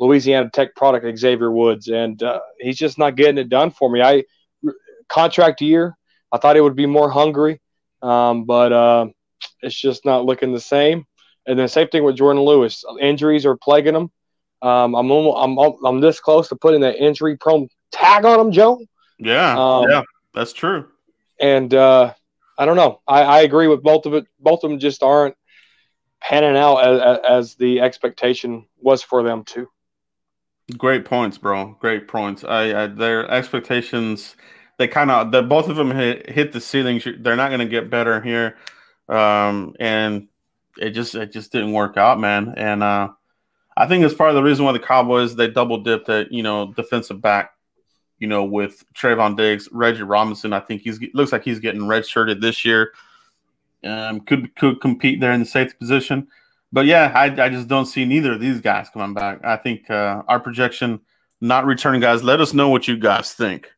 Louisiana 0.00 0.50
Tech 0.52 0.74
product 0.74 1.18
Xavier 1.18 1.52
Woods, 1.52 1.86
and 1.86 2.20
uh, 2.20 2.40
he's 2.58 2.78
just 2.78 2.98
not 2.98 3.14
getting 3.14 3.38
it 3.38 3.48
done 3.48 3.70
for 3.70 3.88
me. 3.88 4.02
I 4.02 4.24
contract 5.08 5.60
year, 5.60 5.96
I 6.32 6.38
thought 6.38 6.56
it 6.56 6.60
would 6.60 6.76
be 6.76 6.86
more 6.86 7.10
hungry, 7.10 7.60
um, 8.02 8.44
but 8.44 8.72
uh, 8.72 9.06
it's 9.62 9.78
just 9.78 10.04
not 10.04 10.24
looking 10.24 10.52
the 10.52 10.60
same. 10.60 11.06
And 11.46 11.58
then 11.58 11.68
same 11.68 11.88
thing 11.88 12.04
with 12.04 12.16
Jourdan 12.16 12.44
Lewis. 12.44 12.84
Injuries 13.00 13.46
are 13.46 13.56
plaguing 13.56 13.94
him. 13.94 14.10
Um, 14.60 14.94
I'm, 14.94 15.10
I'm 15.10 15.58
I'm 15.58 16.00
this 16.00 16.20
close 16.20 16.48
to 16.48 16.56
putting 16.56 16.80
that 16.80 16.96
injury 16.96 17.36
prone 17.36 17.68
tag 17.92 18.24
on 18.24 18.40
him, 18.40 18.52
Joe. 18.52 18.80
Yeah, 19.18 19.58
um, 19.58 19.88
yeah, 19.88 20.02
that's 20.34 20.52
true. 20.52 20.88
And 21.40 21.72
uh, 21.72 22.12
I 22.58 22.66
don't 22.66 22.76
know. 22.76 23.00
I, 23.06 23.22
I 23.22 23.40
agree 23.40 23.68
with 23.68 23.82
both 23.82 24.04
of 24.04 24.14
it. 24.14 24.26
Both 24.40 24.64
of 24.64 24.70
them 24.70 24.80
just 24.80 25.02
aren't 25.02 25.36
panning 26.20 26.56
out 26.56 26.78
as, 26.78 27.18
as 27.28 27.54
the 27.54 27.80
expectation 27.80 28.66
was 28.80 29.02
for 29.02 29.22
them 29.22 29.44
too. 29.44 29.68
Great 30.76 31.04
points, 31.04 31.38
bro. 31.38 31.76
Great 31.80 32.08
points. 32.08 32.44
I, 32.44 32.82
I 32.82 32.86
their 32.88 33.30
expectations 33.30 34.36
they 34.78 34.88
kind 34.88 35.10
of 35.10 35.32
the 35.32 35.42
both 35.42 35.68
of 35.68 35.76
them 35.76 35.90
hit 35.90 36.30
hit 36.30 36.52
the 36.52 36.60
ceilings. 36.60 37.06
They're 37.18 37.36
not 37.36 37.48
going 37.48 37.60
to 37.60 37.66
get 37.66 37.90
better 37.90 38.20
here, 38.20 38.56
um, 39.08 39.74
and 39.78 40.28
it 40.78 40.90
just 40.90 41.14
it 41.14 41.32
just 41.32 41.52
didn't 41.52 41.72
work 41.72 41.96
out, 41.96 42.18
man. 42.18 42.54
And 42.56 42.82
uh, 42.82 43.08
I 43.76 43.86
think 43.86 44.04
it's 44.04 44.14
part 44.14 44.30
of 44.30 44.36
the 44.36 44.42
reason 44.42 44.64
why 44.64 44.72
the 44.72 44.78
Cowboys 44.78 45.34
they 45.34 45.48
double 45.48 45.82
dipped 45.82 46.08
at 46.08 46.32
you 46.32 46.42
know 46.42 46.72
defensive 46.72 47.20
back, 47.20 47.52
you 48.18 48.28
know 48.28 48.44
with 48.44 48.84
Trevon 48.94 49.36
Diggs, 49.36 49.68
Reggie 49.72 50.02
Robinson. 50.02 50.52
I 50.52 50.60
think 50.60 50.82
he's 50.82 51.00
looks 51.12 51.32
like 51.32 51.44
he's 51.44 51.58
getting 51.58 51.82
redshirted 51.82 52.40
this 52.40 52.64
year. 52.64 52.92
Um, 53.84 54.20
could 54.20 54.54
could 54.56 54.80
compete 54.80 55.20
there 55.20 55.32
in 55.32 55.40
the 55.40 55.46
safety 55.46 55.76
position, 55.76 56.28
but 56.72 56.86
yeah, 56.86 57.12
I, 57.14 57.24
I 57.44 57.48
just 57.48 57.66
don't 57.66 57.86
see 57.86 58.04
neither 58.04 58.32
of 58.32 58.40
these 58.40 58.60
guys 58.60 58.90
coming 58.90 59.14
back. 59.14 59.44
I 59.44 59.56
think 59.56 59.90
uh, 59.90 60.22
our 60.28 60.38
projection 60.38 61.00
not 61.40 61.66
returning 61.66 62.00
guys. 62.00 62.22
Let 62.22 62.40
us 62.40 62.54
know 62.54 62.68
what 62.68 62.88
you 62.88 62.96
guys 62.96 63.32
think. 63.32 63.70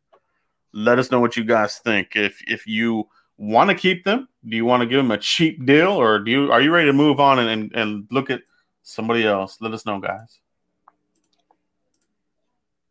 Let 0.73 0.99
us 0.99 1.11
know 1.11 1.21
what 1.21 1.37
you 1.37 1.45
guys 1.45 1.79
think. 1.79 2.15
If 2.15 2.43
if 2.47 2.67
you 2.67 3.09
want 3.37 3.71
to 3.71 3.77
keep 3.77 4.05
them, 4.05 4.29
do 4.47 4.57
you 4.57 4.65
want 4.65 4.83
to 4.83 4.87
give 4.87 4.99
them 4.99 5.11
a 5.11 5.19
cheap 5.19 5.65
deal, 5.65 5.93
or 5.93 6.19
do 6.19 6.31
you 6.31 6.53
are 6.53 6.61
you 6.61 6.73
ready 6.73 6.87
to 6.87 6.93
move 6.93 7.21
on 7.21 7.39
and, 7.39 7.49
and, 7.49 7.73
and 7.75 8.07
look 8.11 8.31
at 8.31 8.43
somebody 8.83 9.27
else. 9.27 9.59
Let 9.61 9.73
us 9.73 9.87
know, 9.87 10.01
guys. 10.01 10.39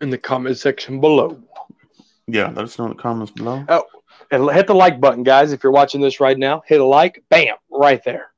In 0.01 0.09
the 0.09 0.17
comment 0.17 0.57
section 0.57 1.01
below. 1.01 1.41
Yeah, 2.27 2.47
let 2.47 2.65
us 2.65 2.77
know 2.77 2.85
in 2.85 2.91
the 2.91 3.01
comments 3.01 3.31
below. 3.31 3.65
Oh, 3.67 3.83
and 4.31 4.49
hit 4.51 4.67
the 4.67 4.75
like 4.75 5.01
button, 5.01 5.23
guys. 5.23 5.51
If 5.51 5.63
you're 5.63 5.71
watching 5.71 6.01
this 6.01 6.19
right 6.19 6.37
now, 6.37 6.61
hit 6.65 6.79
a 6.79 6.85
like. 6.85 7.23
Bam, 7.29 7.55
right 7.71 8.03
there. 8.03 8.31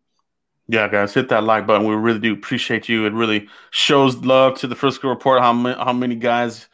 Yeah, 0.68 0.88
guys, 0.88 1.14
hit 1.14 1.30
that 1.30 1.44
like 1.44 1.68
button. 1.68 1.86
We 1.86 1.96
really 1.96 2.20
do 2.20 2.34
appreciate 2.34 2.88
you. 2.88 3.06
It 3.06 3.14
really 3.14 3.50
shows 3.72 4.16
love 4.18 4.58
to 4.60 4.68
the 4.68 4.76
Frisco 4.76 5.10
Report. 5.10 5.42
How 5.42 5.52
many, 5.52 5.76
how 5.76 5.92
many 5.92 6.16
guys, 6.16 6.68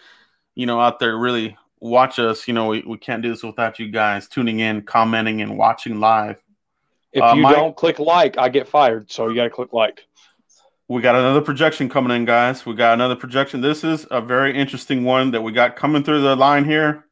you 0.53 0.67
know, 0.67 0.79
out 0.79 0.99
there 0.99 1.17
really 1.17 1.57
watch 1.79 2.19
us. 2.19 2.47
You 2.47 2.53
know, 2.53 2.67
we, 2.67 2.83
we 2.85 2.97
can't 2.97 3.21
do 3.21 3.29
this 3.29 3.43
without 3.43 3.79
you 3.79 3.89
guys 3.89 4.27
tuning 4.27 4.59
in, 4.59 4.81
commenting, 4.81 5.41
and 5.41 5.57
watching 5.57 5.99
live. 5.99 6.41
If 7.13 7.23
uh, 7.23 7.33
you 7.35 7.41
Mike, 7.41 7.55
don't 7.55 7.75
click 7.75 7.99
like, 7.99 8.37
I 8.37 8.49
get 8.49 8.67
fired. 8.67 9.11
So 9.11 9.29
you 9.29 9.35
got 9.35 9.45
to 9.45 9.49
click 9.49 9.73
like. 9.73 10.05
We 10.87 11.01
got 11.01 11.15
another 11.15 11.41
projection 11.41 11.89
coming 11.89 12.15
in, 12.15 12.25
guys. 12.25 12.65
We 12.65 12.73
got 12.73 12.93
another 12.93 13.15
projection. 13.15 13.59
This 13.59 13.83
is 13.83 14.05
a 14.09 14.21
very 14.21 14.57
interesting 14.57 15.03
one 15.03 15.31
that 15.31 15.41
we 15.41 15.51
got 15.51 15.75
coming 15.75 16.03
through 16.03 16.21
the 16.21 16.35
line 16.35 16.63
here. 16.63 17.03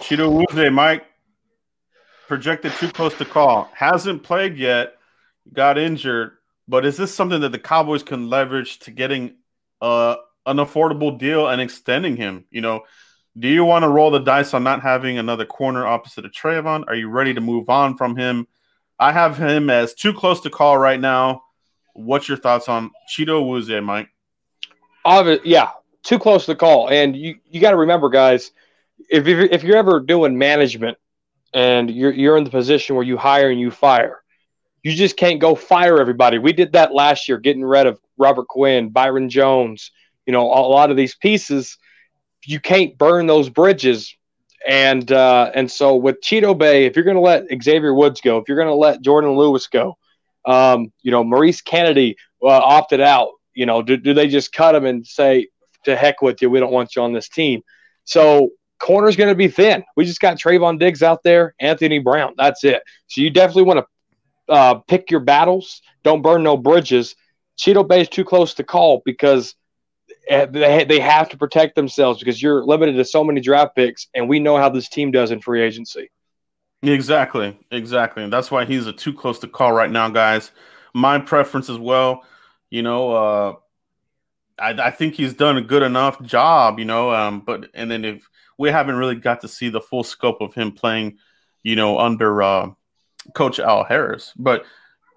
Chido 0.00 0.44
Awuzie, 0.44 0.72
Mike, 0.72 1.06
projected 2.28 2.72
too 2.74 2.90
close 2.90 3.14
to 3.14 3.24
call. 3.24 3.68
Hasn't 3.72 4.22
played 4.22 4.56
yet, 4.56 4.94
got 5.52 5.78
injured. 5.78 6.32
But 6.68 6.84
is 6.84 6.96
this 6.96 7.14
something 7.14 7.40
that 7.40 7.52
the 7.52 7.58
Cowboys 7.58 8.02
can 8.02 8.28
leverage 8.28 8.80
to 8.80 8.90
getting 8.90 9.36
uh, 9.80 10.16
an 10.46 10.56
affordable 10.58 11.18
deal 11.18 11.48
and 11.48 11.60
extending 11.60 12.16
him? 12.16 12.44
You 12.50 12.60
know, 12.60 12.82
do 13.38 13.48
you 13.48 13.64
want 13.64 13.82
to 13.82 13.88
roll 13.88 14.10
the 14.10 14.20
dice 14.20 14.54
on 14.54 14.64
not 14.64 14.82
having 14.82 15.18
another 15.18 15.44
corner 15.44 15.86
opposite 15.86 16.24
of 16.24 16.32
Trevon? 16.32 16.84
Are 16.88 16.94
you 16.94 17.08
ready 17.08 17.34
to 17.34 17.40
move 17.40 17.68
on 17.68 17.96
from 17.96 18.16
him? 18.16 18.46
I 18.98 19.12
have 19.12 19.36
him 19.36 19.68
as 19.68 19.94
too 19.94 20.14
close 20.14 20.40
to 20.42 20.50
call 20.50 20.78
right 20.78 20.98
now. 20.98 21.42
What's 21.92 22.28
your 22.28 22.38
thoughts 22.38 22.68
on 22.68 22.90
Chido 23.10 23.42
Awuzie, 23.42 23.82
Mike? 23.84 24.08
Yeah, 25.44 25.70
too 26.02 26.18
close 26.18 26.46
to 26.46 26.54
call. 26.54 26.88
And 26.88 27.16
you, 27.16 27.36
you 27.50 27.60
got 27.60 27.72
to 27.72 27.76
remember, 27.76 28.08
guys, 28.08 28.52
if, 29.10 29.26
you're, 29.26 29.42
if 29.42 29.62
you're 29.62 29.76
ever 29.76 30.00
doing 30.00 30.38
management 30.38 30.96
and 31.52 31.90
you're, 31.90 32.12
you're 32.12 32.38
in 32.38 32.44
the 32.44 32.50
position 32.50 32.96
where 32.96 33.04
you 33.04 33.16
hire 33.16 33.50
and 33.50 33.60
you 33.60 33.70
fire, 33.70 34.22
you 34.82 34.92
just 34.92 35.16
can't 35.16 35.40
go 35.40 35.54
fire 35.54 36.00
everybody. 36.00 36.38
We 36.38 36.52
did 36.52 36.72
that 36.72 36.94
last 36.94 37.28
year, 37.28 37.38
getting 37.38 37.64
rid 37.64 37.86
of 37.86 38.00
Robert 38.18 38.48
Quinn, 38.48 38.88
Byron 38.88 39.28
Jones, 39.28 39.90
you 40.26 40.32
know, 40.32 40.46
a 40.46 40.68
lot 40.68 40.90
of 40.90 40.96
these 40.96 41.14
pieces. 41.14 41.78
You 42.44 42.60
can't 42.60 42.96
burn 42.96 43.26
those 43.26 43.48
bridges 43.48 44.14
and 44.66 45.10
uh, 45.12 45.52
and 45.54 45.70
so 45.70 45.94
with 45.94 46.20
Chidobe, 46.20 46.86
if 46.86 46.96
you're 46.96 47.04
going 47.04 47.16
to 47.16 47.20
let 47.20 47.44
Xavier 47.62 47.94
Woods 47.94 48.20
go, 48.20 48.38
if 48.38 48.48
you're 48.48 48.56
going 48.56 48.68
to 48.68 48.74
let 48.74 49.02
Jourdan 49.02 49.36
Lewis 49.36 49.68
go, 49.68 49.96
um, 50.44 50.92
you 51.02 51.12
know 51.12 51.22
Maurice 51.22 51.60
Canady 51.60 52.16
uh, 52.42 52.48
opted 52.48 53.00
out. 53.00 53.30
You 53.54 53.66
know, 53.66 53.80
do, 53.80 53.96
do 53.96 54.12
they 54.12 54.28
just 54.28 54.52
cut 54.52 54.74
him 54.74 54.84
and 54.84 55.06
say 55.06 55.48
to 55.84 55.96
heck 55.96 56.20
with 56.20 56.42
you? 56.42 56.50
We 56.50 56.58
don't 56.58 56.72
want 56.72 56.96
you 56.96 57.02
on 57.02 57.12
this 57.12 57.28
team. 57.28 57.62
So 58.04 58.50
corner's 58.78 59.16
going 59.16 59.30
to 59.30 59.36
be 59.36 59.48
thin. 59.48 59.84
We 59.96 60.04
just 60.04 60.20
got 60.20 60.36
Trevon 60.36 60.78
Diggs 60.78 61.02
out 61.02 61.22
there, 61.22 61.54
Anthony 61.60 62.00
Brown. 62.00 62.34
That's 62.36 62.64
it. 62.64 62.82
So 63.06 63.20
you 63.20 63.30
definitely 63.30 63.62
want 63.62 63.80
to 63.80 64.52
uh, 64.52 64.74
pick 64.88 65.10
your 65.10 65.20
battles. 65.20 65.80
Don't 66.02 66.22
burn 66.22 66.42
no 66.42 66.56
bridges. 66.56 67.14
Chidobe 67.58 68.00
is 68.00 68.08
too 68.08 68.24
close 68.24 68.54
to 68.54 68.64
call 68.64 69.02
because 69.04 69.54
Eh, 70.28 70.46
they, 70.46 70.84
they 70.84 71.00
have 71.00 71.28
to 71.28 71.36
protect 71.36 71.76
themselves 71.76 72.18
because 72.18 72.42
you're 72.42 72.64
limited 72.64 72.94
to 72.94 73.04
so 73.04 73.22
many 73.22 73.40
draft 73.40 73.76
picks, 73.76 74.08
and 74.14 74.28
we 74.28 74.40
know 74.40 74.56
how 74.56 74.68
this 74.68 74.88
team 74.88 75.10
does 75.12 75.30
in 75.30 75.40
free 75.40 75.62
agency. 75.62 76.10
Exactly, 76.82 77.56
exactly. 77.70 78.24
And 78.24 78.32
that's 78.32 78.50
why 78.50 78.64
he's 78.64 78.86
a 78.86 78.92
too 78.92 79.12
close 79.12 79.38
to 79.40 79.48
call 79.48 79.72
right 79.72 79.90
now, 79.90 80.08
guys. 80.08 80.50
My 80.94 81.18
preference 81.18 81.70
as 81.70 81.78
well. 81.78 82.24
You 82.70 82.82
know, 82.82 83.12
uh, 83.12 83.54
I, 84.58 84.70
I, 84.72 84.90
think 84.90 85.14
he's 85.14 85.34
done 85.34 85.56
a 85.56 85.62
good 85.62 85.84
enough 85.84 86.20
job, 86.22 86.80
you 86.80 86.84
know. 86.84 87.12
Um, 87.14 87.40
but 87.40 87.70
and 87.74 87.88
then 87.88 88.04
if 88.04 88.28
we 88.58 88.70
haven't 88.70 88.96
really 88.96 89.14
got 89.14 89.42
to 89.42 89.48
see 89.48 89.68
the 89.68 89.80
full 89.80 90.02
scope 90.02 90.40
of 90.40 90.54
him 90.54 90.72
playing, 90.72 91.18
you 91.62 91.76
know, 91.76 91.98
under 91.98 92.42
uh, 92.42 92.70
Coach 93.34 93.60
Al 93.60 93.84
Harris, 93.84 94.32
but 94.36 94.64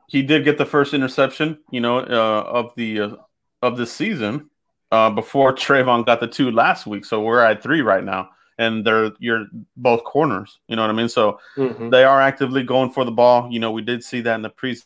he 0.10 0.24
did 0.24 0.44
get 0.44 0.58
the 0.58 0.66
first 0.66 0.94
interception, 0.94 1.60
you 1.72 1.82
know, 1.82 2.00
uh, 2.00 2.44
of 2.48 2.74
the 2.76 3.00
uh, 3.00 3.16
of 3.62 3.78
the 3.78 3.86
season 3.86 4.50
uh, 4.92 5.10
before 5.12 5.54
Trevon 5.54 6.06
got 6.06 6.20
the 6.20 6.28
two 6.28 6.50
last 6.52 6.88
week. 6.88 7.06
So 7.06 7.22
we're 7.22 7.42
at 7.42 7.62
three 7.62 7.82
right 7.82 8.04
now, 8.04 8.30
and 8.58 8.86
they're 8.86 9.12
you're 9.20 9.46
both 9.78 10.04
corners. 10.04 10.60
You 10.68 10.76
know 10.76 10.82
what 10.82 10.90
I 10.90 10.94
mean? 10.94 11.10
So 11.10 11.40
mm-hmm. 11.56 11.90
they 11.92 12.04
are 12.04 12.20
actively 12.20 12.64
going 12.64 12.90
for 12.90 13.06
the 13.06 13.12
ball. 13.12 13.50
You 13.52 13.60
know, 13.60 13.72
we 13.72 13.84
did 13.84 14.04
see 14.04 14.22
that 14.22 14.36
in 14.36 14.42
the 14.42 14.50
pre. 14.50 14.78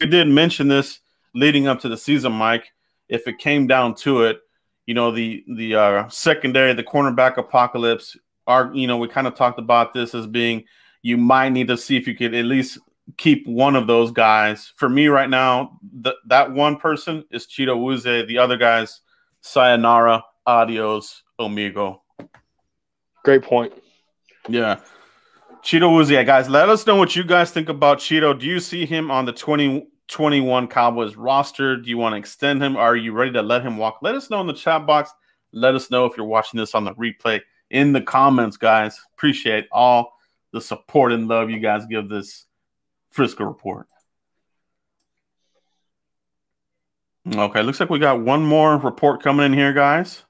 We 0.00 0.06
did 0.06 0.28
mention 0.28 0.68
this 0.68 1.00
leading 1.34 1.66
up 1.66 1.80
to 1.80 1.88
the 1.88 1.96
season, 1.96 2.32
Mike. 2.32 2.72
If 3.08 3.26
it 3.26 3.38
came 3.38 3.66
down 3.66 3.96
to 3.96 4.22
it, 4.22 4.40
you 4.86 4.94
know, 4.94 5.10
the 5.10 5.44
the 5.56 5.74
uh, 5.74 6.08
secondary, 6.08 6.72
the 6.74 6.84
cornerback 6.84 7.36
apocalypse. 7.36 8.16
Are 8.46 8.70
you 8.72 8.86
know 8.86 8.98
we 8.98 9.08
kind 9.08 9.26
of 9.26 9.34
talked 9.34 9.58
about 9.58 9.92
this 9.92 10.14
as 10.14 10.26
being 10.26 10.64
you 11.02 11.16
might 11.16 11.50
need 11.50 11.68
to 11.68 11.76
see 11.76 11.96
if 11.96 12.06
you 12.06 12.14
could 12.14 12.34
at 12.34 12.44
least 12.44 12.78
keep 13.16 13.46
one 13.46 13.76
of 13.76 13.86
those 13.86 14.10
guys. 14.10 14.72
For 14.76 14.88
me 14.88 15.08
right 15.08 15.28
now, 15.28 15.78
th- 16.02 16.16
that 16.26 16.52
one 16.52 16.76
person 16.76 17.24
is 17.30 17.46
Chido 17.46 17.76
Awuzie. 17.76 18.26
The 18.26 18.38
other 18.38 18.56
guys, 18.56 19.00
sayonara, 19.40 20.24
adios, 20.46 21.22
amigo. 21.38 22.02
Great 23.24 23.42
point. 23.42 23.72
Yeah. 24.48 24.80
Chido 25.62 25.90
Awuzie, 25.90 26.24
guys, 26.24 26.48
let 26.48 26.68
us 26.68 26.86
know 26.86 26.96
what 26.96 27.14
you 27.14 27.24
guys 27.24 27.50
think 27.50 27.68
about 27.68 27.98
Chido. 27.98 28.38
Do 28.38 28.46
you 28.46 28.60
see 28.60 28.86
him 28.86 29.10
on 29.10 29.26
the 29.26 29.32
2021 29.32 30.68
Cowboys 30.68 31.16
roster? 31.16 31.76
Do 31.76 31.88
you 31.88 31.98
want 31.98 32.14
to 32.14 32.18
extend 32.18 32.62
him? 32.62 32.76
Are 32.76 32.96
you 32.96 33.12
ready 33.12 33.32
to 33.32 33.42
let 33.42 33.62
him 33.62 33.76
walk? 33.76 33.98
Let 34.02 34.14
us 34.14 34.30
know 34.30 34.40
in 34.40 34.46
the 34.46 34.54
chat 34.54 34.86
box. 34.86 35.10
Let 35.52 35.74
us 35.74 35.90
know 35.90 36.06
if 36.06 36.16
you're 36.16 36.26
watching 36.26 36.58
this 36.58 36.74
on 36.74 36.84
the 36.84 36.94
replay 36.94 37.40
in 37.70 37.92
the 37.92 38.00
comments, 38.00 38.56
guys. 38.56 38.98
Appreciate 39.14 39.66
all 39.70 40.12
the 40.52 40.60
support 40.60 41.12
and 41.12 41.28
love 41.28 41.50
you 41.50 41.60
guys 41.60 41.86
give 41.86 42.08
this 42.08 42.46
Frisco 43.10 43.44
report. 43.44 43.86
Okay, 47.32 47.62
looks 47.62 47.80
like 47.80 47.90
we 47.90 47.98
got 47.98 48.20
one 48.20 48.44
more 48.44 48.76
report 48.78 49.22
coming 49.22 49.46
in 49.46 49.52
here, 49.52 49.72
guys. 49.72 50.22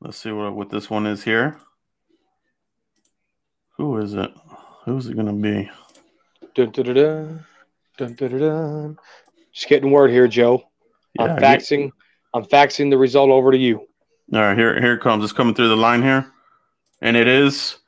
Let's 0.00 0.18
see 0.18 0.30
what, 0.30 0.54
what 0.54 0.70
this 0.70 0.88
one 0.88 1.06
is 1.06 1.24
here. 1.24 1.58
Who 3.76 3.96
is 3.98 4.14
it? 4.14 4.30
Who's 4.84 5.06
it 5.06 5.14
going 5.14 5.26
to 5.26 5.32
be? 5.32 5.70
Dun, 6.54 6.70
dun, 6.70 6.94
dun, 6.94 7.44
dun, 7.96 8.14
dun, 8.14 8.38
dun, 8.38 8.98
Just 9.52 9.68
getting 9.68 9.90
word 9.90 10.10
here, 10.10 10.28
Joe. 10.28 10.62
Yeah, 11.18 11.24
I'm 11.24 11.38
faxing. 11.38 11.84
Get... 11.84 11.92
I'm 12.34 12.44
faxing 12.44 12.90
the 12.90 12.98
result 12.98 13.30
over 13.30 13.50
to 13.50 13.58
you. 13.58 13.86
All 14.32 14.40
right, 14.40 14.56
here 14.56 14.80
here 14.80 14.94
it 14.94 15.00
comes. 15.00 15.24
It's 15.24 15.32
coming 15.32 15.54
through 15.54 15.68
the 15.68 15.76
line 15.76 16.02
here, 16.02 16.30
and 17.00 17.16
it 17.16 17.26
is 17.26 17.78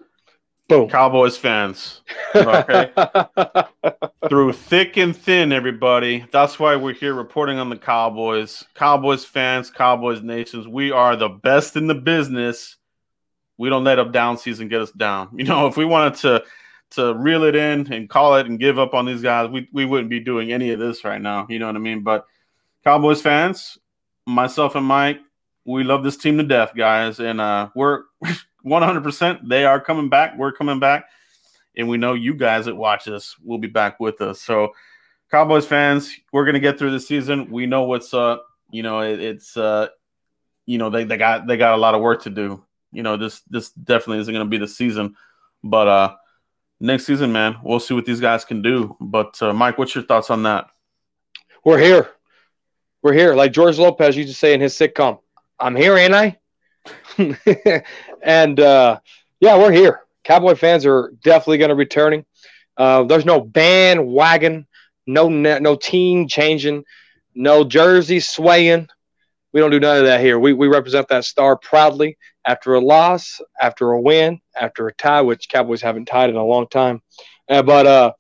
Boom. 0.68 0.88
Cowboys 0.88 1.36
fans. 1.36 2.02
Okay. 2.34 2.92
Through 4.28 4.52
thick 4.52 4.96
and 4.96 5.14
thin, 5.14 5.52
everybody. 5.52 6.24
That's 6.32 6.58
why 6.58 6.76
we're 6.76 6.94
here 6.94 7.14
reporting 7.14 7.58
on 7.58 7.68
the 7.68 7.76
Cowboys. 7.76 8.64
Cowboys 8.74 9.24
fans, 9.24 9.70
Cowboys 9.70 10.22
nations. 10.22 10.66
We 10.66 10.90
are 10.90 11.16
the 11.16 11.28
best 11.28 11.76
in 11.76 11.88
the 11.88 11.94
business. 11.94 12.76
We 13.58 13.68
don't 13.68 13.84
let 13.84 13.98
a 13.98 14.04
down 14.04 14.38
season 14.38 14.68
get 14.68 14.80
us 14.80 14.92
down. 14.92 15.28
You 15.36 15.44
know, 15.44 15.66
if 15.66 15.76
we 15.76 15.84
wanted 15.84 16.14
to 16.20 16.44
to 16.92 17.14
reel 17.14 17.44
it 17.44 17.56
in 17.56 17.92
and 17.92 18.08
call 18.08 18.36
it 18.36 18.46
and 18.46 18.58
give 18.58 18.78
up 18.78 18.94
on 18.94 19.06
these 19.06 19.22
guys, 19.22 19.48
we, 19.48 19.68
we 19.72 19.84
wouldn't 19.84 20.10
be 20.10 20.20
doing 20.20 20.52
any 20.52 20.70
of 20.72 20.78
this 20.78 21.04
right 21.04 21.20
now. 21.20 21.46
You 21.48 21.58
know 21.58 21.66
what 21.66 21.76
I 21.76 21.80
mean? 21.80 22.02
But 22.02 22.26
Cowboys 22.84 23.22
fans, 23.22 23.78
myself 24.26 24.74
and 24.74 24.86
Mike, 24.86 25.20
we 25.64 25.84
love 25.84 26.04
this 26.04 26.16
team 26.16 26.38
to 26.38 26.44
death, 26.44 26.72
guys. 26.76 27.18
And 27.18 27.40
uh, 27.40 27.70
we're 27.74 28.04
100%. 28.64 29.48
They 29.48 29.64
are 29.64 29.80
coming 29.80 30.08
back. 30.08 30.36
We're 30.36 30.52
coming 30.52 30.80
back. 30.80 31.06
And 31.76 31.88
we 31.88 31.96
know 31.96 32.14
you 32.14 32.34
guys 32.34 32.66
that 32.66 32.76
watch 32.76 33.08
us 33.08 33.36
will 33.42 33.58
be 33.58 33.68
back 33.68 33.98
with 33.98 34.20
us. 34.20 34.42
So, 34.42 34.72
Cowboys 35.30 35.66
fans, 35.66 36.14
we're 36.32 36.44
going 36.44 36.54
to 36.54 36.60
get 36.60 36.78
through 36.78 36.90
the 36.90 37.00
season. 37.00 37.50
We 37.50 37.66
know 37.66 37.84
what's 37.84 38.12
up. 38.12 38.46
You 38.70 38.82
know, 38.82 39.00
it, 39.00 39.20
it's, 39.20 39.56
uh, 39.56 39.88
you 40.66 40.76
know, 40.78 40.90
they, 40.90 41.04
they 41.04 41.16
got 41.16 41.46
they 41.46 41.56
got 41.56 41.74
a 41.74 41.78
lot 41.78 41.94
of 41.94 42.02
work 42.02 42.22
to 42.24 42.30
do. 42.30 42.62
You 42.92 43.02
know, 43.02 43.16
this 43.16 43.40
this 43.48 43.70
definitely 43.70 44.18
isn't 44.18 44.32
going 44.32 44.44
to 44.44 44.50
be 44.50 44.58
the 44.58 44.68
season. 44.68 45.16
But 45.64 45.88
uh 45.88 46.16
next 46.82 47.06
season, 47.06 47.32
man, 47.32 47.56
we'll 47.62 47.80
see 47.80 47.94
what 47.94 48.04
these 48.04 48.20
guys 48.20 48.44
can 48.44 48.60
do. 48.60 48.96
But 49.00 49.40
uh, 49.40 49.54
Mike, 49.54 49.78
what's 49.78 49.94
your 49.94 50.04
thoughts 50.04 50.28
on 50.28 50.42
that? 50.42 50.66
We're 51.64 51.78
here. 51.78 52.10
We're 53.02 53.14
here. 53.14 53.34
Like 53.34 53.52
George 53.52 53.78
Lopez 53.78 54.16
used 54.16 54.28
to 54.28 54.34
say 54.34 54.52
in 54.52 54.60
his 54.60 54.74
sitcom, 54.74 55.20
I'm 55.58 55.76
here, 55.76 55.96
ain't 55.96 56.14
I? 56.14 56.38
and 58.22 58.60
uh, 58.60 58.98
yeah, 59.40 59.58
we're 59.58 59.72
here. 59.72 60.00
Cowboy 60.24 60.54
fans 60.54 60.86
are 60.86 61.12
definitely 61.22 61.58
going 61.58 61.70
to 61.70 61.74
returning. 61.74 62.24
Uh, 62.76 63.04
there's 63.04 63.24
no 63.24 63.40
bandwagon, 63.40 64.66
no 65.06 65.28
no 65.28 65.76
team 65.76 66.28
changing, 66.28 66.84
no 67.34 67.64
jersey 67.64 68.20
swaying. 68.20 68.88
We 69.52 69.60
don't 69.60 69.70
do 69.70 69.80
none 69.80 69.98
of 69.98 70.04
that 70.04 70.20
here. 70.20 70.38
We, 70.38 70.54
we 70.54 70.68
represent 70.68 71.08
that 71.08 71.24
star 71.26 71.58
proudly 71.58 72.16
after 72.46 72.74
a 72.74 72.80
loss, 72.80 73.38
after 73.60 73.90
a 73.92 74.00
win, 74.00 74.40
after 74.58 74.88
a 74.88 74.94
tie, 74.94 75.20
which 75.20 75.48
Cowboys 75.50 75.82
haven't 75.82 76.06
tied 76.06 76.30
in 76.30 76.36
a 76.36 76.44
long 76.44 76.68
time. 76.68 77.02
Uh, 77.50 77.62
but 77.62 77.86
uh, 77.86 78.12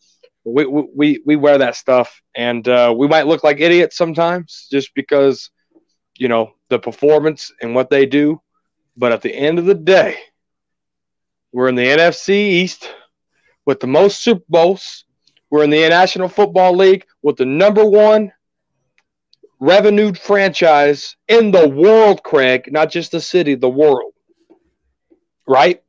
we, 0.44 0.66
we, 0.66 1.22
we 1.24 1.36
wear 1.36 1.56
that 1.56 1.76
stuff, 1.76 2.20
and 2.36 2.68
uh, 2.68 2.94
we 2.94 3.08
might 3.08 3.26
look 3.26 3.42
like 3.42 3.60
idiots 3.60 3.96
sometimes 3.96 4.68
just 4.70 4.94
because, 4.94 5.50
you 6.18 6.28
know, 6.28 6.52
the 6.68 6.78
performance 6.78 7.50
and 7.62 7.74
what 7.74 7.88
they 7.88 8.04
do 8.04 8.42
but 8.96 9.12
at 9.12 9.22
the 9.22 9.34
end 9.34 9.58
of 9.58 9.64
the 9.64 9.74
day, 9.74 10.16
we're 11.52 11.68
in 11.68 11.74
the 11.74 11.86
NFC 11.86 12.30
East 12.30 12.88
with 13.66 13.80
the 13.80 13.86
most 13.86 14.22
Super 14.22 14.44
Bowls. 14.48 15.04
We're 15.50 15.64
in 15.64 15.70
the 15.70 15.88
National 15.88 16.28
Football 16.28 16.76
League 16.76 17.04
with 17.22 17.36
the 17.36 17.44
number 17.44 17.84
one 17.84 18.32
revenued 19.60 20.18
franchise 20.18 21.16
in 21.28 21.52
the 21.52 21.68
world, 21.68 22.22
Craig, 22.22 22.68
not 22.72 22.90
just 22.90 23.12
the 23.12 23.20
city, 23.20 23.54
the 23.54 23.68
world. 23.68 24.12
Right? 25.46 25.82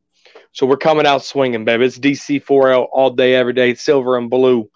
So 0.52 0.68
we're 0.68 0.78
coming 0.78 1.08
out 1.08 1.24
swinging, 1.24 1.66
baby. 1.66 1.86
It's 1.86 1.98
DC 1.98 2.44
4L 2.44 2.88
all 2.92 3.10
day, 3.10 3.34
every 3.34 3.54
day, 3.54 3.74
silver 3.74 4.18
and 4.18 4.30
blue. 4.30 4.70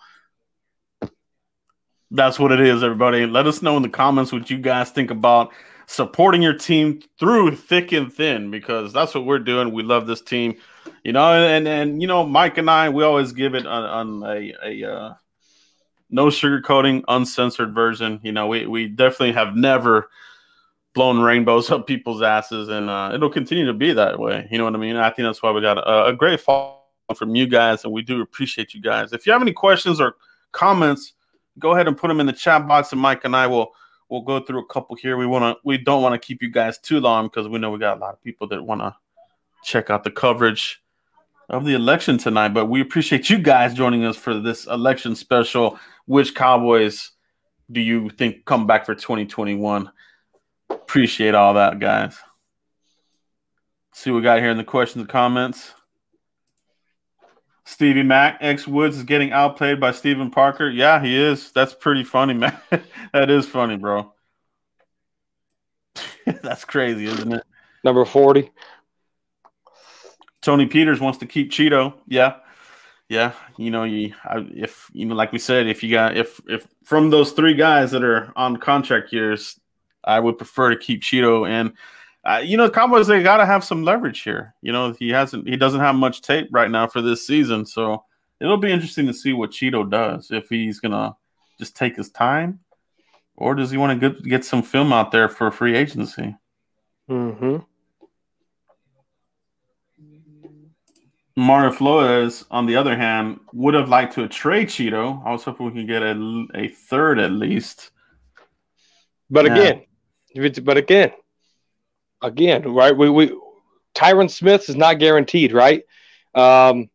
That's 2.09 2.39
what 2.39 2.51
it 2.51 2.61
is, 2.61 2.81
everybody. 2.81 3.27
Let 3.27 3.45
us 3.45 3.61
know 3.61 3.77
in 3.77 3.83
the 3.83 3.89
comments 3.89 4.31
what 4.31 4.49
you 4.49 4.57
guys 4.57 4.89
think 4.89 5.11
about 5.11 5.51
supporting 5.87 6.41
your 6.41 6.53
team 6.53 7.01
through 7.17 7.55
thick 7.55 7.93
and 7.93 8.13
thin 8.13 8.51
because 8.51 8.93
that's 8.93 9.15
what 9.15 9.25
we're 9.25 9.39
doing. 9.39 9.71
We 9.71 9.83
love 9.83 10.05
this 10.05 10.21
team, 10.21 10.57
you 11.03 11.13
know, 11.13 11.33
and 11.33 11.67
and 11.67 12.01
you 12.01 12.07
know, 12.07 12.25
Mike 12.25 12.57
and 12.57 12.69
I, 12.69 12.89
we 12.89 13.03
always 13.03 13.31
give 13.31 13.55
it 13.55 13.65
on, 13.65 14.23
on 14.23 14.29
a, 14.29 14.53
a 14.63 14.91
uh, 14.91 15.13
no 16.09 16.27
sugarcoating, 16.27 17.03
uncensored 17.07 17.73
version. 17.73 18.19
You 18.21 18.33
know, 18.33 18.47
we 18.47 18.67
we 18.67 18.87
definitely 18.87 19.31
have 19.33 19.55
never 19.55 20.09
blown 20.93 21.19
rainbows 21.19 21.71
up 21.71 21.87
people's 21.87 22.21
asses, 22.21 22.69
and 22.69 22.89
uh, 22.89 23.11
it'll 23.13 23.29
continue 23.29 23.65
to 23.65 23.73
be 23.73 23.93
that 23.93 24.19
way. 24.19 24.47
You 24.51 24.57
know 24.57 24.65
what 24.65 24.75
I 24.75 24.79
mean? 24.79 24.97
I 24.97 25.09
think 25.09 25.27
that's 25.27 25.41
why 25.41 25.51
we 25.51 25.61
got 25.61 25.77
a, 25.77 26.07
a 26.07 26.13
great 26.13 26.41
follow 26.41 26.81
from 27.15 27.35
you 27.35 27.47
guys, 27.47 27.85
and 27.85 27.93
we 27.93 28.01
do 28.01 28.21
appreciate 28.21 28.73
you 28.73 28.81
guys. 28.81 29.13
If 29.13 29.25
you 29.25 29.31
have 29.31 29.41
any 29.41 29.53
questions 29.53 30.01
or 30.01 30.15
comments, 30.51 31.13
go 31.57 31.71
ahead 31.71 31.87
and 31.87 31.97
put 31.97 32.09
them 32.09 32.19
in 32.19 32.25
the 32.25 32.33
chat 32.33 32.67
box, 32.67 32.91
and 32.91 32.99
Mike 32.99 33.23
and 33.23 33.35
I 33.35 33.47
will 33.47 33.71
we'll 34.09 34.21
go 34.21 34.39
through 34.39 34.59
a 34.59 34.65
couple 34.65 34.95
here. 34.95 35.17
We 35.17 35.25
want 35.25 35.43
to 35.43 35.61
we 35.63 35.77
don't 35.77 36.01
want 36.01 36.19
to 36.19 36.25
keep 36.25 36.41
you 36.41 36.49
guys 36.49 36.77
too 36.77 36.99
long 36.99 37.27
because 37.27 37.47
we 37.47 37.59
know 37.59 37.71
we 37.71 37.79
got 37.79 37.97
a 37.97 37.99
lot 37.99 38.13
of 38.13 38.23
people 38.23 38.47
that 38.47 38.63
want 38.63 38.81
to 38.81 38.95
check 39.63 39.89
out 39.89 40.03
the 40.03 40.11
coverage 40.11 40.81
of 41.49 41.65
the 41.65 41.73
election 41.73 42.17
tonight. 42.17 42.49
But 42.49 42.67
we 42.67 42.81
appreciate 42.81 43.29
you 43.29 43.37
guys 43.37 43.73
joining 43.73 44.05
us 44.05 44.17
for 44.17 44.39
this 44.39 44.65
election 44.67 45.15
special. 45.15 45.79
Which 46.05 46.35
Cowboys 46.35 47.11
do 47.71 47.81
you 47.81 48.09
think 48.09 48.45
come 48.45 48.67
back 48.67 48.85
for 48.85 48.95
2021? 48.95 49.91
Appreciate 50.69 51.35
all 51.35 51.53
that, 51.55 51.79
guys. 51.79 52.17
See 53.93 54.11
what 54.11 54.17
we 54.17 54.23
got 54.23 54.39
here 54.39 54.51
in 54.51 54.57
the 54.57 54.63
questions 54.63 55.01
and 55.01 55.09
comments. 55.09 55.73
Stevie 57.67 58.01
Mack, 58.01 58.37
X 58.39 58.65
Woods 58.65 58.95
is 58.95 59.03
getting 59.03 59.33
outplayed 59.33 59.77
by 59.77 59.91
Steven 59.91 60.31
Parker. 60.31 60.69
Yeah, 60.69 61.01
he 61.03 61.13
is. 61.13 61.51
That's 61.51 61.73
pretty 61.73 62.05
funny, 62.05 62.33
man. 62.33 62.57
that 63.11 63.29
is 63.29 63.45
funny, 63.45 63.75
bro. 63.75 64.13
That's 66.25 66.63
crazy, 66.63 67.07
isn't 67.07 67.33
it? 67.33 67.43
Number 67.83 68.05
40. 68.05 68.49
Tony 70.41 70.65
Peters 70.67 71.01
wants 71.01 71.19
to 71.19 71.25
keep 71.25 71.51
Cheeto. 71.51 71.95
Yeah. 72.07 72.37
Yeah. 73.09 73.33
You 73.57 73.69
know, 73.69 73.83
you 73.83 74.13
if 74.33 74.89
you 74.93 75.05
know, 75.05 75.15
like 75.15 75.33
we 75.33 75.39
said, 75.39 75.67
if 75.67 75.83
you 75.83 75.91
got 75.91 76.15
if 76.15 76.39
if 76.47 76.65
from 76.85 77.09
those 77.09 77.33
three 77.33 77.53
guys 77.53 77.91
that 77.91 78.03
are 78.03 78.31
on 78.37 78.57
contract 78.57 79.11
years, 79.11 79.59
I 80.05 80.21
would 80.21 80.37
prefer 80.37 80.69
to 80.69 80.77
keep 80.77 81.01
Cheeto 81.01 81.45
and 81.47 81.73
uh, 82.27 82.39
you 82.39 82.57
know, 82.57 82.69
Cowboys 82.69 83.07
they 83.07 83.23
got 83.23 83.37
to 83.37 83.45
have 83.45 83.63
some 83.63 83.83
leverage 83.83 84.21
here. 84.21 84.53
You 84.61 84.71
know, 84.71 84.93
he 84.93 85.09
hasn't 85.09 85.47
he 85.47 85.55
doesn't 85.55 85.79
have 85.79 85.95
much 85.95 86.21
tape 86.21 86.49
right 86.51 86.69
now 86.69 86.87
for 86.87 87.01
this 87.01 87.25
season, 87.25 87.65
so 87.65 88.03
it'll 88.39 88.57
be 88.57 88.71
interesting 88.71 89.07
to 89.07 89.13
see 89.13 89.33
what 89.33 89.51
Cheeto 89.51 89.89
does 89.89 90.29
if 90.31 90.49
he's 90.49 90.79
gonna 90.79 91.15
just 91.57 91.75
take 91.75 91.95
his 91.95 92.09
time 92.09 92.59
or 93.37 93.53
does 93.53 93.71
he 93.71 93.77
want 93.77 93.99
to 93.99 94.09
get 94.09 94.23
get 94.23 94.43
some 94.43 94.63
film 94.63 94.91
out 94.91 95.11
there 95.11 95.29
for 95.29 95.49
free 95.51 95.75
agency? 95.77 96.35
Mm-hmm. 97.09 97.57
Mario 101.35 101.71
Flores, 101.71 102.45
on 102.49 102.65
the 102.65 102.75
other 102.75 102.97
hand, 102.97 103.39
would 103.53 103.75
have 103.75 103.89
liked 103.89 104.15
to 104.15 104.27
trade 104.27 104.69
Cheeto. 104.69 105.23
I 105.23 105.31
was 105.31 105.43
hoping 105.43 105.67
we 105.67 105.71
could 105.71 105.87
get 105.87 106.01
a, 106.01 106.47
a 106.55 106.67
third 106.69 107.19
at 107.19 107.31
least. 107.31 107.91
But 109.29 109.45
yeah. 109.45 109.55
again, 110.33 110.63
but 110.63 110.77
again, 110.77 111.11
again, 112.21 112.73
right? 112.73 112.95
We 112.95 113.09
we 113.09 113.37
Tyron 113.95 114.29
Smith 114.29 114.69
is 114.69 114.75
not 114.75 114.99
guaranteed, 114.99 115.53
right? 115.53 115.83
Um, 116.35 116.89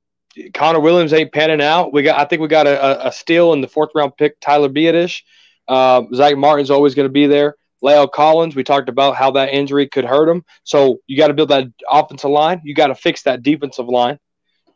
Connor 0.54 0.80
Williams 0.80 1.12
ain't 1.12 1.32
panning 1.32 1.60
out. 1.60 1.92
We 1.92 2.02
got, 2.02 2.18
I 2.18 2.24
think 2.24 2.40
we 2.40 2.48
got 2.48 2.66
a, 2.66 3.08
a 3.08 3.12
steal 3.12 3.52
in 3.52 3.60
the 3.60 3.68
fourth 3.68 3.90
round 3.94 4.16
pick, 4.16 4.40
Tyler 4.40 4.68
Biadasz. 4.68 5.22
Uh, 5.68 6.02
Zack 6.14 6.36
Martin's 6.36 6.70
always 6.70 6.94
going 6.94 7.08
to 7.08 7.12
be 7.12 7.26
there. 7.26 7.56
La'el 7.84 8.10
Collins, 8.10 8.54
we 8.56 8.62
talked 8.62 8.88
about 8.88 9.16
how 9.16 9.32
that 9.32 9.52
injury 9.52 9.88
could 9.88 10.04
hurt 10.04 10.28
him. 10.28 10.44
So 10.64 11.00
you 11.06 11.18
got 11.18 11.28
to 11.28 11.34
build 11.34 11.50
that 11.50 11.66
offensive 11.90 12.30
line. 12.30 12.60
You 12.64 12.74
got 12.74 12.86
to 12.86 12.94
fix 12.94 13.24
that 13.24 13.42
defensive 13.42 13.88
line 13.88 14.18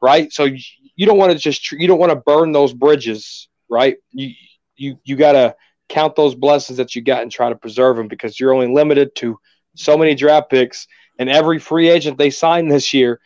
right? 0.01 0.33
So 0.33 0.45
you 0.45 1.07
don't 1.07 1.19
want 1.19 1.33
to 1.33 1.39
just 1.39 1.73
you 1.73 1.87
don't 1.87 1.99
want 1.99 2.11
to 2.11 2.17
burn 2.17 2.53
those 2.53 2.73
bridges, 2.73 3.49
right? 3.69 3.97
You 4.13 4.33
you 4.77 4.99
you 5.05 5.17
got 5.17 5.33
to 5.33 5.57
count 5.89 6.17
those 6.17 6.35
blessings 6.35 6.79
that 6.79 6.95
you 6.95 7.03
got 7.03 7.23
and 7.23 7.31
try 7.31 7.49
to 7.49 7.57
preserve 7.57 7.97
them 7.97 8.09
because 8.09 8.39
you're 8.39 8.55
only 8.55 8.73
limited 8.73 9.15
to 9.17 9.39
so 9.77 9.97
many 9.97 10.15
draft 10.15 10.51
picks. 10.51 10.87
And 11.19 11.31
every 11.31 11.59
free 11.59 11.89
agent 11.89 12.19
they 12.19 12.31
signed 12.31 12.71
this 12.71 12.93
year, 12.93 13.21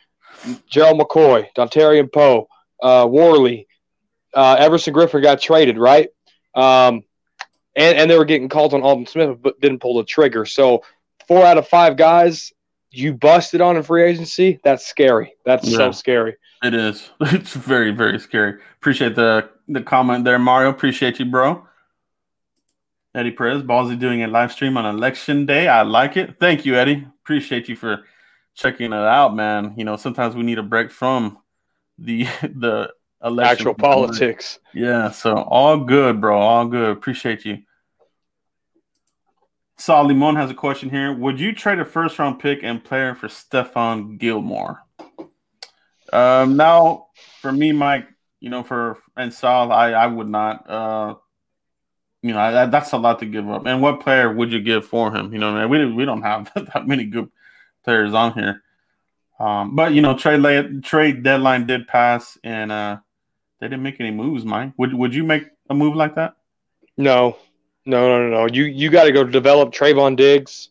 Gerald 0.69 0.99
McCoy, 0.99 1.47
Dontari 1.55 2.11
Poe, 2.11 2.47
uh, 2.81 3.07
Worley, 3.09 3.67
uh, 4.33 4.55
Everson 4.59 4.93
Griffen 4.93 5.21
got 5.21 5.41
traded, 5.41 5.77
right? 5.77 6.09
Um, 6.55 7.03
and, 7.75 7.97
and 7.97 8.09
they 8.09 8.17
were 8.17 8.25
getting 8.25 8.49
called 8.49 8.73
on 8.73 8.81
Aldon 8.81 9.07
Smith, 9.07 9.37
but 9.41 9.59
didn't 9.59 9.79
pull 9.79 9.97
the 9.97 10.03
trigger. 10.03 10.45
So 10.45 10.83
four 11.27 11.45
out 11.45 11.57
of 11.57 11.67
five 11.67 11.97
guys 11.97 12.53
you 12.91 13.13
busted 13.13 13.61
on 13.61 13.77
in 13.77 13.83
free 13.83 14.03
agency. 14.03 14.59
That's 14.63 14.85
scary. 14.85 15.33
That's 15.45 15.67
yeah. 15.67 15.77
so 15.77 15.91
scary. 15.91 16.35
It 16.63 16.73
is. 16.73 17.09
It's 17.21 17.53
very, 17.53 17.91
very 17.91 18.19
scary. 18.19 18.59
Appreciate 18.75 19.15
the 19.15 19.49
the 19.67 19.81
comment 19.81 20.25
there, 20.25 20.37
Mario. 20.37 20.69
Appreciate 20.69 21.19
you, 21.19 21.25
bro. 21.25 21.65
Eddie 23.13 23.31
Perez, 23.31 23.61
Ballsy 23.61 23.99
doing 23.99 24.23
a 24.23 24.27
live 24.27 24.51
stream 24.51 24.77
on 24.77 24.85
election 24.85 25.45
day. 25.45 25.67
I 25.67 25.81
like 25.81 26.15
it. 26.15 26.39
Thank 26.39 26.65
you, 26.65 26.75
Eddie. 26.75 27.05
Appreciate 27.23 27.67
you 27.67 27.75
for 27.75 28.05
checking 28.55 28.93
it 28.93 28.95
out, 28.95 29.35
man. 29.35 29.73
You 29.75 29.83
know, 29.83 29.97
sometimes 29.97 30.35
we 30.35 30.43
need 30.43 30.59
a 30.59 30.63
break 30.63 30.91
from 30.91 31.37
the 31.97 32.23
the 32.41 32.93
election 33.23 33.51
actual 33.51 33.73
politics. 33.73 34.59
Yeah, 34.73 35.11
so 35.11 35.35
all 35.35 35.77
good, 35.77 36.21
bro. 36.21 36.39
All 36.39 36.65
good. 36.67 36.89
Appreciate 36.89 37.45
you. 37.45 37.59
Saul 39.77 40.05
Limon 40.05 40.35
has 40.35 40.51
a 40.51 40.53
question 40.53 40.89
here. 40.89 41.11
Would 41.11 41.39
you 41.39 41.53
trade 41.53 41.79
a 41.79 41.85
first 41.85 42.19
round 42.19 42.39
pick 42.39 42.59
and 42.63 42.83
player 42.83 43.15
for 43.15 43.27
Stephon 43.27 44.19
Gilmore? 44.19 44.83
Um, 46.13 46.55
now, 46.55 47.07
for 47.41 47.51
me, 47.51 47.71
Mike, 47.71 48.07
you 48.39 48.49
know, 48.49 48.63
for 48.63 48.99
and 49.17 49.33
Saul, 49.33 49.71
I 49.71 49.91
I 49.91 50.07
would 50.07 50.29
not. 50.29 50.69
Uh, 50.69 51.15
you 52.21 52.33
know, 52.33 52.39
I, 52.39 52.65
that's 52.67 52.91
a 52.91 52.97
lot 52.97 53.19
to 53.19 53.25
give 53.25 53.49
up. 53.49 53.65
And 53.65 53.81
what 53.81 54.01
player 54.01 54.31
would 54.31 54.51
you 54.51 54.61
give 54.61 54.85
for 54.85 55.15
him? 55.15 55.33
You 55.33 55.39
know, 55.39 55.53
man, 55.53 55.69
we 55.69 55.91
we 55.91 56.05
don't 56.05 56.21
have 56.21 56.51
that 56.73 56.87
many 56.87 57.05
good 57.05 57.29
players 57.83 58.13
on 58.13 58.33
here. 58.33 58.63
Um, 59.39 59.75
but 59.75 59.93
you 59.93 60.01
know, 60.01 60.15
trade 60.15 60.41
lay, 60.41 60.61
trade 60.81 61.23
deadline 61.23 61.65
did 61.65 61.87
pass, 61.87 62.37
and 62.43 62.71
uh, 62.71 62.97
they 63.59 63.67
didn't 63.67 63.81
make 63.81 63.99
any 63.99 64.11
moves. 64.11 64.45
Mike, 64.45 64.73
would 64.77 64.93
would 64.93 65.15
you 65.15 65.23
make 65.23 65.45
a 65.69 65.73
move 65.73 65.95
like 65.95 66.15
that? 66.15 66.35
No, 66.97 67.37
no, 67.85 68.07
no, 68.07 68.29
no. 68.29 68.47
You 68.53 68.65
you 68.65 68.91
got 68.91 69.05
to 69.05 69.11
go 69.11 69.23
develop 69.23 69.73
Trevon 69.73 70.15
Diggs, 70.15 70.69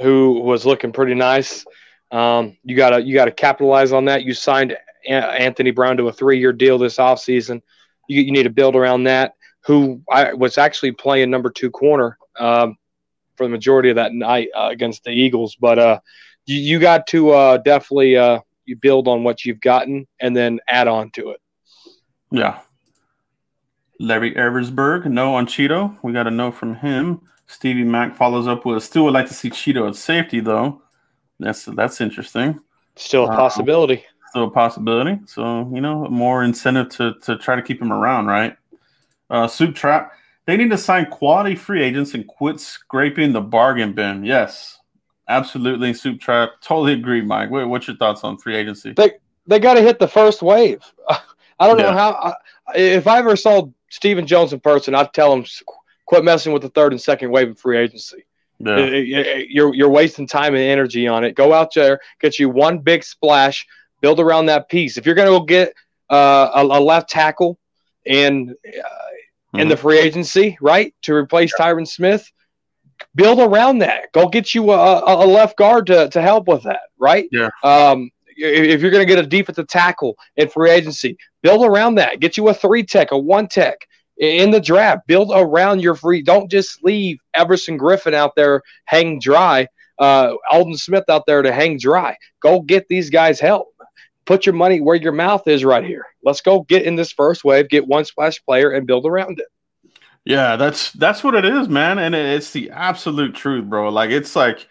who 0.00 0.40
was 0.40 0.64
looking 0.64 0.92
pretty 0.92 1.14
nice. 1.14 1.64
Um, 2.12 2.56
you 2.62 2.76
gotta 2.76 3.02
you 3.02 3.14
gotta 3.14 3.32
capitalize 3.32 3.90
on 3.90 4.04
that. 4.04 4.22
You 4.22 4.34
signed 4.34 4.76
Anthony 5.08 5.72
Brown 5.72 5.96
to 5.96 6.06
a 6.06 6.12
three 6.12 6.38
year 6.38 6.52
deal 6.52 6.78
this 6.78 6.98
offseason. 6.98 7.62
You, 8.08 8.22
you 8.22 8.30
need 8.30 8.44
to 8.44 8.50
build 8.50 8.76
around 8.76 9.04
that. 9.04 9.34
Who 9.66 10.02
I 10.10 10.34
was 10.34 10.58
actually 10.58 10.92
playing 10.92 11.30
number 11.30 11.50
two 11.50 11.70
corner 11.70 12.18
um, 12.38 12.76
for 13.36 13.44
the 13.44 13.50
majority 13.50 13.90
of 13.90 13.96
that 13.96 14.12
night 14.12 14.48
uh, 14.54 14.68
against 14.70 15.04
the 15.04 15.10
Eagles. 15.10 15.56
But 15.58 15.78
uh, 15.78 16.00
you, 16.46 16.58
you, 16.58 16.78
got 16.78 17.06
to 17.08 17.30
uh, 17.30 17.56
definitely 17.58 18.16
uh, 18.16 18.40
you 18.66 18.76
build 18.76 19.08
on 19.08 19.24
what 19.24 19.44
you've 19.44 19.60
gotten 19.60 20.06
and 20.20 20.36
then 20.36 20.60
add 20.68 20.88
on 20.88 21.10
to 21.12 21.30
it. 21.30 21.40
Yeah. 22.30 22.60
Larry 24.00 24.34
Eversberg, 24.34 25.06
no 25.06 25.34
on 25.34 25.46
Cheeto. 25.46 25.96
We 26.02 26.12
got 26.12 26.26
a 26.26 26.30
no 26.30 26.50
from 26.50 26.74
him. 26.76 27.20
Stevie 27.46 27.84
Mack 27.84 28.16
follows 28.16 28.48
up 28.48 28.64
with 28.64 28.82
still 28.82 29.04
would 29.04 29.14
like 29.14 29.28
to 29.28 29.34
see 29.34 29.50
Cheeto 29.50 29.88
at 29.88 29.96
safety 29.96 30.40
though. 30.40 30.82
That's 31.38 31.64
that's 31.64 32.00
interesting. 32.00 32.60
Still 32.96 33.26
a 33.26 33.32
uh, 33.32 33.36
possibility. 33.36 34.04
Still 34.30 34.44
a 34.44 34.50
possibility. 34.50 35.20
So 35.26 35.70
you 35.72 35.80
know, 35.80 36.08
more 36.08 36.42
incentive 36.42 36.88
to 36.90 37.14
to 37.22 37.36
try 37.38 37.56
to 37.56 37.62
keep 37.62 37.80
him 37.80 37.92
around, 37.92 38.26
right? 38.26 38.56
Uh, 39.34 39.48
Soup 39.48 39.74
Trap. 39.74 40.12
They 40.46 40.56
need 40.56 40.70
to 40.70 40.78
sign 40.78 41.06
quality 41.06 41.56
free 41.56 41.82
agents 41.82 42.14
and 42.14 42.24
quit 42.24 42.60
scraping 42.60 43.32
the 43.32 43.40
bargain 43.40 43.92
bin. 43.92 44.24
Yes, 44.24 44.78
absolutely. 45.28 45.92
Soup 45.92 46.20
Trap. 46.20 46.50
Totally 46.60 46.92
agree, 46.92 47.20
Mike. 47.20 47.50
Wait, 47.50 47.64
what's 47.64 47.88
your 47.88 47.96
thoughts 47.96 48.22
on 48.22 48.38
free 48.38 48.54
agency? 48.54 48.92
They 48.92 49.12
they 49.48 49.58
got 49.58 49.74
to 49.74 49.82
hit 49.82 49.98
the 49.98 50.06
first 50.06 50.40
wave. 50.40 50.82
I 51.08 51.66
don't 51.66 51.78
yeah. 51.78 51.86
know 51.86 51.92
how. 51.92 52.34
if 52.76 53.08
I 53.08 53.18
ever 53.18 53.34
saw 53.34 53.66
Stephen 53.90 54.24
Jones 54.24 54.52
in 54.52 54.60
person, 54.60 54.94
I'd 54.94 55.12
tell 55.12 55.32
him 55.32 55.44
quit 56.06 56.22
messing 56.22 56.52
with 56.52 56.62
the 56.62 56.68
third 56.68 56.92
and 56.92 57.00
second 57.00 57.32
wave 57.32 57.50
of 57.50 57.58
free 57.58 57.78
agency. 57.78 58.24
Yeah. 58.60 58.86
You're 58.86 59.74
you're 59.74 59.90
wasting 59.90 60.28
time 60.28 60.54
and 60.54 60.62
energy 60.62 61.08
on 61.08 61.24
it. 61.24 61.34
Go 61.34 61.52
out 61.52 61.74
there, 61.74 61.98
get 62.20 62.38
you 62.38 62.50
one 62.50 62.78
big 62.78 63.02
splash, 63.02 63.66
build 64.00 64.20
around 64.20 64.46
that 64.46 64.68
piece. 64.68 64.96
If 64.96 65.06
you're 65.06 65.16
going 65.16 65.26
to 65.26 65.38
go 65.40 65.44
get 65.44 65.74
uh, 66.08 66.50
a, 66.54 66.62
a, 66.62 66.80
left 66.80 67.10
tackle 67.10 67.58
and 68.06 68.50
uh, 68.50 68.88
mm-hmm. 69.54 69.60
in 69.60 69.68
the 69.68 69.76
free 69.76 69.98
agency, 69.98 70.58
right, 70.60 70.92
to 71.02 71.14
replace 71.14 71.52
yeah. 71.58 71.64
Tyron 71.64 71.86
Smith, 71.86 72.28
build 73.14 73.38
around 73.38 73.78
that. 73.78 74.12
Go 74.12 74.28
get 74.28 74.54
you 74.54 74.72
a, 74.72 75.02
a, 75.06 75.26
left 75.26 75.56
guard 75.56 75.86
to, 75.86 76.08
to 76.08 76.20
help 76.20 76.48
with 76.48 76.64
that, 76.64 76.80
right? 76.98 77.28
Yeah. 77.30 77.50
Um, 77.62 78.10
if 78.36 78.82
you're 78.82 78.90
going 78.90 79.06
to 79.06 79.12
get 79.14 79.24
a 79.24 79.26
defensive 79.26 79.68
tackle 79.68 80.16
in 80.36 80.48
free 80.48 80.70
agency, 80.70 81.16
build 81.42 81.64
around 81.64 81.94
that. 81.96 82.18
Get 82.18 82.36
you 82.36 82.48
a 82.48 82.54
three 82.54 82.82
tech, 82.82 83.12
a 83.12 83.18
one 83.18 83.46
tech 83.46 83.78
in 84.18 84.50
the 84.50 84.60
draft. 84.60 85.06
Build 85.06 85.30
around 85.32 85.80
your 85.80 85.94
free. 85.94 86.20
Don't 86.20 86.50
just 86.50 86.82
leave 86.82 87.18
Everson 87.34 87.78
Griffen 87.78 88.12
out 88.12 88.34
there 88.34 88.62
hang 88.86 89.20
dry. 89.20 89.68
Uh, 90.00 90.34
Aldon 90.50 90.76
Smith 90.76 91.04
out 91.08 91.24
there 91.26 91.42
to 91.42 91.52
hang 91.52 91.78
dry. 91.78 92.16
Go 92.40 92.60
get 92.60 92.88
these 92.88 93.10
guys 93.10 93.38
help. 93.38 93.68
Put 94.26 94.46
your 94.46 94.54
money 94.54 94.80
where 94.80 94.96
your 94.96 95.12
mouth 95.12 95.46
is 95.46 95.64
right 95.64 95.84
here. 95.84 96.06
Let's 96.22 96.40
go 96.40 96.62
get 96.62 96.84
in 96.84 96.96
this 96.96 97.12
first 97.12 97.44
wave, 97.44 97.68
get 97.68 97.86
one 97.86 98.04
splash 98.04 98.42
player, 98.44 98.70
and 98.70 98.86
build 98.86 99.06
around 99.06 99.38
it. 99.38 99.46
Yeah, 100.24 100.56
that's 100.56 100.92
that's 100.92 101.22
what 101.22 101.34
it 101.34 101.44
is, 101.44 101.68
man, 101.68 101.98
and 101.98 102.14
it's 102.14 102.52
the 102.52 102.70
absolute 102.70 103.34
truth, 103.34 103.66
bro. 103.66 103.90
Like 103.90 104.10
it's 104.10 104.34
like 104.34 104.66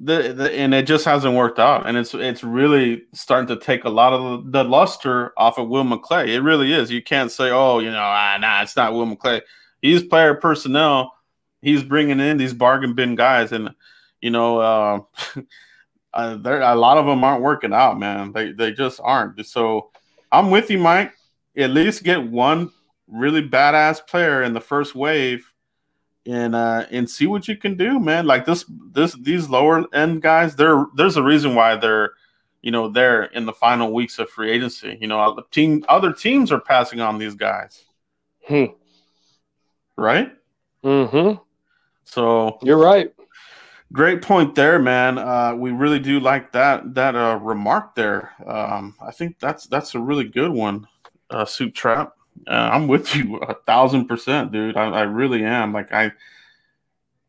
the, 0.00 0.32
the, 0.32 0.52
and 0.52 0.74
it 0.74 0.86
just 0.86 1.04
hasn't 1.04 1.34
worked 1.34 1.60
out, 1.60 1.86
and 1.86 1.96
it's 1.96 2.14
it's 2.14 2.42
really 2.42 3.02
starting 3.12 3.48
to 3.48 3.64
take 3.64 3.84
a 3.84 3.90
lot 3.90 4.12
of 4.12 4.50
the, 4.50 4.64
luster 4.64 5.32
off 5.36 5.58
of 5.58 5.68
Will 5.68 5.84
McClay. 5.84 6.28
It 6.28 6.40
really 6.40 6.72
is. 6.72 6.90
You 6.90 7.02
can't 7.02 7.30
say, 7.30 7.50
oh, 7.50 7.78
you 7.78 7.90
know, 7.90 7.98
ah, 7.98 8.38
nah, 8.40 8.62
it's 8.62 8.76
not 8.76 8.92
Will 8.92 9.06
McClay. 9.06 9.40
He's 9.82 10.02
player 10.02 10.34
personnel. 10.34 11.14
He's 11.62 11.82
bringing 11.82 12.20
in 12.20 12.36
these 12.36 12.52
bargain 12.52 12.94
bin 12.94 13.14
guys, 13.14 13.52
and 13.52 13.70
you 14.20 14.30
know, 14.30 14.58
uh, 14.58 15.00
uh, 16.14 16.36
there 16.36 16.60
a 16.60 16.74
lot 16.74 16.98
of 16.98 17.06
them 17.06 17.22
aren't 17.24 17.42
working 17.42 17.72
out, 17.72 17.98
man. 17.98 18.32
They 18.32 18.52
they 18.52 18.72
just 18.72 19.00
aren't. 19.02 19.44
So 19.46 19.90
I'm 20.32 20.50
with 20.50 20.70
you, 20.70 20.78
Mike. 20.78 21.12
At 21.56 21.70
least 21.70 22.04
get 22.04 22.22
one 22.22 22.70
really 23.06 23.46
badass 23.46 24.06
player 24.06 24.42
in 24.42 24.52
the 24.52 24.60
first 24.60 24.94
wave 24.94 25.52
and 26.26 26.54
uh 26.54 26.84
and 26.90 27.08
see 27.08 27.26
what 27.26 27.48
you 27.48 27.56
can 27.56 27.76
do, 27.76 27.98
man. 27.98 28.26
Like 28.26 28.44
this 28.44 28.64
this 28.92 29.14
these 29.14 29.48
lower 29.48 29.84
end 29.94 30.22
guys, 30.22 30.56
there 30.56 30.86
there's 30.94 31.16
a 31.16 31.22
reason 31.22 31.54
why 31.54 31.76
they're 31.76 32.12
you 32.62 32.70
know 32.70 32.88
they're 32.88 33.24
in 33.24 33.46
the 33.46 33.52
final 33.52 33.92
weeks 33.92 34.18
of 34.18 34.28
free 34.28 34.50
agency. 34.50 34.98
You 35.00 35.08
know, 35.08 35.42
team 35.50 35.84
other 35.88 36.12
teams 36.12 36.52
are 36.52 36.60
passing 36.60 37.00
on 37.00 37.18
these 37.18 37.34
guys. 37.34 37.84
Hmm. 38.46 38.66
Right? 39.96 40.32
Mm-hmm. 40.84 41.42
So 42.04 42.58
you're 42.62 42.78
right. 42.78 43.12
Great 43.92 44.20
point 44.20 44.54
there, 44.54 44.78
man. 44.78 45.16
Uh, 45.16 45.54
we 45.54 45.70
really 45.70 45.98
do 45.98 46.20
like 46.20 46.52
that 46.52 46.94
that 46.94 47.16
uh, 47.16 47.38
remark 47.40 47.94
there. 47.94 48.32
Um, 48.46 48.94
I 49.00 49.10
think 49.12 49.38
that's 49.38 49.66
that's 49.66 49.94
a 49.94 49.98
really 49.98 50.24
good 50.24 50.52
one, 50.52 50.86
uh, 51.30 51.46
Soup 51.46 51.74
Trap. 51.74 52.12
Uh, 52.46 52.50
I'm 52.72 52.86
with 52.86 53.14
you 53.14 53.36
a 53.38 53.54
thousand 53.54 54.06
percent, 54.06 54.52
dude. 54.52 54.76
I, 54.76 54.90
I 54.90 55.02
really 55.02 55.42
am. 55.42 55.72
Like 55.72 55.90
I, 55.90 56.12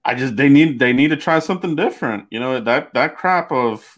I 0.03 0.15
just 0.15 0.35
they 0.35 0.49
need 0.49 0.79
they 0.79 0.91
need 0.91 1.09
to 1.09 1.17
try 1.17 1.39
something 1.39 1.77
different. 1.77 2.25
You 2.29 2.41
know 2.41 2.59
that 2.59 2.93
that 2.93 3.15
crap 3.15 3.53
of 3.53 3.97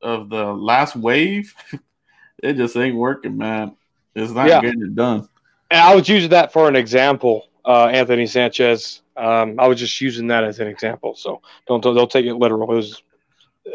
of 0.00 0.30
the 0.30 0.46
last 0.46 0.96
wave, 0.96 1.54
it 2.42 2.54
just 2.54 2.74
ain't 2.74 2.96
working, 2.96 3.36
man. 3.36 3.76
It's 4.14 4.32
not 4.32 4.48
yeah. 4.48 4.62
getting 4.62 4.82
it 4.82 4.94
done. 4.94 5.28
And 5.70 5.80
I 5.80 5.94
was 5.94 6.08
using 6.08 6.30
that 6.30 6.54
for 6.54 6.68
an 6.68 6.76
example. 6.76 7.48
Uh, 7.64 7.86
Anthony 7.86 8.26
Sanchez 8.26 9.01
Um, 9.16 9.60
I 9.60 9.66
was 9.66 9.78
just 9.78 10.00
using 10.00 10.28
that 10.28 10.44
as 10.44 10.58
an 10.58 10.68
example, 10.68 11.14
so 11.14 11.42
don't 11.66 11.82
don't, 11.82 11.94
don't 11.94 12.10
take 12.10 12.26
it 12.26 12.34
literal. 12.34 12.70
It 12.70 12.74
was 12.74 13.02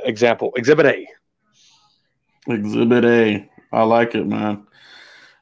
example 0.04 0.52
exhibit 0.56 0.86
A. 0.86 1.08
Exhibit 2.48 3.06
A. 3.06 3.50
I 3.72 3.84
like 3.84 4.16
it, 4.16 4.26
man. 4.26 4.66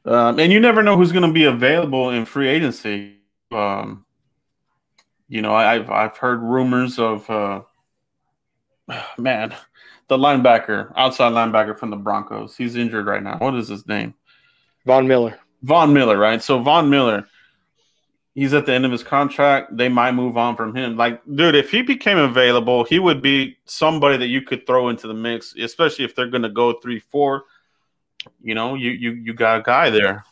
Um, 0.04 0.38
and 0.38 0.52
you 0.52 0.60
never 0.60 0.82
know 0.82 0.96
who's 0.96 1.12
going 1.12 1.26
to 1.26 1.32
be 1.32 1.44
available 1.44 2.10
in 2.10 2.24
free 2.24 2.48
agency. 2.48 3.16
Um, 3.50 4.04
you 5.28 5.42
know, 5.42 5.54
I've 5.54 5.90
I've 5.90 6.16
heard 6.16 6.42
rumors 6.42 6.98
of 6.98 7.28
uh, 7.28 7.62
man, 9.18 9.54
the 10.08 10.16
linebacker, 10.16 10.92
outside 10.96 11.32
linebacker 11.32 11.78
from 11.78 11.90
the 11.90 11.96
Broncos. 11.96 12.56
He's 12.56 12.76
injured 12.76 13.06
right 13.06 13.22
now. 13.22 13.38
What 13.38 13.54
is 13.54 13.68
his 13.68 13.86
name? 13.86 14.14
Von 14.84 15.08
Miller. 15.08 15.38
Von 15.62 15.92
Miller, 15.92 16.16
right? 16.16 16.42
So 16.42 16.62
Von 16.62 16.88
Miller, 16.88 17.26
he's 18.36 18.52
at 18.52 18.66
the 18.66 18.72
end 18.72 18.84
of 18.84 18.92
his 18.92 19.02
contract. 19.02 19.76
They 19.76 19.88
might 19.88 20.12
move 20.12 20.36
on 20.36 20.54
from 20.54 20.76
him. 20.76 20.96
Like, 20.96 21.20
dude, 21.34 21.56
if 21.56 21.70
he 21.70 21.82
became 21.82 22.18
available, 22.18 22.84
he 22.84 23.00
would 23.00 23.22
be 23.22 23.56
somebody 23.64 24.18
that 24.18 24.28
you 24.28 24.42
could 24.42 24.66
throw 24.66 24.90
into 24.90 25.08
the 25.08 25.14
mix, 25.14 25.56
especially 25.56 26.04
if 26.04 26.14
they're 26.14 26.28
going 26.28 26.42
to 26.42 26.50
go 26.50 26.74
three, 26.74 27.00
four. 27.00 27.44
You 28.40 28.54
know, 28.54 28.74
you 28.74 28.90
you 28.90 29.12
you 29.12 29.34
got 29.34 29.60
a 29.60 29.62
guy 29.62 29.90
there. 29.90 30.24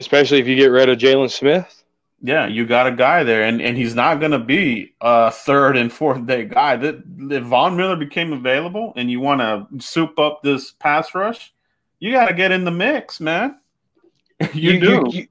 Especially 0.00 0.40
if 0.40 0.48
you 0.48 0.56
get 0.56 0.66
rid 0.66 0.88
of 0.88 0.98
Jaylon 0.98 1.30
Smith. 1.30 1.84
Yeah, 2.24 2.46
you 2.46 2.66
got 2.66 2.86
a 2.86 2.92
guy 2.92 3.24
there, 3.24 3.42
and, 3.42 3.60
and 3.60 3.76
he's 3.76 3.96
not 3.96 4.20
going 4.20 4.30
to 4.30 4.38
be 4.38 4.94
a 5.00 5.30
third 5.32 5.76
and 5.76 5.92
fourth 5.92 6.24
day 6.24 6.44
guy. 6.44 6.76
That 6.76 7.02
if 7.18 7.44
Von 7.44 7.76
Miller 7.76 7.96
became 7.96 8.32
available, 8.32 8.92
and 8.96 9.10
you 9.10 9.20
want 9.20 9.40
to 9.40 9.80
soup 9.80 10.18
up 10.20 10.40
this 10.42 10.70
pass 10.70 11.14
rush, 11.14 11.52
you 11.98 12.12
got 12.12 12.28
to 12.28 12.34
get 12.34 12.52
in 12.52 12.64
the 12.64 12.70
mix, 12.70 13.20
man. 13.20 13.58
you, 14.54 14.72
you 14.72 14.80
do. 14.80 14.88
You, 14.88 15.10
you, 15.12 15.26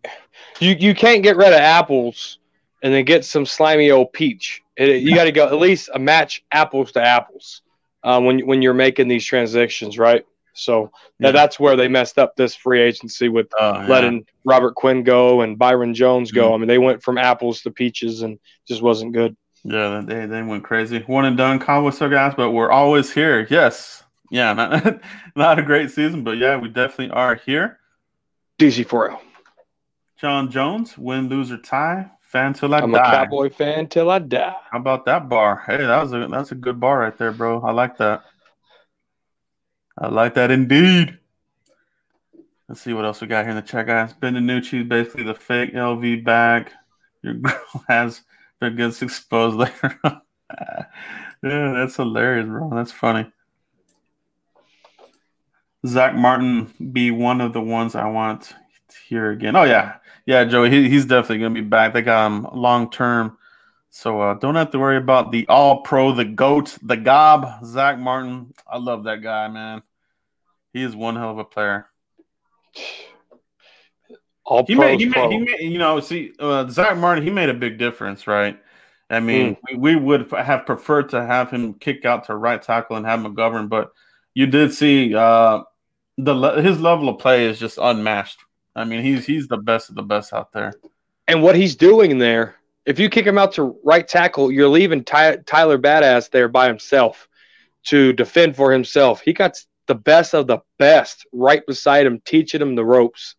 you 0.59 0.75
you 0.79 0.95
can't 0.95 1.23
get 1.23 1.37
rid 1.37 1.49
of 1.49 1.59
apples 1.59 2.39
and 2.83 2.93
then 2.93 3.05
get 3.05 3.25
some 3.25 3.45
slimy 3.45 3.91
old 3.91 4.13
peach. 4.13 4.61
It, 4.75 5.03
you 5.03 5.15
got 5.15 5.25
to 5.25 5.31
go 5.31 5.47
at 5.47 5.57
least 5.57 5.89
a 5.93 5.99
match 5.99 6.43
apples 6.51 6.91
to 6.93 7.01
apples 7.01 7.61
uh, 8.03 8.19
when 8.21 8.45
when 8.47 8.61
you're 8.61 8.73
making 8.73 9.07
these 9.07 9.25
transitions, 9.25 9.97
right? 9.97 10.25
So 10.53 10.91
yeah. 11.19 11.31
that's 11.31 11.59
where 11.59 11.75
they 11.75 11.87
messed 11.87 12.19
up 12.19 12.35
this 12.35 12.55
free 12.55 12.81
agency 12.81 13.29
with 13.29 13.47
uh, 13.59 13.85
letting 13.87 14.17
yeah. 14.17 14.23
Robert 14.43 14.75
Quinn 14.75 15.03
go 15.03 15.41
and 15.41 15.57
Byron 15.57 15.93
Jones 15.93 16.31
go. 16.31 16.47
Mm-hmm. 16.47 16.53
I 16.53 16.57
mean, 16.57 16.67
they 16.67 16.77
went 16.77 17.01
from 17.01 17.17
apples 17.17 17.61
to 17.61 17.71
peaches 17.71 18.21
and 18.21 18.37
just 18.67 18.81
wasn't 18.81 19.13
good. 19.13 19.35
Yeah, 19.63 20.01
they, 20.05 20.25
they 20.25 20.41
went 20.41 20.63
crazy. 20.63 20.99
One 21.07 21.25
and 21.25 21.37
done 21.37 21.59
Cowboys 21.59 21.97
so 21.97 22.09
guys, 22.09 22.33
but 22.35 22.51
we're 22.51 22.71
always 22.71 23.13
here. 23.13 23.47
Yes. 23.49 24.03
Yeah, 24.29 24.53
not, 24.53 25.01
not 25.35 25.59
a 25.59 25.63
great 25.63 25.91
season, 25.91 26.23
but 26.23 26.37
yeah, 26.37 26.57
we 26.57 26.69
definitely 26.69 27.11
are 27.11 27.35
here. 27.35 27.79
DC4L. 28.59 29.19
John 30.22 30.51
Jones, 30.51 30.99
win, 30.99 31.30
lose, 31.30 31.51
or 31.51 31.57
tie. 31.57 32.11
Fan 32.22 32.53
till 32.53 32.76
I 32.76 32.82
I'm 32.82 32.91
die. 32.91 32.99
I'm 32.99 33.13
a 33.13 33.17
Cowboy 33.26 33.49
fan 33.49 33.88
till 33.88 34.11
I 34.11 34.19
die. 34.19 34.55
How 34.72 34.78
about 34.78 35.05
that 35.05 35.28
bar? 35.28 35.63
Hey, 35.65 35.78
that 35.78 36.01
was 36.01 36.13
a 36.13 36.28
that's 36.28 36.51
a 36.51 36.55
good 36.55 36.80
bar 36.80 36.99
right 36.99 37.17
there, 37.17 37.32
bro. 37.32 37.59
I 37.61 37.72
like 37.72 37.97
that. 37.97 38.24
I 39.97 40.09
like 40.09 40.36
that 40.36 40.51
indeed. 40.51 41.17
Let's 42.69 42.82
see 42.82 42.93
what 42.93 43.03
else 43.03 43.19
we 43.19 43.28
got 43.28 43.45
here 43.45 43.49
in 43.49 43.55
the 43.55 43.63
chat, 43.63 43.88
guys. 43.88 44.13
Ben 44.13 44.36
DiNucci, 44.36 44.88
basically 44.88 45.24
the 45.24 45.34
fake 45.34 45.74
LV 45.74 46.24
bag. 46.24 46.72
Your 47.24 47.34
girl 47.34 47.84
has 47.89 48.22
their 48.59 48.69
goods 48.69 49.01
exposed 49.01 49.57
later 49.57 49.99
yeah, 50.03 51.74
that's 51.74 51.95
hilarious, 51.95 52.45
bro. 52.45 52.69
That's 52.74 52.91
funny. 52.91 53.32
Zack 55.88 56.13
Martin 56.13 56.72
be 56.93 57.09
one 57.09 57.41
of 57.41 57.53
the 57.53 57.61
ones 57.61 57.95
I 57.95 58.07
want 58.07 58.53
hear 58.95 59.31
again. 59.31 59.55
Oh 59.55 59.63
yeah, 59.63 59.95
yeah, 60.25 60.43
Joey. 60.43 60.69
He, 60.69 60.89
he's 60.89 61.05
definitely 61.05 61.39
gonna 61.39 61.53
be 61.53 61.61
back. 61.61 61.93
They 61.93 62.01
got 62.01 62.27
him 62.27 62.47
long 62.53 62.89
term, 62.89 63.37
so 63.89 64.21
uh, 64.21 64.33
don't 64.35 64.55
have 64.55 64.71
to 64.71 64.79
worry 64.79 64.97
about 64.97 65.31
the 65.31 65.47
All 65.47 65.81
Pro, 65.81 66.13
the 66.13 66.25
goat, 66.25 66.77
the 66.81 66.97
gob. 66.97 67.65
Zack 67.65 67.99
Martin. 67.99 68.53
I 68.67 68.77
love 68.77 69.05
that 69.05 69.21
guy, 69.21 69.47
man. 69.47 69.83
He 70.73 70.83
is 70.83 70.95
one 70.95 71.15
hell 71.15 71.31
of 71.31 71.37
a 71.37 71.43
player. 71.43 71.87
All 74.45 74.65
he 74.65 74.75
made, 74.75 74.99
he 74.99 75.05
made, 75.05 75.31
he 75.31 75.37
made, 75.37 75.59
you 75.61 75.77
know, 75.77 75.99
see, 75.99 76.33
uh, 76.39 76.67
Zack 76.67 76.97
Martin, 76.97 77.23
he 77.23 77.29
made 77.29 77.49
a 77.49 77.53
big 77.53 77.77
difference, 77.77 78.27
right? 78.27 78.59
I 79.09 79.19
mean, 79.19 79.55
mm. 79.55 79.57
we, 79.71 79.77
we, 79.77 79.95
would 79.97 80.31
have 80.31 80.65
preferred 80.65 81.09
to 81.09 81.25
have 81.25 81.51
him 81.51 81.73
kick 81.73 82.05
out 82.05 82.25
to 82.25 82.35
right 82.35 82.61
tackle 82.61 82.95
and 82.95 83.05
have 83.05 83.19
McGovern, 83.19 83.67
but 83.67 83.91
you 84.33 84.47
did 84.47 84.73
see 84.73 85.13
uh, 85.13 85.63
the 86.17 86.61
his 86.61 86.79
level 86.79 87.09
of 87.09 87.19
play 87.19 87.45
is 87.45 87.59
just 87.59 87.77
unmatched. 87.81 88.39
I 88.76 88.86
mean, 88.86 89.01
he's 89.01 89.26
he's 89.26 89.47
the 89.47 89.57
best 89.57 89.89
of 89.89 89.95
the 89.95 90.03
best 90.03 90.34
out 90.34 90.51
there. 90.51 90.74
And 91.28 91.43
what 91.43 91.55
he's 91.55 91.76
doing 91.76 92.17
there, 92.17 92.55
if 92.86 92.99
you 92.99 93.09
kick 93.09 93.26
him 93.26 93.38
out 93.38 93.53
to 93.53 93.80
right 93.84 94.07
tackle, 94.07 94.51
you're 94.51 94.67
leaving 94.69 95.03
Ty, 95.03 95.38
Tyler 95.45 95.78
Badass 95.78 96.30
there 96.30 96.47
by 96.47 96.67
himself 96.67 97.28
to 97.86 98.13
defend 98.13 98.55
for 98.55 98.72
himself. 98.72 99.22
He 99.22 99.34
got 99.34 99.57
the 99.88 99.95
best 99.95 100.34
of 100.34 100.47
the 100.47 100.59
best 100.78 101.26
right 101.32 101.65
beside 101.65 102.05
him, 102.05 102.22
teaching 102.26 102.61
him 102.61 102.76
the 102.76 102.86
ropes. 102.86 103.36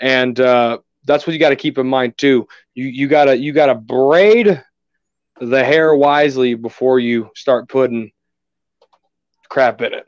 And 0.00 0.38
uh, 0.38 0.78
that's 1.04 1.26
what 1.26 1.32
you 1.32 1.38
got 1.38 1.50
to 1.50 1.56
keep 1.56 1.78
in 1.78 1.86
mind 1.86 2.18
too. 2.18 2.48
You 2.74 2.86
you 2.86 3.08
gotta 3.08 3.36
you 3.36 3.52
gotta 3.52 3.74
braid 3.74 4.62
the 5.40 5.64
hair 5.64 5.94
wisely 5.94 6.54
before 6.54 6.98
you 6.98 7.30
start 7.34 7.68
putting 7.68 8.12
crap 9.48 9.80
in 9.82 9.94
it. 9.94 10.06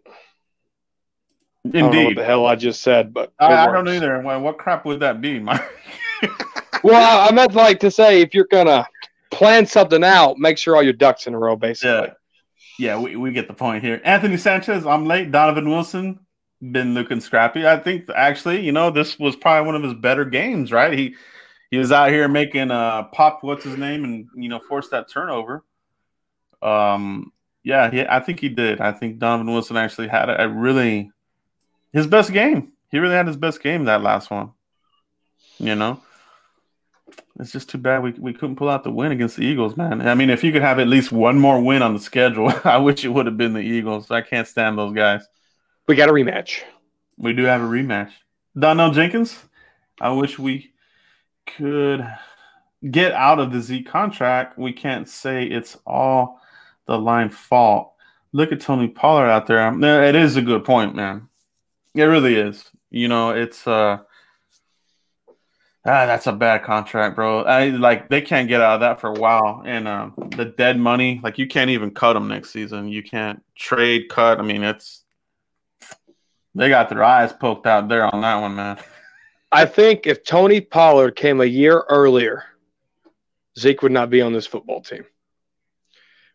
Indeed. 1.75 1.79
I 1.79 1.81
don't 1.81 1.95
know 1.95 2.05
what 2.05 2.17
the 2.17 2.25
hell 2.25 2.47
I 2.47 2.57
just 2.57 2.83
said, 2.83 3.12
but 3.14 3.33
I, 3.39 3.67
I 3.67 3.73
don't 3.73 3.89
either. 3.89 4.21
Well, 4.21 4.41
what 4.41 4.59
crap 4.59 4.85
would 4.85 5.01
that 5.01 5.21
be, 5.21 5.39
Mike? 5.41 5.62
well, 6.83 7.29
I 7.29 7.33
meant 7.33 7.55
like 7.55 7.81
to 7.81 7.91
say 7.91 8.21
if 8.21 8.35
you're 8.35 8.49
gonna 8.51 8.87
plan 9.31 9.67
something 9.67 10.05
out, 10.05 10.39
make 10.39 10.59
sure 10.59 10.77
all 10.77 10.83
your 10.83 10.93
ducks 10.93 11.27
in 11.27 11.35
a 11.35 11.39
row, 11.39 11.57
basically. 11.57 12.09
Yeah. 12.09 12.12
Yeah, 12.79 12.99
we, 12.99 13.17
we 13.17 13.33
get 13.33 13.49
the 13.49 13.55
point 13.55 13.83
here. 13.83 14.03
Anthony 14.05 14.37
Sanchez, 14.37 14.85
I'm 14.85 15.07
late. 15.07 15.33
Donovan 15.33 15.71
Wilson, 15.71 16.21
been 16.61 16.95
looking 16.95 17.21
scrappy. 17.21 17.67
I 17.67 17.79
think 17.79 18.09
actually, 18.14 18.61
you 18.61 18.73
know, 18.73 18.91
this 18.91 19.19
was 19.19 19.37
probably 19.37 19.67
one 19.67 19.77
of 19.77 19.83
his 19.83 19.95
better 19.95 20.25
games, 20.25 20.73
right? 20.73 20.97
He 20.97 21.14
he 21.71 21.79
was 21.79 21.93
out 21.93 22.11
here 22.11 22.29
making 22.29 22.71
uh 22.71 23.05
pop 23.05 23.43
what's 23.43 23.64
his 23.64 23.77
name 23.77 24.05
and 24.05 24.27
you 24.37 24.49
know 24.49 24.59
force 24.59 24.89
that 24.91 25.11
turnover. 25.11 25.64
Um 26.62 27.33
yeah, 27.62 27.91
he, 27.91 28.07
I 28.07 28.21
think 28.21 28.39
he 28.41 28.49
did. 28.49 28.81
I 28.81 28.93
think 28.93 29.19
Donovan 29.19 29.53
Wilson 29.53 29.77
actually 29.77 30.07
had 30.09 30.29
a, 30.29 30.45
a 30.45 30.49
really 30.49 31.11
his 31.97 32.07
best 32.07 32.30
game. 32.30 32.72
He 32.90 32.99
really 32.99 33.14
had 33.14 33.26
his 33.26 33.38
best 33.38 33.62
game 33.62 33.84
that 33.84 34.03
last 34.03 34.30
one. 34.30 34.53
You 35.59 35.74
know? 35.74 36.03
It's 37.40 37.53
just 37.53 37.70
too 37.70 37.78
bad 37.78 38.03
we, 38.03 38.11
we 38.12 38.34
couldn't 38.34 38.57
pull 38.57 38.68
out 38.68 38.84
the 38.84 38.90
win 38.90 39.12
against 39.12 39.36
the 39.36 39.47
Eagles, 39.47 39.78
man. 39.78 40.07
I 40.07 40.14
mean, 40.14 40.28
if 40.28 40.44
you 40.44 40.53
could 40.53 40.61
have 40.61 40.78
at 40.78 40.88
least 40.88 41.11
one 41.11 41.38
more 41.38 41.59
win 41.62 41.80
on 41.80 41.94
the 41.94 42.01
schedule, 42.01 42.53
I 42.64 42.76
wish 42.76 43.03
it 43.03 43.09
would 43.09 43.24
have 43.24 43.38
been 43.38 43.55
the 43.55 43.61
Eagles. 43.61 44.11
I 44.11 44.20
can't 44.20 44.47
stand 44.47 44.76
those 44.76 44.92
guys. 44.92 45.26
We 45.88 45.97
got 45.97 46.11
a 46.11 46.12
rematch. 46.12 46.61
We 47.16 47.32
do 47.32 47.44
have 47.44 47.62
a 47.62 47.66
rematch. 47.66 48.12
Donnell 48.59 48.90
Jenkins, 48.90 49.34
I 49.99 50.11
wish 50.11 50.38
we 50.38 50.72
could 51.47 52.07
get 52.90 53.12
out 53.12 53.38
of 53.38 53.53
the 53.53 53.61
Z 53.62 53.84
contract. 53.84 54.59
We 54.59 54.74
can't 54.74 55.09
say 55.09 55.47
it's 55.47 55.78
all 55.86 56.42
the 56.84 56.99
line 56.99 57.30
fault. 57.30 57.94
Look 58.32 58.53
at 58.53 58.61
Tony 58.61 58.88
Pollard 58.88 59.30
out 59.30 59.47
there. 59.47 60.05
It 60.05 60.14
is 60.14 60.36
a 60.36 60.42
good 60.42 60.62
point, 60.62 60.94
man. 60.94 61.28
It 61.97 62.05
really 62.05 62.36
is. 62.36 62.64
You 62.90 63.09
know, 63.09 63.30
it's 63.30 63.66
uh 63.66 63.99
Ah, 65.88 66.05
that's 66.05 66.26
a 66.26 66.32
bad 66.32 66.64
contract, 66.64 67.14
bro. 67.14 67.44
I 67.44 67.68
like 67.68 68.09
they 68.09 68.20
can't 68.20 68.49
get 68.49 68.61
out 68.61 68.74
of 68.74 68.80
that 68.80 69.01
for 69.01 69.09
a 69.09 69.12
while, 69.12 69.62
and 69.64 69.86
uh, 69.86 70.11
the 70.36 70.47
dead 70.47 70.80
money, 70.80 71.20
like 71.22 71.38
you 71.38 71.47
can't 71.47 71.70
even 71.70 71.92
cut 71.92 72.14
them 72.14 72.26
next 72.26 72.51
season. 72.51 72.88
You 72.88 73.05
can't 73.05 73.40
trade, 73.55 74.09
cut. 74.09 74.40
I 74.40 74.42
mean, 74.42 74.64
it's 74.64 75.05
they 76.57 76.68
got 76.68 76.88
their 76.88 77.05
eyes 77.05 77.32
poked 77.32 77.68
out 77.68 77.88
there 77.88 78.12
on 78.12 78.20
that 78.22 78.40
one, 78.40 78.57
man. 78.57 78.78
I 79.53 79.64
think 79.64 80.09
if 80.09 80.24
Tony 80.24 80.61
Pollard 80.61 81.14
came 81.14 81.40
a 81.40 81.44
year 81.44 81.84
earlier, 81.88 82.42
Zeke 83.57 83.82
would 83.82 83.92
not 83.92 84.11
be 84.11 84.20
on 84.20 84.32
this 84.32 84.47
football 84.47 84.80
team 84.80 85.05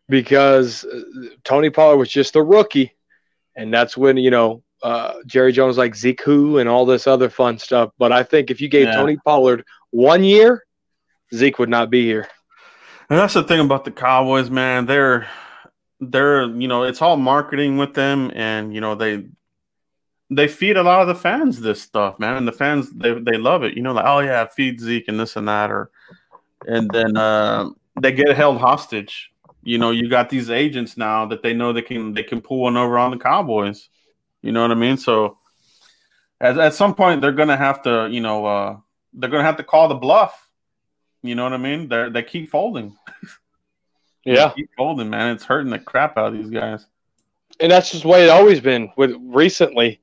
because 0.08 0.86
uh, 0.86 1.00
Tony 1.44 1.68
Pollard 1.68 1.98
was 1.98 2.08
just 2.08 2.36
a 2.36 2.42
rookie, 2.42 2.94
and 3.54 3.74
that's 3.74 3.98
when 3.98 4.16
you 4.16 4.30
know 4.30 4.62
uh, 4.82 5.14
Jerry 5.26 5.52
Jones 5.52 5.78
like 5.78 5.94
Zeke 5.94 6.20
who 6.22 6.58
and 6.58 6.68
all 6.68 6.84
this 6.86 7.06
other 7.06 7.30
fun 7.30 7.58
stuff. 7.58 7.90
But 7.98 8.12
I 8.12 8.22
think 8.22 8.50
if 8.50 8.60
you 8.60 8.68
gave 8.68 8.86
yeah. 8.86 8.96
Tony 8.96 9.16
Pollard 9.16 9.64
one 9.90 10.24
year, 10.24 10.64
Zeke 11.34 11.58
would 11.58 11.68
not 11.68 11.90
be 11.90 12.04
here. 12.04 12.28
And 13.10 13.18
that's 13.18 13.34
the 13.34 13.42
thing 13.42 13.60
about 13.60 13.84
the 13.84 13.90
Cowboys, 13.90 14.50
man. 14.50 14.86
They're 14.86 15.26
they're 16.00 16.44
you 16.46 16.68
know 16.68 16.82
it's 16.84 17.02
all 17.02 17.16
marketing 17.16 17.76
with 17.76 17.94
them, 17.94 18.30
and 18.34 18.74
you 18.74 18.80
know 18.80 18.94
they 18.94 19.26
they 20.30 20.48
feed 20.48 20.76
a 20.76 20.82
lot 20.82 21.02
of 21.02 21.08
the 21.08 21.14
fans 21.14 21.60
this 21.60 21.82
stuff, 21.82 22.18
man. 22.18 22.36
And 22.36 22.48
the 22.48 22.52
fans 22.52 22.90
they 22.90 23.12
they 23.12 23.36
love 23.36 23.64
it. 23.64 23.74
You 23.74 23.82
know, 23.82 23.92
like 23.92 24.06
oh 24.06 24.20
yeah, 24.20 24.46
feed 24.46 24.80
Zeke 24.80 25.08
and 25.08 25.20
this 25.20 25.36
and 25.36 25.46
that, 25.48 25.70
or 25.70 25.90
and 26.66 26.90
then 26.90 27.16
uh, 27.16 27.70
they 28.00 28.12
get 28.12 28.36
held 28.36 28.58
hostage. 28.58 29.30
You 29.62 29.78
know, 29.78 29.90
you 29.90 30.08
got 30.08 30.28
these 30.28 30.50
agents 30.50 30.96
now 30.96 31.26
that 31.26 31.42
they 31.42 31.54
know 31.54 31.72
they 31.72 31.82
can 31.82 32.14
they 32.14 32.22
can 32.22 32.40
pull 32.40 32.60
one 32.60 32.76
over 32.76 32.98
on 32.98 33.10
the 33.10 33.18
Cowboys. 33.18 33.88
You 34.42 34.52
know 34.52 34.62
what 34.62 34.70
I 34.70 34.74
mean? 34.74 34.96
So 34.96 35.38
at, 36.40 36.58
at 36.58 36.74
some 36.74 36.94
point 36.94 37.20
they're 37.20 37.32
gonna 37.32 37.56
have 37.56 37.82
to, 37.82 38.08
you 38.10 38.20
know, 38.20 38.44
uh, 38.44 38.76
they're 39.14 39.30
gonna 39.30 39.44
have 39.44 39.56
to 39.56 39.64
call 39.64 39.88
the 39.88 39.94
bluff. 39.94 40.50
You 41.22 41.34
know 41.34 41.44
what 41.44 41.52
I 41.52 41.58
mean? 41.58 41.88
They 41.88 42.10
they 42.10 42.22
keep 42.22 42.50
folding. 42.50 42.96
Yeah, 44.24 44.52
keep 44.54 44.70
holding, 44.78 45.10
man. 45.10 45.34
It's 45.34 45.44
hurting 45.44 45.72
the 45.72 45.80
crap 45.80 46.16
out 46.16 46.28
of 46.28 46.34
these 46.34 46.48
guys. 46.48 46.86
And 47.58 47.72
that's 47.72 47.90
just 47.90 48.04
the 48.04 48.08
way 48.08 48.22
it 48.22 48.30
always 48.30 48.60
been. 48.60 48.92
With 48.96 49.16
recently, 49.20 50.00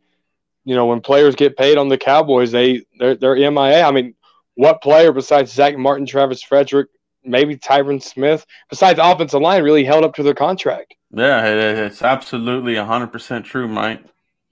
you 0.66 0.76
know, 0.76 0.88
when 0.88 1.00
players 1.00 1.36
get 1.36 1.56
paid 1.56 1.78
on 1.78 1.88
the 1.88 1.98
Cowboys, 1.98 2.52
they 2.52 2.86
they're, 3.00 3.16
they're 3.16 3.52
MIA. 3.52 3.82
I 3.82 3.92
mean, 3.92 4.16
what 4.56 4.82
player 4.82 5.14
besides 5.14 5.54
Zack 5.54 5.78
Martin, 5.78 6.06
Travis 6.06 6.44
Frederick, 6.44 6.90
maybe 7.24 7.56
Tyron 7.56 8.04
Smith, 8.04 8.46
besides 8.70 9.00
offensive 9.02 9.42
line, 9.42 9.64
really 9.64 9.86
held 9.86 10.04
up 10.04 10.16
to 10.16 10.24
their 10.24 10.34
contract? 10.34 10.96
Yeah, 11.12 11.46
it's 11.46 12.02
absolutely 12.02 12.76
100% 12.76 13.44
true, 13.46 13.68
Mike. 13.68 14.04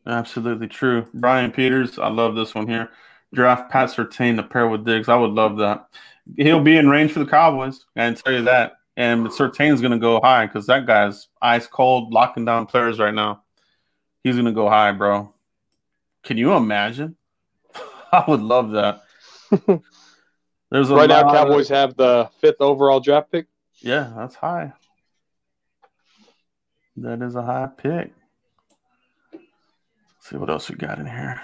Absolutely 0.07 0.67
true. 0.67 1.05
Brian 1.13 1.51
Peters, 1.51 1.99
I 1.99 2.07
love 2.07 2.35
this 2.35 2.55
one 2.55 2.67
here. 2.67 2.89
Draft 3.33 3.69
Pat 3.69 3.89
Surtain 3.89 4.37
to 4.37 4.43
pair 4.43 4.67
with 4.67 4.85
Diggs. 4.85 5.09
I 5.09 5.17
would 5.17 5.31
love 5.31 5.57
that. 5.57 5.89
He'll 6.37 6.61
be 6.61 6.77
in 6.77 6.89
range 6.89 7.11
for 7.11 7.19
the 7.19 7.25
Cowboys. 7.25 7.85
I 7.95 7.99
can 7.99 8.15
tell 8.15 8.33
you 8.33 8.43
that. 8.43 8.77
And 8.95 9.27
Surtain's 9.27 9.81
going 9.81 9.91
to 9.91 9.99
go 9.99 10.21
high 10.21 10.47
because 10.47 10.65
that 10.67 10.85
guy's 10.85 11.27
ice 11.41 11.67
cold, 11.67 12.13
locking 12.13 12.45
down 12.45 12.65
players 12.65 12.99
right 12.99 13.13
now. 13.13 13.43
He's 14.23 14.35
going 14.35 14.45
to 14.45 14.53
go 14.53 14.69
high, 14.69 14.93
bro. 14.93 15.33
Can 16.23 16.37
you 16.37 16.53
imagine? 16.53 17.15
I 18.11 18.23
would 18.27 18.41
love 18.41 18.71
that. 18.71 19.03
There's 20.71 20.89
right 20.89 21.09
now, 21.09 21.31
Cowboys 21.31 21.69
of... 21.69 21.77
have 21.77 21.97
the 21.97 22.29
fifth 22.39 22.61
overall 22.61 22.99
draft 22.99 23.31
pick. 23.31 23.47
Yeah, 23.79 24.11
that's 24.15 24.35
high. 24.35 24.73
That 26.95 27.21
is 27.21 27.35
a 27.35 27.43
high 27.43 27.69
pick. 27.77 28.11
See 30.29 30.35
what 30.35 30.49
else 30.49 30.69
we 30.69 30.75
got 30.75 30.99
in 30.99 31.05
here. 31.05 31.41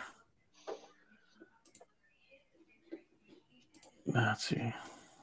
Let's 4.06 4.44
see. 4.44 4.74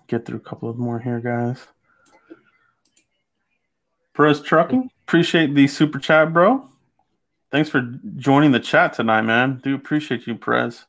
Get 0.06 0.24
through 0.24 0.38
a 0.38 0.40
couple 0.40 0.70
of 0.70 0.78
more 0.78 0.98
here, 0.98 1.20
guys. 1.20 1.66
Perez 4.14 4.40
Trucking, 4.40 4.90
appreciate 5.02 5.54
the 5.54 5.66
super 5.66 5.98
chat, 5.98 6.32
bro. 6.32 6.70
Thanks 7.50 7.68
for 7.68 7.82
joining 8.16 8.52
the 8.52 8.60
chat 8.60 8.94
tonight, 8.94 9.22
man. 9.22 9.60
Do 9.62 9.74
appreciate 9.74 10.26
you, 10.26 10.36
Perez. 10.36 10.86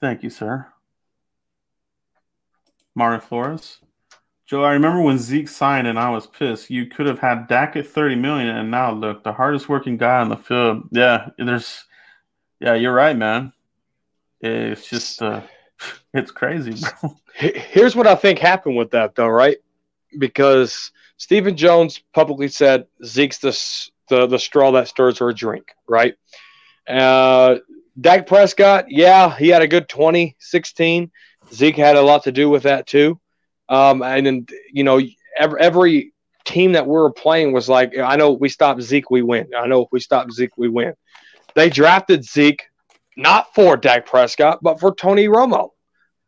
Thank 0.00 0.22
you, 0.22 0.30
sir. 0.30 0.68
Mario 2.94 3.18
Flores. 3.18 3.80
Joe, 4.46 4.62
I 4.62 4.72
remember 4.72 5.00
when 5.00 5.18
Zeke 5.18 5.48
signed 5.48 5.86
and 5.86 5.98
I 5.98 6.10
was 6.10 6.26
pissed. 6.26 6.68
You 6.68 6.86
could 6.86 7.06
have 7.06 7.18
had 7.18 7.48
Dak 7.48 7.76
at 7.76 7.86
30 7.86 8.16
million 8.16 8.48
and 8.48 8.70
now 8.70 8.92
look, 8.92 9.24
the 9.24 9.32
hardest 9.32 9.68
working 9.68 9.96
guy 9.96 10.20
on 10.20 10.28
the 10.28 10.36
field. 10.36 10.88
Yeah, 10.90 11.30
there's 11.38 11.84
yeah, 12.60 12.74
you're 12.74 12.92
right, 12.94 13.16
man. 13.16 13.52
It's 14.40 14.88
just 14.88 15.22
uh 15.22 15.42
it's 16.14 16.30
crazy, 16.30 16.74
bro. 16.74 17.16
Here's 17.34 17.96
what 17.96 18.06
I 18.06 18.14
think 18.14 18.38
happened 18.38 18.76
with 18.76 18.90
that 18.90 19.14
though, 19.14 19.28
right? 19.28 19.58
Because 20.18 20.92
Stephen 21.16 21.56
Jones 21.56 22.02
publicly 22.12 22.48
said 22.48 22.86
Zeke's 23.02 23.38
the 23.38 23.58
the, 24.10 24.26
the 24.26 24.38
straw 24.38 24.72
that 24.72 24.88
stirs 24.88 25.18
her 25.20 25.32
drink, 25.32 25.68
right? 25.88 26.16
Uh 26.86 27.56
Dak 27.98 28.26
Prescott, 28.26 28.86
yeah, 28.88 29.34
he 29.36 29.48
had 29.48 29.62
a 29.62 29.68
good 29.68 29.88
2016. 29.88 31.10
Zeke 31.52 31.76
had 31.76 31.96
a 31.96 32.02
lot 32.02 32.24
to 32.24 32.32
do 32.32 32.50
with 32.50 32.64
that 32.64 32.86
too. 32.86 33.18
Um, 33.68 34.02
and 34.02 34.26
then, 34.26 34.46
you 34.72 34.84
know, 34.84 35.00
every, 35.38 35.60
every 35.60 36.12
team 36.44 36.72
that 36.72 36.86
we 36.86 36.92
were 36.92 37.12
playing 37.12 37.52
was 37.52 37.68
like, 37.68 37.96
I 37.96 38.16
know 38.16 38.32
we 38.32 38.48
stop 38.48 38.80
Zeke, 38.80 39.10
we 39.10 39.22
win. 39.22 39.48
I 39.56 39.66
know 39.66 39.82
if 39.82 39.88
we 39.92 40.00
stop 40.00 40.30
Zeke, 40.30 40.56
we 40.56 40.68
win. 40.68 40.94
They 41.54 41.70
drafted 41.70 42.24
Zeke 42.24 42.62
not 43.16 43.54
for 43.54 43.76
Dak 43.76 44.06
Prescott, 44.06 44.58
but 44.62 44.80
for 44.80 44.94
Tony 44.94 45.28
Romo. 45.28 45.70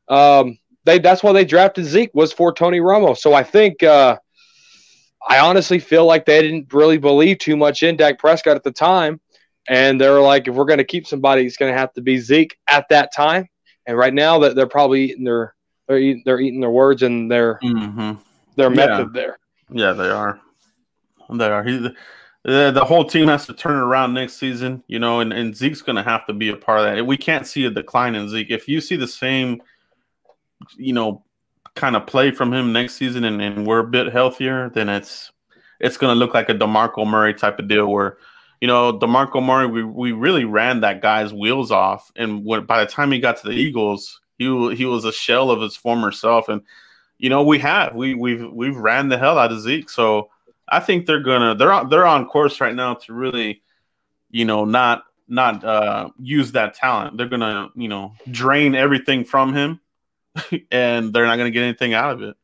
Um, 0.09 0.59
they 0.85 0.99
that's 1.01 1.23
why 1.23 1.33
they 1.33 1.45
drafted 1.45 1.85
Zeke 1.85 2.15
was 2.15 2.33
for 2.33 2.53
Tony 2.53 2.79
Romo. 2.79 3.17
So 3.17 3.35
I 3.35 3.43
think 3.43 3.83
uh, 3.83 4.19
I 5.29 5.41
honestly 5.41 5.81
feel 5.81 6.07
like 6.07 6.25
they 6.25 6.41
didn't 6.43 6.73
really 6.73 6.99
believe 6.99 7.39
too 7.39 7.57
much 7.57 7.83
in 7.83 7.97
Dak 7.97 8.19
Prescott 8.19 8.57
at 8.57 8.63
the 8.63 8.71
time, 8.71 9.21
and 9.69 10.01
they 10.01 10.09
were 10.09 10.21
like, 10.21 10.47
if 10.47 10.55
we're 10.55 10.65
going 10.65 10.79
to 10.79 10.85
keep 10.85 11.07
somebody, 11.07 11.45
it's 11.45 11.57
going 11.57 11.73
to 11.73 11.79
have 11.79 11.93
to 11.95 12.03
be 12.03 12.19
Zeke 12.19 12.57
at 12.69 12.89
that 12.91 13.13
time. 13.15 13.49
And 13.85 13.97
right 13.97 14.15
now 14.15 14.39
that 14.41 14.55
they're 14.55 14.69
probably 14.69 15.11
eating 15.11 15.25
their 15.25 15.56
they're 15.87 15.99
eating, 15.99 16.23
they're 16.25 16.41
eating 16.41 16.61
their 16.61 16.71
words 16.71 17.03
and 17.03 17.31
their 17.31 17.59
mm-hmm. 17.63 18.21
their 18.57 18.71
method 18.71 19.11
yeah. 19.15 19.21
there. 19.21 19.39
Yeah, 19.71 19.93
they 19.93 20.09
are. 20.09 20.41
They 21.31 21.47
are. 21.47 21.65
He, 21.65 21.89
the, 22.45 22.71
the 22.71 22.85
whole 22.85 23.05
team 23.05 23.27
has 23.27 23.47
to 23.47 23.53
turn 23.53 23.77
it 23.77 23.83
around 23.83 24.15
next 24.15 24.35
season, 24.35 24.85
you 24.87 25.01
know, 25.01 25.19
and, 25.19 25.33
and 25.33 25.57
Zeke's 25.57 25.83
going 25.83 25.97
to 25.97 26.03
have 26.05 26.25
to 26.27 26.33
be 26.33 26.51
a 26.51 26.57
part 26.57 26.79
of 26.79 26.85
that. 26.85 27.05
We 27.05 27.17
can't 27.17 27.47
see 27.47 27.65
a 27.65 27.71
decline 27.71 28.15
in 28.15 28.29
Zeke. 28.29 28.51
If 28.51 28.69
you 28.69 28.81
see 28.81 28.95
the 28.95 29.09
same, 29.09 29.61
you 30.77 30.93
know, 30.93 31.25
kind 31.75 31.97
of 31.97 32.07
play 32.07 32.31
from 32.31 32.53
him 32.53 32.73
next 32.73 32.95
season 32.95 33.25
and, 33.25 33.43
and 33.43 33.67
we're 33.67 33.81
a 33.81 33.87
bit 33.87 34.13
healthier, 34.13 34.71
then 34.71 34.89
it's 34.89 35.33
it's 35.81 35.97
going 35.97 36.15
to 36.15 36.19
look 36.19 36.33
like 36.33 36.49
a 36.49 36.55
DeMarco 36.55 37.07
Murray 37.07 37.35
type 37.35 37.59
of 37.59 37.69
deal 37.69 37.89
where, 37.89 38.17
you 38.61 38.69
know, 38.69 38.99
DeMarco 38.99 39.45
Murray, 39.45 39.67
we, 39.67 39.83
we 39.83 40.13
really 40.13 40.45
ran 40.45 40.81
that 40.81 41.03
guy's 41.03 41.35
wheels 41.35 41.71
off. 41.71 42.11
And 42.17 42.45
when, 42.45 42.65
by 42.65 42.83
the 42.83 42.91
time 42.91 43.11
he 43.11 43.19
got 43.19 43.37
to 43.39 43.49
the 43.49 43.55
Eagles, 43.55 44.21
he 44.39 44.75
he 44.75 44.85
was 44.85 45.05
a 45.05 45.13
shell 45.13 45.51
of 45.51 45.61
his 45.61 45.77
former 45.77 46.13
self, 46.13 46.49
and 46.49 46.63
you 47.19 47.31
know 47.31 47.43
we 47.43 47.59
have 47.61 47.95
we 47.95 48.15
we've 48.15 48.51
we've 48.53 48.77
ran 48.77 49.09
the 49.09 49.19
hell 49.19 49.39
out 49.39 49.53
of 49.53 49.61
Zeke. 49.61 49.91
So 49.91 50.31
I 50.69 50.81
think 50.81 51.07
they're 51.07 51.21
gonna 51.21 51.55
they're 51.55 51.73
on 51.73 51.89
they're 51.89 52.07
on 52.07 52.27
course 52.27 52.61
right 52.61 52.75
now 52.75 52.95
to 52.95 53.13
really, 53.13 53.63
you 54.31 54.45
know, 54.45 54.65
not 54.65 55.05
not 55.29 55.65
uh, 55.65 56.11
use 56.19 56.53
that 56.53 56.75
talent. 56.75 57.17
They're 57.17 57.29
gonna 57.29 57.69
you 57.75 57.89
know 57.89 58.15
drain 58.31 58.75
everything 58.75 59.25
from 59.25 59.55
him, 59.55 59.81
and 60.71 61.13
they're 61.13 61.27
not 61.27 61.37
gonna 61.37 61.51
get 61.51 61.63
anything 61.63 61.95
out 61.95 62.13
of 62.13 62.23
it. 62.23 62.37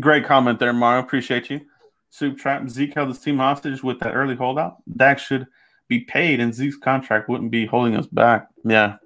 Great 0.00 0.24
comment 0.24 0.58
there, 0.58 0.72
Mario. 0.72 1.02
Appreciate 1.02 1.50
you. 1.50 1.62
Soup 2.10 2.36
Trap 2.38 2.68
Zeke 2.68 2.94
held 2.94 3.08
his 3.08 3.20
team 3.20 3.38
hostage 3.38 3.82
with 3.82 4.00
that 4.00 4.14
early 4.14 4.34
holdout. 4.34 4.76
Dak 4.96 5.18
should 5.18 5.46
be 5.88 6.00
paid, 6.00 6.40
and 6.40 6.54
Zeke's 6.54 6.76
contract 6.76 7.28
wouldn't 7.28 7.50
be 7.50 7.66
holding 7.66 7.96
us 7.96 8.06
back. 8.06 8.48
Yeah, 8.64 8.96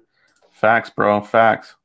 Facts, 0.53 0.89
bro. 0.89 1.19
Facts. 1.19 1.75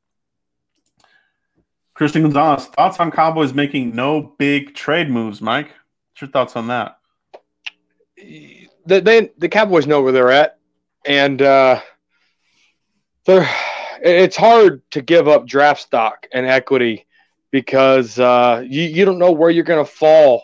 Christian 1.93 2.21
Gonzalez, 2.21 2.67
thoughts 2.67 2.97
on 2.99 3.11
Cowboys 3.11 3.53
making 3.53 3.93
no 3.93 4.21
big 4.37 4.73
trade 4.73 5.09
moves, 5.09 5.41
Mike? 5.41 5.67
What's 5.67 6.21
your 6.21 6.29
thoughts 6.29 6.55
on 6.55 6.67
that? 6.67 6.97
The 8.15 9.01
they, 9.01 9.31
the 9.37 9.49
Cowboys 9.49 9.85
know 9.85 10.01
where 10.01 10.13
they're 10.13 10.31
at, 10.31 10.59
and 11.05 11.41
uh, 11.41 11.81
they're. 13.25 13.49
It's 14.01 14.37
hard 14.37 14.81
to 14.91 15.01
give 15.01 15.27
up 15.27 15.45
draft 15.45 15.81
stock 15.81 16.25
and 16.31 16.45
equity 16.45 17.05
because 17.51 18.17
uh, 18.17 18.63
you 18.65 18.83
you 18.83 19.03
don't 19.03 19.19
know 19.19 19.33
where 19.33 19.49
you're 19.49 19.65
going 19.65 19.83
to 19.83 19.91
fall 19.91 20.43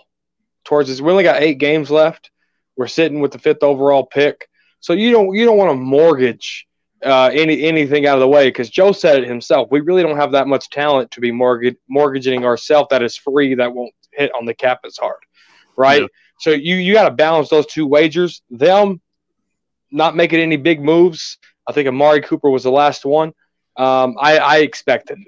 towards 0.65 0.89
this. 0.89 0.99
We 0.99 1.11
only 1.11 1.23
got 1.23 1.41
eight 1.41 1.57
games 1.57 1.89
left. 1.89 2.32
We're 2.76 2.88
sitting 2.88 3.21
with 3.21 3.32
the 3.32 3.39
fifth 3.39 3.63
overall 3.63 4.05
pick, 4.05 4.49
so 4.82 4.91
you 4.91 5.11
don't 5.11 5.34
you 5.34 5.45
don't 5.45 5.57
want 5.57 5.71
to 5.71 5.76
mortgage 5.76 6.67
uh, 7.06 7.30
any 7.34 7.64
anything 7.64 8.08
out 8.08 8.16
of 8.16 8.22
the 8.22 8.28
way 8.28 8.47
because 8.47 8.70
Joe 8.70 8.91
said 8.91 9.24
it 9.24 9.28
himself. 9.28 9.68
We 9.72 9.80
really 9.82 10.01
don't 10.01 10.18
have 10.18 10.32
that 10.32 10.47
much 10.47 10.70
talent 10.70 11.12
to 11.12 11.22
be 11.22 11.32
mortgage, 11.32 11.78
mortgaging 11.88 12.45
ourselves 12.45 12.88
that 12.89 13.03
is 13.03 13.16
free 13.16 13.53
that 13.56 13.74
won't 13.74 13.93
hit 14.12 14.32
on 14.38 14.45
the 14.45 14.53
cap 14.53 14.80
as 14.86 14.97
hard, 14.97 15.20
right? 15.78 16.01
Yeah. 16.01 16.08
So 16.39 16.49
you 16.51 16.76
you 16.76 16.93
got 16.93 17.08
to 17.08 17.16
balance 17.16 17.49
those 17.49 17.68
two 17.68 17.86
wagers. 17.88 18.41
Them 18.49 19.01
not 19.91 20.16
making 20.16 20.39
any 20.39 20.58
big 20.58 20.82
moves. 20.82 21.38
I 21.68 21.72
think 21.72 21.88
Amari 21.88 22.22
Cooper 22.22 22.49
was 22.49 22.64
the 22.64 22.72
last 22.72 23.06
one. 23.06 23.30
Um, 23.78 24.16
I, 24.20 24.38
I 24.38 24.58
expected. 24.58 25.20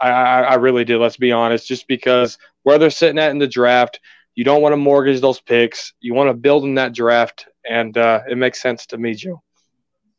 I, 0.00 0.10
I, 0.10 0.40
I 0.40 0.54
really 0.54 0.84
did. 0.84 0.98
Let's 0.98 1.16
be 1.16 1.32
honest, 1.32 1.66
just 1.66 1.86
because 1.86 2.38
where 2.62 2.78
they're 2.78 2.90
sitting 2.90 3.18
at 3.18 3.30
in 3.30 3.38
the 3.38 3.46
draft, 3.46 4.00
you 4.34 4.44
don't 4.44 4.62
want 4.62 4.72
to 4.72 4.76
mortgage 4.76 5.20
those 5.20 5.40
picks. 5.40 5.92
You 6.00 6.14
want 6.14 6.28
to 6.28 6.34
build 6.34 6.64
in 6.64 6.74
that 6.74 6.94
draft, 6.94 7.46
and 7.68 7.96
uh, 7.96 8.20
it 8.28 8.36
makes 8.36 8.60
sense 8.60 8.86
to 8.86 8.98
me, 8.98 9.14
Joe. 9.14 9.42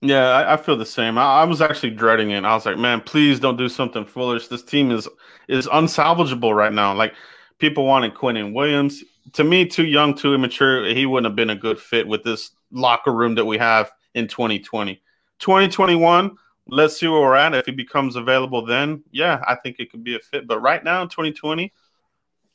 Yeah, 0.01 0.29
I, 0.29 0.53
I, 0.53 0.57
feel 0.57 0.77
the 0.77 0.85
same. 0.85 1.17
I, 1.17 1.41
I, 1.41 1.43
was 1.45 1.59
actually 1.59 1.89
dreading 1.89 2.29
it. 2.29 2.45
I 2.45 2.53
was 2.53 2.67
like, 2.67 2.77
man, 2.77 3.01
please 3.01 3.39
don't 3.39 3.57
do 3.57 3.67
something 3.67 4.05
foolish. 4.05 4.47
This 4.47 4.63
team 4.63 4.91
is 4.91 5.07
is 5.47 5.65
unsalvageable 5.67 6.55
right 6.55 6.71
now. 6.71 6.93
Like 6.93 7.15
people 7.57 7.85
wanted 7.85 8.13
Quinnen 8.13 8.53
Williams. 8.53 9.03
To 9.33 9.43
me, 9.43 9.65
too 9.65 9.85
young, 9.85 10.13
too 10.13 10.35
immature. 10.35 10.85
He 10.85 11.05
wouldn't 11.05 11.29
have 11.29 11.35
been 11.35 11.49
a 11.49 11.55
good 11.55 11.79
fit 11.79 12.07
with 12.07 12.23
this 12.23 12.51
locker 12.71 13.11
room 13.11 13.35
that 13.35 13.45
we 13.45 13.57
have 13.57 13.91
in 14.13 14.27
2020. 14.27 15.01
2021, 15.39 16.37
let's 16.67 16.99
see 16.99 17.07
where 17.07 17.21
we're 17.21 17.35
at. 17.35 17.53
If 17.53 17.65
he 17.65 17.71
becomes 17.71 18.15
available 18.15 18.65
then, 18.65 19.03
yeah, 19.11 19.43
I 19.47 19.55
think 19.55 19.79
it 19.79 19.91
could 19.91 20.03
be 20.03 20.15
a 20.15 20.19
fit. 20.19 20.47
But 20.47 20.61
right 20.61 20.83
now 20.83 21.01
in 21.01 21.09
2020, 21.09 21.73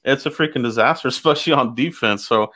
it's 0.04 0.26
a 0.26 0.30
freaking 0.30 0.62
disaster, 0.62 1.08
especially 1.08 1.54
on 1.54 1.74
defense. 1.74 2.26
So 2.26 2.52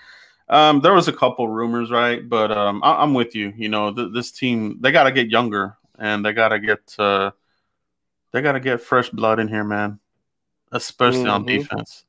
um, 0.49 0.81
there 0.81 0.95
was 0.95 1.09
a 1.09 1.13
couple 1.13 1.49
rumors, 1.49 1.91
right? 1.91 2.27
But 2.27 2.53
um, 2.53 2.83
I- 2.85 3.03
am 3.03 3.15
with 3.15 3.35
you. 3.35 3.53
You 3.57 3.69
know, 3.69 3.93
th- 3.93 4.13
this 4.13 4.31
team 4.31 4.79
they 4.81 4.93
got 4.93 5.05
to 5.05 5.13
get 5.13 5.29
younger 5.29 5.77
and 5.99 6.25
they 6.25 6.33
got 6.33 6.49
to 6.49 6.59
get 6.59 6.95
uh, 6.99 7.33
they 8.33 8.43
got 8.43 8.53
to 8.53 8.61
get 8.61 8.81
fresh 8.81 9.11
blood 9.11 9.41
in 9.41 9.49
here, 9.49 9.65
man, 9.65 9.99
especially 10.73 11.25
mm-hmm. 11.25 11.31
on 11.31 11.45
defense. 11.47 12.05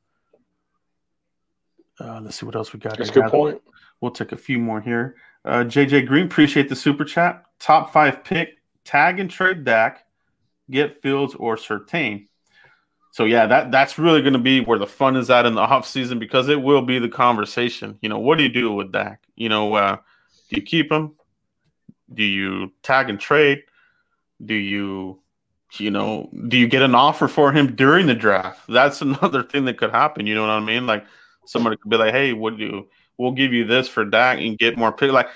Uh, 2.00 2.20
let's 2.22 2.40
see 2.40 2.46
what 2.46 2.56
else 2.56 2.74
we 2.74 2.80
got. 2.80 2.98
That's 2.98 3.10
a 3.10 3.14
good 3.14 3.32
point. 3.32 3.62
We'll 4.02 4.12
take 4.12 4.32
a 4.32 4.38
few 4.38 4.60
more 4.60 4.80
here. 4.80 5.16
Uh, 5.44 5.64
JJ 5.64 6.06
Green, 6.06 6.26
appreciate 6.26 6.70
the 6.70 6.76
super 6.76 7.06
chat. 7.06 7.46
Top 7.60 7.92
five 7.92 8.24
pick, 8.24 8.58
tag 8.84 9.20
and 9.20 9.32
trade 9.32 9.64
Dak, 9.64 10.06
get 10.70 11.02
Fields 11.02 11.34
or 11.34 11.56
Surtain. 11.56 12.27
So 13.18 13.26
yeah, 13.26 13.48
that 13.48 13.72
that's 13.72 13.98
really 13.98 14.22
going 14.22 14.34
to 14.34 14.40
be 14.40 14.62
where 14.62 14.78
the 14.78 14.86
fun 14.86 15.16
is 15.16 15.32
at 15.32 15.48
in 15.48 15.56
the 15.56 15.62
off 15.62 15.88
season 15.88 16.20
because 16.20 16.50
it 16.50 16.62
will 16.62 16.84
be 16.84 17.00
the 17.00 17.10
conversation. 17.10 17.98
You 18.00 18.10
know, 18.10 18.20
what 18.20 18.38
do 18.38 18.44
you 18.44 18.50
do 18.50 18.72
with 18.72 18.92
Dak? 18.92 19.24
You 19.36 19.50
know, 19.50 19.74
uh, 19.74 19.96
do 20.52 20.56
you 20.56 20.62
keep 20.62 20.92
him? 20.92 21.16
Do 22.14 22.22
you 22.22 22.74
tag 22.84 23.10
and 23.10 23.20
trade? 23.20 23.64
Do 24.46 24.54
you, 24.54 25.20
you 25.80 25.90
know, 25.90 26.30
do 26.48 26.58
you 26.58 26.68
get 26.68 26.84
an 26.84 26.94
offer 26.94 27.28
for 27.28 27.52
him 27.52 27.76
during 27.76 28.06
the 28.06 28.14
draft? 28.14 28.62
That's 28.70 29.02
another 29.10 29.42
thing 29.42 29.66
that 29.66 29.80
could 29.80 29.90
happen. 29.90 30.28
You 30.28 30.36
know 30.36 30.42
what 30.42 30.52
I 30.52 30.60
mean? 30.60 30.86
Like 30.86 31.04
somebody 31.44 31.78
could 31.78 31.90
be 31.90 31.98
like, 31.98 32.14
"Hey, 32.14 32.34
what 32.34 32.56
do 32.56 32.64
you? 32.64 32.88
We'll 33.18 33.32
give 33.32 33.52
you 33.52 33.66
this 33.66 33.88
for 33.88 34.06
Dak 34.06 34.38
and 34.38 34.60
get 34.60 34.78
more 34.78 34.92
pick." 34.92 35.12
Like 35.12 35.30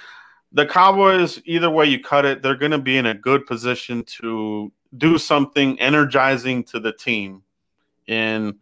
the 0.51 0.67
Cowboys, 0.67 1.41
either 1.45 1.71
way 1.71 1.87
you 1.87 1.99
cut 1.99 2.25
it, 2.25 2.43
they're 2.43 2.53
going 2.53 2.73
to 2.73 2.77
be 2.77 2.99
in 2.99 3.07
a 3.07 3.15
good 3.15 3.47
position 3.47 4.03
to 4.19 4.71
do 4.95 5.17
something 5.17 5.79
energizing 5.79 6.63
to 6.65 6.79
the 6.79 6.93
team, 6.93 7.41
and 8.11 8.55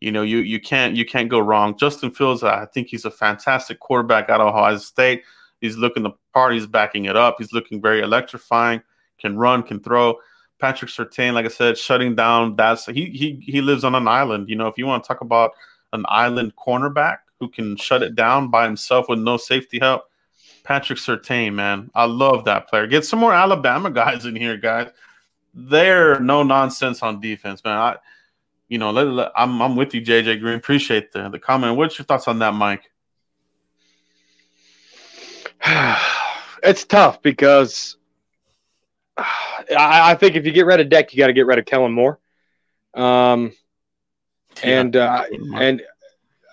you 0.00 0.12
know 0.12 0.22
you 0.22 0.38
you 0.38 0.60
can't 0.60 0.96
you 0.96 1.04
can't 1.04 1.28
go 1.28 1.38
wrong. 1.38 1.78
Justin 1.78 2.10
Fields, 2.10 2.42
I 2.42 2.66
think 2.66 2.88
he's 2.88 3.04
a 3.04 3.10
fantastic 3.10 3.80
quarterback 3.80 4.28
out 4.28 4.40
of 4.40 4.48
Ohio 4.48 4.76
State. 4.78 5.22
He's 5.60 5.76
looking 5.76 6.02
the 6.02 6.12
part. 6.34 6.52
He's 6.52 6.66
backing 6.66 7.06
it 7.06 7.16
up. 7.16 7.36
He's 7.38 7.52
looking 7.52 7.80
very 7.80 8.00
electrifying. 8.00 8.82
Can 9.18 9.36
run, 9.38 9.62
can 9.62 9.80
throw. 9.80 10.18
Patrick 10.58 10.90
Surtain, 10.90 11.34
like 11.34 11.44
I 11.44 11.48
said, 11.48 11.78
shutting 11.78 12.14
down. 12.14 12.56
That's 12.56 12.86
he 12.86 13.06
he 13.06 13.40
he 13.42 13.60
lives 13.60 13.84
on 13.84 13.94
an 13.94 14.08
island. 14.08 14.48
You 14.48 14.56
know, 14.56 14.68
if 14.68 14.76
you 14.78 14.86
want 14.86 15.04
to 15.04 15.08
talk 15.08 15.20
about 15.20 15.52
an 15.92 16.04
island 16.08 16.54
cornerback 16.56 17.18
who 17.40 17.48
can 17.48 17.76
shut 17.76 18.02
it 18.02 18.14
down 18.14 18.50
by 18.50 18.64
himself 18.64 19.06
with 19.08 19.18
no 19.18 19.36
safety 19.36 19.78
help, 19.78 20.04
Patrick 20.64 20.98
Surtain, 20.98 21.54
man, 21.54 21.90
I 21.94 22.04
love 22.04 22.44
that 22.44 22.68
player. 22.68 22.86
Get 22.86 23.04
some 23.04 23.18
more 23.18 23.32
Alabama 23.32 23.90
guys 24.02 24.24
in 24.24 24.36
here, 24.36 24.56
guys. 24.56 24.90
They're 25.54 26.20
no 26.20 26.42
nonsense 26.42 27.02
on 27.02 27.20
defense, 27.20 27.62
man. 27.64 27.78
I, 27.78 27.96
you 28.68 28.78
know, 28.78 28.90
let, 28.90 29.06
let, 29.06 29.32
I'm 29.36 29.60
I'm 29.62 29.76
with 29.76 29.94
you, 29.94 30.02
JJ 30.02 30.40
Green. 30.40 30.56
Appreciate 30.56 31.12
the 31.12 31.28
the 31.28 31.38
comment. 31.38 31.76
What's 31.76 31.98
your 31.98 32.06
thoughts 32.06 32.28
on 32.28 32.38
that, 32.40 32.54
Mike? 32.54 32.90
it's 36.62 36.84
tough 36.84 37.22
because 37.22 37.96
I, 39.16 40.10
I, 40.10 40.14
think 40.14 40.36
if 40.36 40.44
you 40.44 40.52
get 40.52 40.66
rid 40.66 40.80
of 40.80 40.88
Dak, 40.88 41.12
you 41.12 41.18
got 41.18 41.28
to 41.28 41.32
get 41.32 41.46
rid 41.46 41.58
of 41.58 41.64
Kellen 41.64 41.92
Moore. 41.92 42.18
Um, 42.94 43.52
and 44.62 44.96
uh, 44.96 45.24
and 45.54 45.82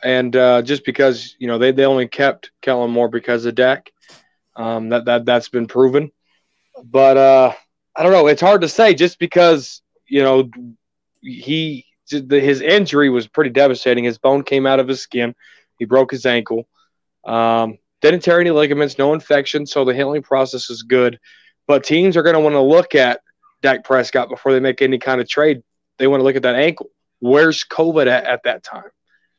and 0.03 0.35
uh, 0.35 0.61
just 0.61 0.85
because 0.85 1.35
you 1.39 1.47
know 1.47 1.57
they, 1.57 1.71
they 1.71 1.85
only 1.85 2.07
kept 2.07 2.51
Kellen 2.61 2.91
Moore 2.91 3.09
because 3.09 3.45
of 3.45 3.55
Dak, 3.55 3.91
um, 4.55 4.89
that 4.89 5.05
that 5.05 5.25
that's 5.25 5.49
been 5.49 5.67
proven. 5.67 6.11
But 6.83 7.17
uh, 7.17 7.53
I 7.95 8.03
don't 8.03 8.11
know. 8.11 8.27
It's 8.27 8.41
hard 8.41 8.61
to 8.61 8.69
say 8.69 8.93
just 8.93 9.19
because 9.19 9.81
you 10.07 10.21
know 10.21 10.49
he 11.21 11.85
his 12.09 12.61
injury 12.61 13.09
was 13.09 13.27
pretty 13.27 13.49
devastating. 13.49 14.03
His 14.03 14.17
bone 14.17 14.43
came 14.43 14.65
out 14.65 14.79
of 14.79 14.87
his 14.87 15.01
skin. 15.01 15.35
He 15.77 15.85
broke 15.85 16.11
his 16.11 16.25
ankle. 16.25 16.67
Um, 17.23 17.77
didn't 18.01 18.21
tear 18.21 18.39
any 18.39 18.51
ligaments, 18.51 18.97
no 18.97 19.13
infection, 19.13 19.65
so 19.65 19.85
the 19.85 19.93
healing 19.93 20.21
process 20.21 20.69
is 20.69 20.83
good. 20.83 21.19
But 21.67 21.83
teams 21.83 22.17
are 22.17 22.23
going 22.23 22.35
to 22.35 22.41
want 22.41 22.53
to 22.53 22.61
look 22.61 22.95
at 22.95 23.21
Dak 23.61 23.85
Prescott 23.85 24.29
before 24.29 24.51
they 24.51 24.59
make 24.59 24.81
any 24.81 24.97
kind 24.97 25.21
of 25.21 25.29
trade. 25.29 25.63
They 25.97 26.07
want 26.07 26.19
to 26.19 26.25
look 26.25 26.35
at 26.35 26.43
that 26.43 26.55
ankle. 26.55 26.89
Where's 27.19 27.63
COVID 27.63 28.07
at, 28.07 28.25
at 28.25 28.43
that 28.43 28.63
time? 28.63 28.89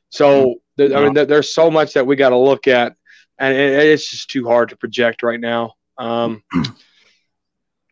So 0.09 0.61
mm-hmm. 0.79 0.97
I 0.97 1.03
mean, 1.03 1.13
there's 1.13 1.55
so 1.55 1.71
much 1.71 1.95
that 1.95 2.07
we 2.07 2.17
got 2.17 2.31
to 2.31 2.39
look 2.39 2.67
at, 2.67 2.97
and 3.39 3.55
it's 3.55 4.09
just 4.09 4.31
too 4.31 4.47
hard 4.47 4.71
to 4.71 4.77
project 4.77 5.23
right 5.23 5.41
now. 5.41 5.75
Um, 5.99 6.43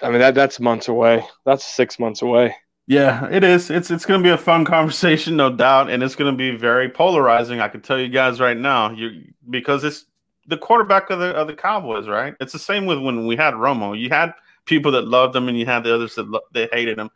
I 0.02 0.10
mean 0.10 0.18
that 0.18 0.34
that's 0.34 0.58
months 0.58 0.88
away. 0.88 1.24
That's 1.44 1.64
six 1.64 1.98
months 1.98 2.22
away. 2.22 2.56
Yeah, 2.86 3.28
it 3.30 3.44
is. 3.44 3.70
It's 3.70 3.90
it's 3.90 4.04
going 4.04 4.20
to 4.20 4.24
be 4.24 4.32
a 4.32 4.38
fun 4.38 4.64
conversation, 4.76 5.36
no 5.36 5.54
doubt, 5.54 5.90
and 5.90 6.02
it's 6.02 6.16
going 6.16 6.32
to 6.32 6.36
be 6.36 6.56
very 6.56 6.88
polarizing. 6.88 7.60
I 7.60 7.68
can 7.68 7.80
tell 7.80 7.98
you 7.98 8.08
guys 8.08 8.40
right 8.40 8.56
now, 8.56 8.90
you 8.90 9.32
because 9.50 9.84
it's 9.84 10.06
the 10.46 10.58
quarterback 10.58 11.10
of 11.10 11.18
the 11.20 11.28
of 11.28 11.46
the 11.46 11.54
Cowboys, 11.54 12.08
right? 12.08 12.34
It's 12.40 12.52
the 12.52 12.58
same 12.58 12.86
with 12.86 12.98
when 12.98 13.26
we 13.26 13.36
had 13.36 13.54
Romo. 13.54 13.98
You 13.98 14.08
had 14.08 14.34
people 14.64 14.92
that 14.92 15.06
loved 15.06 15.34
him, 15.36 15.48
and 15.48 15.58
you 15.58 15.66
had 15.66 15.84
the 15.84 15.94
others 15.94 16.14
that 16.16 16.28
lo- 16.28 16.40
that 16.52 16.74
hated 16.74 16.98
him. 16.98 17.10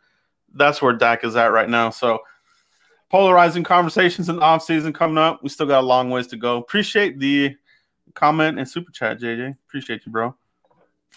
That's 0.53 0.81
where 0.81 0.93
Dak 0.93 1.23
is 1.23 1.35
at 1.35 1.51
right 1.51 1.69
now. 1.69 1.89
So 1.89 2.21
polarizing 3.09 3.63
conversations 3.63 4.29
in 4.29 4.37
the 4.37 4.41
offseason 4.41 4.93
coming 4.93 5.17
up. 5.17 5.43
We 5.43 5.49
still 5.49 5.67
got 5.67 5.81
a 5.81 5.85
long 5.85 6.09
ways 6.09 6.27
to 6.27 6.37
go. 6.37 6.57
Appreciate 6.57 7.19
the 7.19 7.55
comment 8.13 8.57
and 8.57 8.67
super 8.67 8.91
chat, 8.91 9.19
JJ. 9.19 9.55
Appreciate 9.67 10.05
you, 10.05 10.11
bro. 10.11 10.35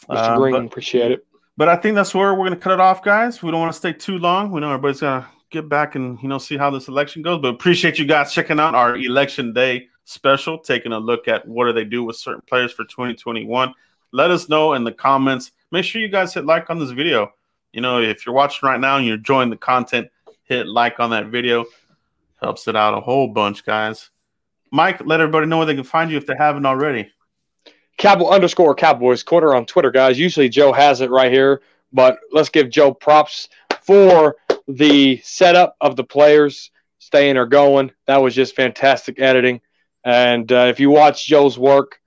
Mr. 0.09 0.17
Uh, 0.17 0.37
Green, 0.39 0.53
but, 0.53 0.65
appreciate 0.65 1.13
it. 1.13 1.27
But 1.57 1.69
I 1.69 1.77
think 1.77 1.95
that's 1.95 2.15
where 2.15 2.35
we're 2.35 2.47
gonna 2.47 2.57
cut 2.57 2.73
it 2.73 2.81
off, 2.81 3.03
guys. 3.03 3.43
We 3.43 3.51
don't 3.51 3.61
want 3.61 3.73
to 3.73 3.79
stay 3.79 3.93
too 3.93 4.19
long. 4.19 4.51
We 4.51 4.61
know 4.61 4.69
everybody's 4.69 5.01
gonna 5.01 5.29
get 5.51 5.69
back 5.69 5.95
and 5.95 6.19
you 6.23 6.29
know 6.29 6.39
see 6.39 6.57
how 6.57 6.71
this 6.71 6.89
election 6.89 7.23
goes. 7.23 7.41
But 7.41 7.55
appreciate 7.55 7.99
you 7.99 8.05
guys 8.07 8.33
checking 8.33 8.61
out 8.61 8.75
our 8.75 8.97
election 8.97 9.53
day 9.53 9.89
special, 10.05 10.59
taking 10.59 10.93
a 10.93 10.99
look 10.99 11.29
at 11.29 11.47
what 11.47 11.67
do 11.67 11.73
they 11.73 11.85
do 11.85 12.05
with 12.05 12.17
certain 12.17 12.43
players 12.47 12.73
for 12.73 12.85
2021. 12.85 13.75
Let 14.13 14.31
us 14.31 14.49
know 14.49 14.73
in 14.73 14.85
the 14.85 14.93
comments. 14.93 15.53
Make 15.71 15.85
sure 15.85 16.01
you 16.01 16.09
guys 16.09 16.35
hit 16.35 16.45
like 16.45 16.71
on 16.71 16.79
this 16.79 16.91
video. 16.91 17.33
You 17.73 17.81
know, 17.81 18.01
if 18.01 18.27
you're 18.27 18.35
watching 18.35 18.69
right 18.69 18.81
now 18.81 18.97
and 18.97 19.07
you're 19.07 19.17
enjoying 19.17 19.51
the 19.51 19.57
content, 19.57 20.09
hit 20.45 20.67
like 20.67 20.99
on 20.99 21.11
that 21.11 21.27
video. 21.27 21.65
Helps 22.41 22.67
it 22.67 22.75
out 22.75 22.97
a 22.97 23.01
whole 23.01 23.29
bunch, 23.29 23.65
guys. 23.65 24.11
Mike, 24.73 25.05
let 25.05 25.21
everybody 25.21 25.47
know 25.47 25.59
where 25.59 25.67
they 25.67 25.75
can 25.75 25.85
find 25.85 26.11
you 26.11 26.17
if 26.17 26.27
they 26.27 26.35
haven't 26.37 26.67
already. 26.67 27.13
Cowboy 27.99 28.29
underscore 28.29 28.75
Cowboys 28.75 29.23
Corner 29.23 29.55
on 29.55 29.67
Twitter, 29.67 29.91
guys. 29.91 30.19
Usually 30.19 30.49
Joe 30.49 30.73
has 30.73 31.01
it 31.01 31.11
right 31.11 31.31
here, 31.31 31.61
but 31.93 32.19
let's 32.33 32.49
give 32.49 32.71
Joe 32.71 32.95
props 32.95 33.49
for 33.83 34.37
the 34.69 35.21
setup 35.25 35.77
of 35.81 35.97
the 35.97 36.05
players 36.05 36.71
staying 36.99 37.37
or 37.37 37.47
going. 37.47 37.91
That 38.07 38.23
was 38.23 38.35
just 38.35 38.57
fantastic 38.57 39.21
editing. 39.21 39.61
And 40.05 40.51
uh, 40.51 40.67
if 40.69 40.81
you 40.81 40.91
watch 40.91 41.27
Joe's 41.27 41.59
work, 41.59 42.01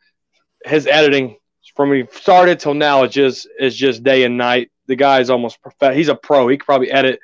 his 0.66 0.88
editing 0.88 1.38
from 1.76 1.90
when 1.90 2.02
he 2.02 2.08
started 2.12 2.60
till 2.60 2.74
now 2.74 3.04
is 3.04 3.12
just 3.12 3.48
is 3.60 3.76
just 3.76 4.04
day 4.04 4.24
and 4.24 4.38
night. 4.38 4.72
The 4.88 4.96
guy 4.96 5.20
is 5.20 5.30
almost 5.30 5.62
perfect. 5.62 5.96
He's 5.96 6.10
a 6.10 6.16
pro. 6.16 6.48
He 6.48 6.58
could 6.58 6.66
probably 6.66 6.92
edit 6.92 7.20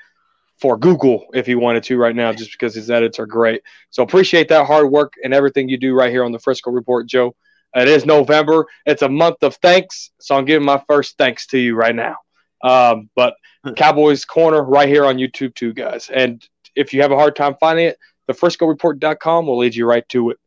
for 0.57 0.77
Google 0.77 1.25
if 1.33 1.45
he 1.45 1.55
wanted 1.55 1.83
to 1.83 1.97
right 1.97 2.15
now, 2.15 2.33
just 2.33 2.51
because 2.51 2.75
his 2.75 2.89
edits 2.89 3.19
are 3.19 3.25
great. 3.25 3.61
So 3.89 4.03
appreciate 4.03 4.49
that 4.49 4.65
hard 4.65 4.91
work 4.91 5.13
and 5.23 5.33
everything 5.33 5.69
you 5.69 5.77
do 5.77 5.93
right 5.93 6.11
here 6.11 6.23
on 6.23 6.31
the 6.31 6.39
Frisco 6.39 6.71
Report, 6.71 7.07
Joe. 7.07 7.35
It 7.75 7.87
is 7.87 8.05
November. 8.05 8.65
It's 8.85 9.01
a 9.01 9.09
month 9.09 9.37
of 9.43 9.55
thanks, 9.55 10.11
so 10.19 10.35
I'm 10.35 10.45
giving 10.45 10.65
my 10.65 10.81
first 10.87 11.17
thanks 11.17 11.47
to 11.47 11.57
you 11.59 11.75
right 11.75 11.95
now. 11.95 12.17
Um, 12.61 13.09
but 13.15 13.35
Cowboys 13.75 14.25
Corner 14.25 14.63
right 14.63 14.89
here 14.89 15.05
on 15.05 15.17
YouTube 15.17 15.55
too, 15.55 15.73
guys. 15.73 16.09
And 16.09 16.45
if 16.75 16.93
you 16.93 17.01
have 17.01 17.11
a 17.11 17.15
hard 17.15 17.35
time 17.35 17.55
finding 17.59 17.85
it, 17.85 17.97
the 18.27 18.33
FriscoReport.com 18.33 19.47
will 19.47 19.57
lead 19.57 19.75
you 19.75 19.85
right 19.85 20.07
to 20.09 20.31
it. 20.31 20.37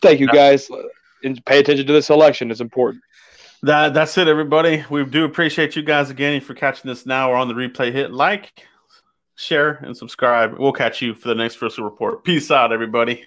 Thank 0.00 0.20
you, 0.20 0.26
guys. 0.26 0.68
And 1.22 1.44
pay 1.44 1.60
attention 1.60 1.86
to 1.86 1.92
this 1.92 2.10
election. 2.10 2.50
It's 2.50 2.60
important. 2.60 3.02
That 3.62 3.94
that's 3.94 4.18
it, 4.18 4.26
everybody. 4.26 4.84
We 4.90 5.04
do 5.04 5.24
appreciate 5.24 5.76
you 5.76 5.82
guys 5.82 6.10
again 6.10 6.40
for 6.40 6.54
catching 6.54 6.88
this 6.88 7.06
now 7.06 7.30
or 7.30 7.36
on 7.36 7.46
the 7.46 7.54
replay. 7.54 7.92
Hit 7.92 8.10
like, 8.10 8.52
share, 9.36 9.74
and 9.74 9.96
subscribe. 9.96 10.58
We'll 10.58 10.72
catch 10.72 11.00
you 11.00 11.14
for 11.14 11.28
the 11.28 11.36
next 11.36 11.54
Frisco 11.54 11.84
Report. 11.84 12.24
Peace 12.24 12.50
out, 12.50 12.72
everybody. 12.72 13.24